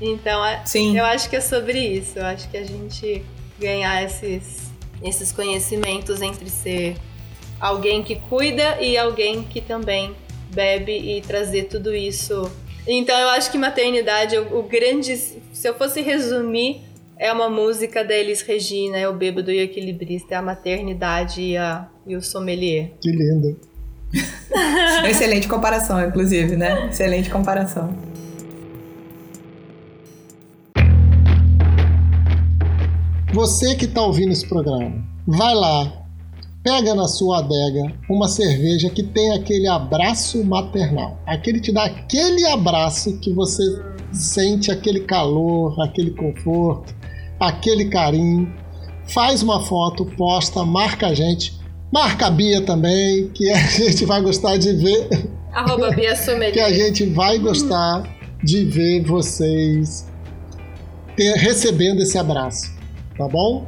Então, 0.01 0.45
é, 0.45 0.65
Sim. 0.65 0.97
eu 0.97 1.05
acho 1.05 1.29
que 1.29 1.37
é 1.37 1.41
sobre 1.41 1.79
isso. 1.79 2.19
Eu 2.19 2.27
acho 2.27 2.49
que 2.49 2.57
a 2.57 2.65
gente 2.65 3.25
ganhar 3.59 4.03
esses, 4.03 4.73
esses 5.03 5.33
conhecimentos 5.33 6.23
entre 6.23 6.49
ser 6.49 6.97
alguém 7.61 8.03
que 8.03 8.17
cuida 8.17 8.81
e 8.81 8.97
alguém 8.97 9.43
que 9.43 9.61
também 9.61 10.15
bebe 10.53 10.93
e 10.93 11.21
trazer 11.23 11.65
tudo 11.65 11.95
isso. 11.95 12.51
Então, 12.87 13.19
eu 13.19 13.29
acho 13.31 13.51
que 13.51 13.59
maternidade, 13.59 14.37
o, 14.37 14.59
o 14.59 14.63
grande. 14.63 15.17
Se 15.17 15.69
eu 15.69 15.75
fosse 15.75 16.01
resumir 16.03 16.83
é 17.17 17.33
uma 17.33 17.49
música 17.49 18.05
da 18.05 18.15
Elis 18.15 18.43
Regina, 18.43 18.99
é 18.99 19.09
o 19.09 19.13
bêbado 19.13 19.51
e 19.51 19.59
o 19.59 19.63
equilibrista, 19.63 20.35
é 20.35 20.37
a 20.37 20.43
maternidade 20.43 21.41
e, 21.41 21.57
a, 21.57 21.89
e 22.07 22.17
o 22.17 22.23
sommelier. 22.23 22.93
Que 23.01 23.11
lindo. 23.11 23.59
Excelente 25.09 25.49
comparação, 25.49 26.05
inclusive, 26.05 26.57
né? 26.57 26.89
Excelente 26.89 27.31
comparação. 27.31 27.97
Você 33.33 33.75
que 33.75 33.87
está 33.87 34.03
ouvindo 34.03 34.33
esse 34.33 34.47
programa, 34.47 35.05
vai 35.27 35.55
lá, 35.55 36.04
pega 36.65 36.95
na 36.95 37.07
sua 37.07 37.41
adega 37.41 37.93
uma 38.09 38.27
cerveja 38.27 38.89
que 38.89 39.03
tem 39.03 39.33
aquele 39.33 39.69
abraço 39.69 40.43
maternal. 40.43 41.21
Aquele 41.27 41.61
te 41.61 41.71
dá 41.71 41.85
aquele 41.85 42.47
abraço 42.47 43.19
que 43.19 43.31
você 43.31 43.63
sente 44.11 44.73
aquele 44.73 45.01
calor, 45.01 45.79
aquele 45.83 46.13
conforto, 46.13 46.95
aquele 47.39 47.85
carinho, 47.85 48.51
faz 49.07 49.43
uma 49.43 49.61
foto, 49.61 50.07
posta, 50.17 50.65
marca 50.65 51.09
a 51.09 51.15
gente, 51.15 51.61
marca 51.93 52.29
a 52.29 52.31
Bia 52.31 52.63
também, 52.63 53.29
que 53.29 53.51
a 53.51 53.59
gente 53.69 54.07
vai 54.07 54.23
gostar 54.23 54.57
de 54.57 54.73
ver. 54.73 55.29
Arroba 55.53 55.91
Bia 55.91 56.15
Que 56.51 56.61
a 56.61 56.73
gente 56.73 57.05
vai 57.05 57.39
gostar 57.39 58.03
de 58.43 58.65
ver 58.65 59.05
vocês 59.05 60.09
ter, 61.15 61.35
recebendo 61.37 62.01
esse 62.01 62.17
abraço, 62.17 62.73
tá 63.19 63.29
bom? 63.29 63.67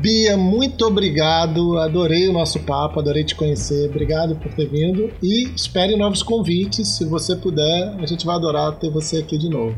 Bia, 0.00 0.36
muito 0.36 0.84
obrigado. 0.86 1.78
Adorei 1.78 2.28
o 2.28 2.32
nosso 2.32 2.58
papo, 2.60 2.98
adorei 2.98 3.22
te 3.22 3.34
conhecer. 3.34 3.88
Obrigado 3.88 4.34
por 4.36 4.52
ter 4.52 4.68
vindo 4.68 5.12
e 5.22 5.44
espere 5.54 5.96
novos 5.96 6.22
convites. 6.22 6.88
Se 6.88 7.04
você 7.04 7.36
puder, 7.36 7.94
a 7.98 8.06
gente 8.06 8.26
vai 8.26 8.34
adorar 8.34 8.76
ter 8.78 8.90
você 8.90 9.18
aqui 9.18 9.38
de 9.38 9.48
novo. 9.48 9.76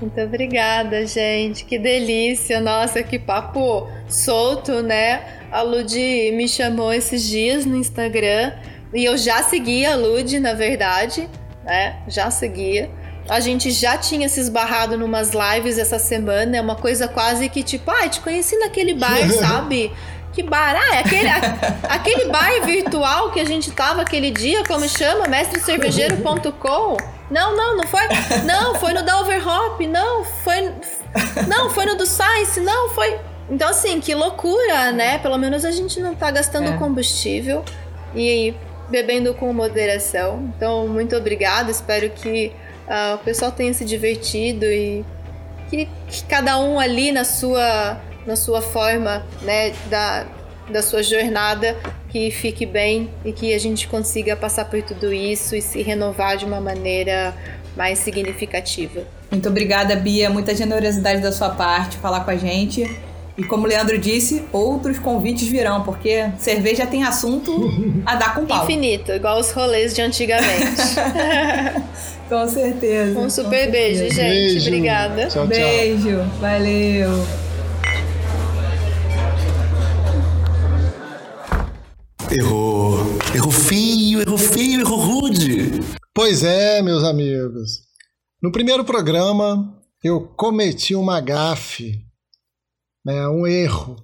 Muito 0.00 0.20
obrigada, 0.20 1.06
gente. 1.06 1.64
Que 1.64 1.78
delícia. 1.78 2.60
Nossa, 2.60 3.02
que 3.02 3.18
papo 3.18 3.86
solto, 4.08 4.82
né? 4.82 5.22
A 5.50 5.62
Lud 5.62 5.94
me 6.32 6.48
chamou 6.48 6.92
esses 6.92 7.28
dias 7.28 7.66
no 7.66 7.76
Instagram 7.76 8.52
e 8.94 9.04
eu 9.04 9.18
já 9.18 9.42
seguia 9.42 9.92
a 9.92 9.96
Lud, 9.96 10.40
na 10.40 10.54
verdade, 10.54 11.28
né? 11.64 12.02
Já 12.08 12.30
seguia. 12.30 12.90
A 13.28 13.40
gente 13.40 13.70
já 13.70 13.96
tinha 13.96 14.28
se 14.28 14.40
esbarrado 14.40 14.98
numas 14.98 15.30
lives 15.30 15.78
essa 15.78 15.98
semana, 15.98 16.56
é 16.56 16.60
uma 16.60 16.76
coisa 16.76 17.06
quase 17.08 17.48
que 17.48 17.62
tipo, 17.62 17.90
ah, 17.90 18.08
te 18.08 18.20
conheci 18.20 18.58
naquele 18.58 18.94
bar, 18.94 19.28
sabe? 19.38 19.92
Que 20.32 20.42
bar? 20.42 20.74
Ah, 20.76 20.96
é 20.96 20.98
aquele, 21.00 21.28
aquele 21.88 22.24
bar 22.30 22.64
virtual 22.64 23.30
que 23.30 23.38
a 23.38 23.44
gente 23.44 23.70
tava 23.70 24.00
aquele 24.00 24.30
dia, 24.30 24.64
como 24.64 24.88
chama? 24.88 25.28
Mestrecervejeiro.com? 25.28 26.96
Não, 27.30 27.56
não, 27.56 27.76
não 27.76 27.86
foi. 27.86 28.00
Não, 28.44 28.74
foi 28.76 28.94
no 28.94 29.02
da 29.02 29.20
Overhop. 29.20 29.86
Não, 29.86 30.24
foi. 30.24 30.72
Não, 31.46 31.70
foi 31.70 31.84
no 31.84 31.96
do 31.96 32.06
Science. 32.06 32.60
Não, 32.60 32.90
foi. 32.90 33.18
Então, 33.50 33.68
assim, 33.68 34.00
que 34.00 34.14
loucura, 34.14 34.92
né? 34.92 35.18
Pelo 35.18 35.36
menos 35.36 35.64
a 35.64 35.70
gente 35.70 36.00
não 36.00 36.14
tá 36.14 36.30
gastando 36.30 36.70
é. 36.70 36.76
combustível 36.76 37.62
e 38.14 38.54
bebendo 38.88 39.34
com 39.34 39.52
moderação. 39.52 40.50
Então, 40.56 40.88
muito 40.88 41.14
obrigada. 41.14 41.70
Espero 41.70 42.08
que 42.08 42.52
uh, 42.88 43.14
o 43.14 43.18
pessoal 43.18 43.52
tenha 43.52 43.72
se 43.74 43.84
divertido 43.84 44.64
e 44.64 45.04
que, 45.68 45.88
que, 46.08 46.24
cada 46.24 46.58
um 46.58 46.78
ali 46.78 47.12
na 47.12 47.24
sua, 47.24 48.00
na 48.26 48.36
sua 48.36 48.60
forma, 48.60 49.24
né, 49.42 49.72
da, 49.88 50.26
da 50.70 50.82
sua 50.82 51.02
jornada 51.02 51.76
que 52.10 52.30
fique 52.30 52.66
bem 52.66 53.10
e 53.24 53.32
que 53.32 53.54
a 53.54 53.58
gente 53.58 53.88
consiga 53.88 54.36
passar 54.36 54.66
por 54.66 54.82
tudo 54.82 55.12
isso 55.12 55.56
e 55.56 55.62
se 55.62 55.82
renovar 55.82 56.36
de 56.36 56.44
uma 56.44 56.60
maneira 56.60 57.34
mais 57.74 57.98
significativa. 57.98 59.02
Muito 59.30 59.48
obrigada, 59.48 59.96
Bia. 59.96 60.28
Muita 60.28 60.54
generosidade 60.54 61.22
da 61.22 61.32
sua 61.32 61.50
parte 61.50 61.96
falar 61.96 62.20
com 62.20 62.30
a 62.30 62.36
gente. 62.36 62.84
E 63.36 63.42
como 63.44 63.64
o 63.64 63.66
Leandro 63.66 63.98
disse, 63.98 64.44
outros 64.52 64.98
convites 64.98 65.48
virão, 65.48 65.82
porque 65.82 66.30
cerveja 66.38 66.86
tem 66.86 67.02
assunto 67.02 67.50
a 68.04 68.14
dar 68.14 68.34
com 68.34 68.44
pau. 68.44 68.64
Infinito, 68.64 69.10
igual 69.10 69.40
os 69.40 69.50
rolês 69.52 69.94
de 69.94 70.02
antigamente. 70.02 70.82
com 72.28 72.46
certeza. 72.46 73.18
Um 73.18 73.30
super 73.30 73.70
beijo, 73.70 74.02
gente. 74.10 74.16
Beijo. 74.16 74.66
Obrigada. 74.68 75.22
Tchau, 75.28 75.30
tchau. 75.30 75.46
Beijo. 75.46 76.22
Valeu. 76.40 77.26
Errou. 82.30 82.98
Errou 83.34 83.50
feio, 83.50 84.20
errou 84.20 84.38
feio, 84.38 84.80
errou 84.80 84.98
rude. 84.98 85.80
Pois 86.14 86.42
é, 86.44 86.82
meus 86.82 87.02
amigos. 87.02 87.80
No 88.42 88.52
primeiro 88.52 88.84
programa, 88.84 89.74
eu 90.04 90.20
cometi 90.36 90.94
uma 90.94 91.20
gafe, 91.20 91.98
né, 93.04 93.28
um 93.28 93.46
erro. 93.46 93.96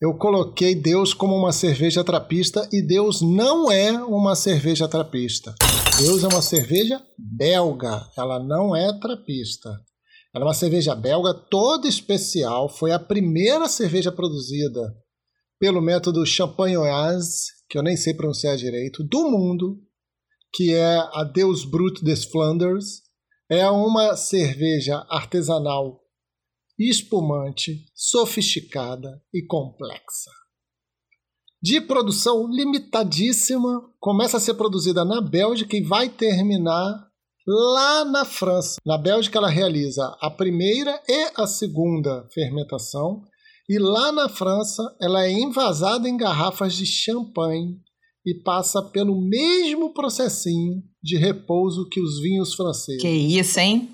Eu 0.00 0.14
coloquei 0.14 0.76
Deus 0.76 1.12
como 1.12 1.34
uma 1.34 1.50
cerveja 1.50 2.04
trapista 2.04 2.68
e 2.72 2.80
Deus 2.80 3.20
não 3.20 3.70
é 3.70 3.92
uma 4.04 4.36
cerveja 4.36 4.86
trapista. 4.86 5.54
Deus 5.98 6.22
é 6.22 6.28
uma 6.28 6.40
cerveja 6.40 7.02
belga, 7.18 8.08
ela 8.16 8.38
não 8.38 8.76
é 8.76 8.96
trapista. 9.00 9.70
Ela 10.32 10.44
é 10.44 10.46
uma 10.46 10.54
cerveja 10.54 10.94
belga 10.94 11.34
toda 11.34 11.88
especial, 11.88 12.68
foi 12.68 12.92
a 12.92 12.98
primeira 12.98 13.68
cerveja 13.68 14.12
produzida 14.12 14.94
pelo 15.58 15.80
método 15.80 16.24
Champagnoise, 16.24 17.48
que 17.68 17.76
eu 17.76 17.82
nem 17.82 17.96
sei 17.96 18.14
pronunciar 18.14 18.56
direito, 18.56 19.02
do 19.02 19.28
mundo, 19.28 19.80
que 20.54 20.72
é 20.72 20.98
a 21.12 21.24
Deus 21.24 21.64
Brut 21.64 22.04
des 22.04 22.24
Flanders. 22.24 23.02
É 23.50 23.68
uma 23.68 24.16
cerveja 24.16 25.04
artesanal 25.08 26.00
espumante, 26.78 27.84
sofisticada 27.94 29.20
e 29.32 29.44
complexa. 29.44 30.30
de 31.60 31.80
produção 31.80 32.48
limitadíssima. 32.48 33.82
Começa 33.98 34.36
a 34.36 34.40
ser 34.40 34.54
produzida 34.54 35.04
na 35.04 35.20
Bélgica 35.20 35.76
e 35.76 35.82
vai 35.82 36.08
terminar 36.08 37.08
lá 37.46 38.04
na 38.04 38.24
França. 38.24 38.76
Na 38.86 38.96
Bélgica, 38.96 39.38
ela 39.38 39.48
realiza 39.48 40.16
a 40.20 40.30
primeira 40.30 41.02
e 41.08 41.32
a 41.34 41.46
segunda 41.46 42.28
fermentação. 42.32 43.22
E 43.68 43.78
lá 43.78 44.12
na 44.12 44.28
França, 44.28 44.82
ela 45.00 45.24
é 45.24 45.32
envasada 45.32 46.08
em 46.08 46.16
garrafas 46.16 46.74
de 46.74 46.86
champanhe 46.86 47.80
e 48.24 48.34
passa 48.34 48.82
pelo 48.82 49.20
mesmo 49.20 49.92
processinho 49.92 50.82
de 51.02 51.16
repouso 51.16 51.88
que 51.88 52.00
os 52.00 52.20
vinhos 52.20 52.54
franceses. 52.54 53.00
Que 53.00 53.08
isso, 53.08 53.58
hein? 53.58 53.88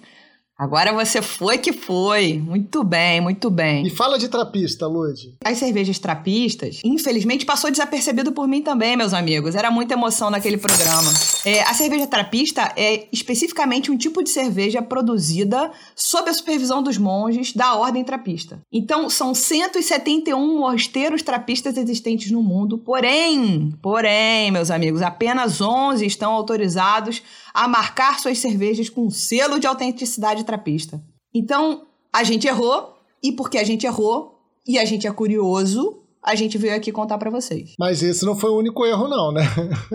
Agora 0.57 0.93
você 0.93 1.21
foi 1.21 1.59
que 1.59 1.73
foi. 1.73 2.35
Muito 2.35 2.85
bem, 2.85 3.21
muito 3.21 3.51
bem. 3.51 3.85
E 3.85 3.91
fala 3.91 4.17
de 4.17 4.29
trapista, 4.29 4.87
Lud. 4.87 5.35
As 5.45 5.59
cervejas 5.59 5.99
trapistas, 5.99 6.81
infelizmente, 6.85 7.45
passou 7.45 7.73
desapercebido 7.73 8.31
por 8.31 8.47
mim 8.47 8.63
também, 8.63 8.97
meus 8.97 9.13
amigos. 9.13 9.57
Era 9.57 9.69
muita 9.69 9.95
emoção 9.95 10.31
naquele 10.31 10.57
programa. 10.57 11.13
É, 11.45 11.63
a 11.63 11.75
cerveja 11.75 12.07
trapista 12.07 12.73
é 12.77 13.09
especificamente 13.13 13.91
um 13.91 13.97
tipo 13.97 14.23
de 14.23 14.31
cerveja 14.31 14.81
produzida 14.81 15.73
sob 15.97 16.31
a 16.31 16.35
supervisão 16.35 16.83
dos 16.85 16.99
monges 16.99 17.53
da 17.53 17.75
ordem 17.75 18.05
trapista. 18.05 18.61
Então, 18.73 19.11
são 19.11 19.35
171 19.35 20.59
mosteiros 20.59 21.23
trapistas 21.23 21.77
existentes 21.77 22.31
no 22.31 22.43
mundo, 22.43 22.79
porém, 22.79 23.75
porém, 23.83 24.53
meus 24.53 24.71
amigos, 24.71 25.03
apenas 25.03 25.61
11 25.61 26.07
estão 26.07 26.31
autorizados 26.33 27.23
a 27.55 27.69
marcar 27.69 28.19
suas 28.19 28.39
cervejas 28.39 28.91
com 28.91 29.09
selo 29.09 29.61
de 29.61 29.67
autenticidade 29.67 30.45
trapista. 30.45 31.01
Então, 31.33 31.87
a 32.13 32.25
gente 32.25 32.49
errou, 32.49 32.99
e 33.23 33.33
porque 33.33 33.57
a 33.57 33.65
gente 33.65 33.87
errou, 33.87 34.41
e 34.67 34.79
a 34.79 34.85
gente 34.85 35.07
é 35.07 35.13
curioso, 35.13 36.03
a 36.23 36.35
gente 36.35 36.59
veio 36.59 36.75
aqui 36.75 36.91
contar 36.91 37.17
para 37.19 37.31
vocês. 37.31 37.75
Mas 37.79 38.03
esse 38.03 38.25
não 38.25 38.35
foi 38.35 38.51
o 38.51 38.59
único 38.59 38.85
erro, 38.85 39.09
não, 39.09 39.31
né? 39.31 39.43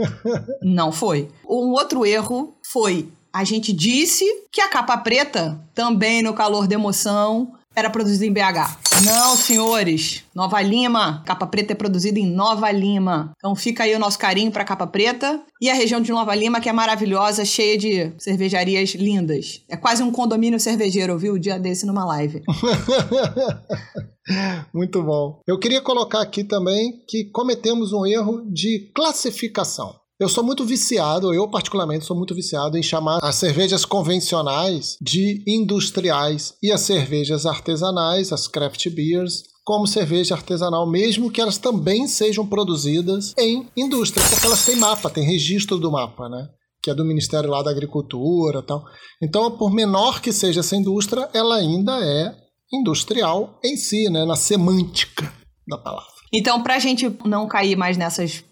não 0.63 0.91
foi. 0.91 1.29
Um 1.47 1.71
outro 1.71 2.05
erro 2.05 2.55
foi 2.71 3.11
a 3.31 3.43
gente 3.43 3.71
disse 3.71 4.25
que 4.51 4.59
a 4.59 4.67
capa 4.67 4.97
preta, 4.97 5.63
também 5.73 6.21
no 6.21 6.33
calor 6.33 6.67
da 6.67 6.75
emoção, 6.75 7.53
era 7.75 7.89
produzida 7.89 8.25
em 8.25 8.33
BH. 8.33 9.05
Não, 9.05 9.35
senhores. 9.35 10.23
Nova 10.35 10.61
Lima. 10.61 11.23
Capa 11.25 11.47
Preta 11.47 11.73
é 11.73 11.75
produzida 11.75 12.19
em 12.19 12.25
Nova 12.25 12.69
Lima. 12.71 13.31
Então 13.37 13.55
fica 13.55 13.83
aí 13.83 13.95
o 13.95 13.99
nosso 13.99 14.19
carinho 14.19 14.51
para 14.51 14.65
Capa 14.65 14.87
Preta. 14.87 15.41
E 15.61 15.69
a 15.69 15.73
região 15.73 16.01
de 16.01 16.11
Nova 16.11 16.35
Lima, 16.35 16.59
que 16.59 16.67
é 16.67 16.73
maravilhosa, 16.73 17.45
cheia 17.45 17.77
de 17.77 18.11
cervejarias 18.17 18.95
lindas. 18.95 19.61
É 19.69 19.77
quase 19.77 20.03
um 20.03 20.11
condomínio 20.11 20.59
cervejeiro, 20.59 21.17
viu? 21.17 21.33
O 21.33 21.39
dia 21.39 21.59
desse 21.59 21.85
numa 21.85 22.05
live. 22.05 22.41
Muito 24.73 25.01
bom. 25.01 25.39
Eu 25.47 25.57
queria 25.57 25.81
colocar 25.81 26.21
aqui 26.21 26.43
também 26.43 27.01
que 27.07 27.25
cometemos 27.25 27.93
um 27.93 28.05
erro 28.05 28.43
de 28.51 28.91
classificação. 28.93 29.95
Eu 30.19 30.27
sou 30.27 30.43
muito 30.43 30.65
viciado, 30.65 31.33
eu 31.33 31.47
particularmente 31.47 32.03
sou 32.03 32.13
muito 32.13 32.35
viciado 32.35 32.77
em 32.77 32.83
chamar 32.83 33.19
as 33.23 33.35
cervejas 33.35 33.85
convencionais 33.85 34.97
de 35.01 35.41
industriais 35.47 36.55
e 36.61 36.73
as 36.73 36.81
cervejas 36.81 37.45
artesanais, 37.45 38.33
as 38.33 38.45
craft 38.45 38.89
beers, 38.89 39.43
como 39.63 39.87
cerveja 39.87 40.35
artesanal, 40.35 40.85
mesmo 40.85 41.31
que 41.31 41.39
elas 41.39 41.57
também 41.57 42.05
sejam 42.05 42.45
produzidas 42.45 43.33
em 43.37 43.65
indústria, 43.77 44.25
porque 44.29 44.45
elas 44.45 44.65
têm 44.65 44.75
mapa, 44.75 45.09
têm 45.09 45.23
registro 45.23 45.77
do 45.77 45.89
mapa, 45.89 46.27
né? 46.27 46.49
Que 46.83 46.89
é 46.89 46.93
do 46.93 47.05
Ministério 47.05 47.49
lá 47.49 47.63
da 47.63 47.71
Agricultura 47.71 48.61
tal. 48.61 48.83
Então, 49.23 49.49
por 49.51 49.71
menor 49.71 50.19
que 50.19 50.33
seja 50.33 50.59
essa 50.59 50.75
indústria, 50.75 51.29
ela 51.33 51.55
ainda 51.55 51.97
é 52.03 52.35
industrial 52.73 53.57
em 53.63 53.77
si, 53.77 54.09
né? 54.09 54.25
Na 54.25 54.35
semântica 54.35 55.31
da 55.65 55.77
palavra. 55.77 56.11
Então, 56.33 56.61
para 56.61 56.75
a 56.75 56.79
gente 56.79 57.09
não 57.23 57.47
cair 57.47 57.77
mais 57.77 57.95
nessas 57.95 58.43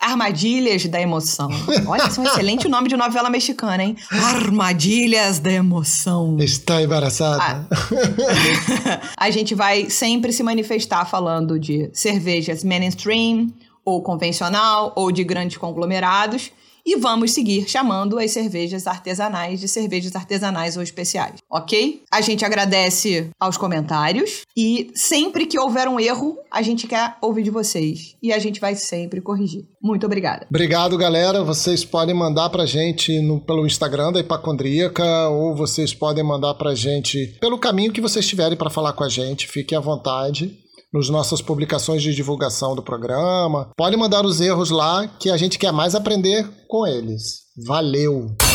Armadilhas 0.00 0.86
da 0.86 1.00
Emoção. 1.00 1.50
Olha, 1.86 2.06
esse 2.06 2.18
é 2.18 2.22
um 2.22 2.26
excelente 2.26 2.68
nome 2.68 2.88
de 2.88 2.96
novela 2.96 3.28
mexicana, 3.28 3.82
hein? 3.82 3.96
Armadilhas 4.10 5.38
da 5.38 5.50
Emoção. 5.50 6.36
Está 6.38 6.80
embaraçada. 6.80 7.66
Ah. 7.70 9.00
a 9.16 9.30
gente 9.30 9.54
vai 9.54 9.90
sempre 9.90 10.32
se 10.32 10.42
manifestar 10.42 11.04
falando 11.04 11.58
de 11.58 11.90
cervejas 11.92 12.62
mainstream, 12.62 13.52
ou 13.84 14.02
convencional, 14.02 14.92
ou 14.94 15.10
de 15.10 15.24
grandes 15.24 15.56
conglomerados 15.56 16.52
e 16.88 16.96
vamos 16.96 17.32
seguir 17.32 17.68
chamando 17.68 18.18
as 18.18 18.30
cervejas 18.30 18.86
artesanais 18.86 19.60
de 19.60 19.68
cervejas 19.68 20.16
artesanais 20.16 20.74
ou 20.74 20.82
especiais, 20.82 21.34
ok? 21.50 22.02
A 22.10 22.22
gente 22.22 22.46
agradece 22.46 23.28
aos 23.38 23.58
comentários 23.58 24.46
e 24.56 24.90
sempre 24.94 25.44
que 25.44 25.58
houver 25.60 25.86
um 25.86 26.00
erro, 26.00 26.38
a 26.50 26.62
gente 26.62 26.86
quer 26.86 27.16
ouvir 27.20 27.42
de 27.42 27.50
vocês 27.50 28.16
e 28.22 28.32
a 28.32 28.38
gente 28.38 28.58
vai 28.58 28.74
sempre 28.74 29.20
corrigir. 29.20 29.66
Muito 29.82 30.06
obrigada. 30.06 30.46
Obrigado, 30.48 30.96
galera. 30.96 31.44
Vocês 31.44 31.84
podem 31.84 32.14
mandar 32.14 32.48
pra 32.48 32.64
gente 32.64 33.20
no, 33.20 33.38
pelo 33.38 33.66
Instagram 33.66 34.10
da 34.10 34.20
Hipacondríaca 34.20 35.28
ou 35.28 35.54
vocês 35.54 35.92
podem 35.92 36.24
mandar 36.24 36.54
pra 36.54 36.74
gente 36.74 37.36
pelo 37.38 37.58
caminho 37.58 37.92
que 37.92 38.00
vocês 38.00 38.26
tiverem 38.26 38.56
para 38.56 38.70
falar 38.70 38.94
com 38.94 39.04
a 39.04 39.10
gente. 39.10 39.46
Fiquem 39.46 39.76
à 39.76 39.80
vontade 39.80 40.58
nas 40.92 41.08
nossas 41.08 41.42
publicações 41.42 42.02
de 42.02 42.14
divulgação 42.14 42.74
do 42.74 42.82
programa. 42.82 43.70
Pode 43.76 43.96
mandar 43.96 44.24
os 44.24 44.40
erros 44.40 44.70
lá 44.70 45.06
que 45.06 45.30
a 45.30 45.36
gente 45.36 45.58
quer 45.58 45.72
mais 45.72 45.94
aprender 45.94 46.48
com 46.66 46.86
eles. 46.86 47.42
Valeu! 47.66 48.47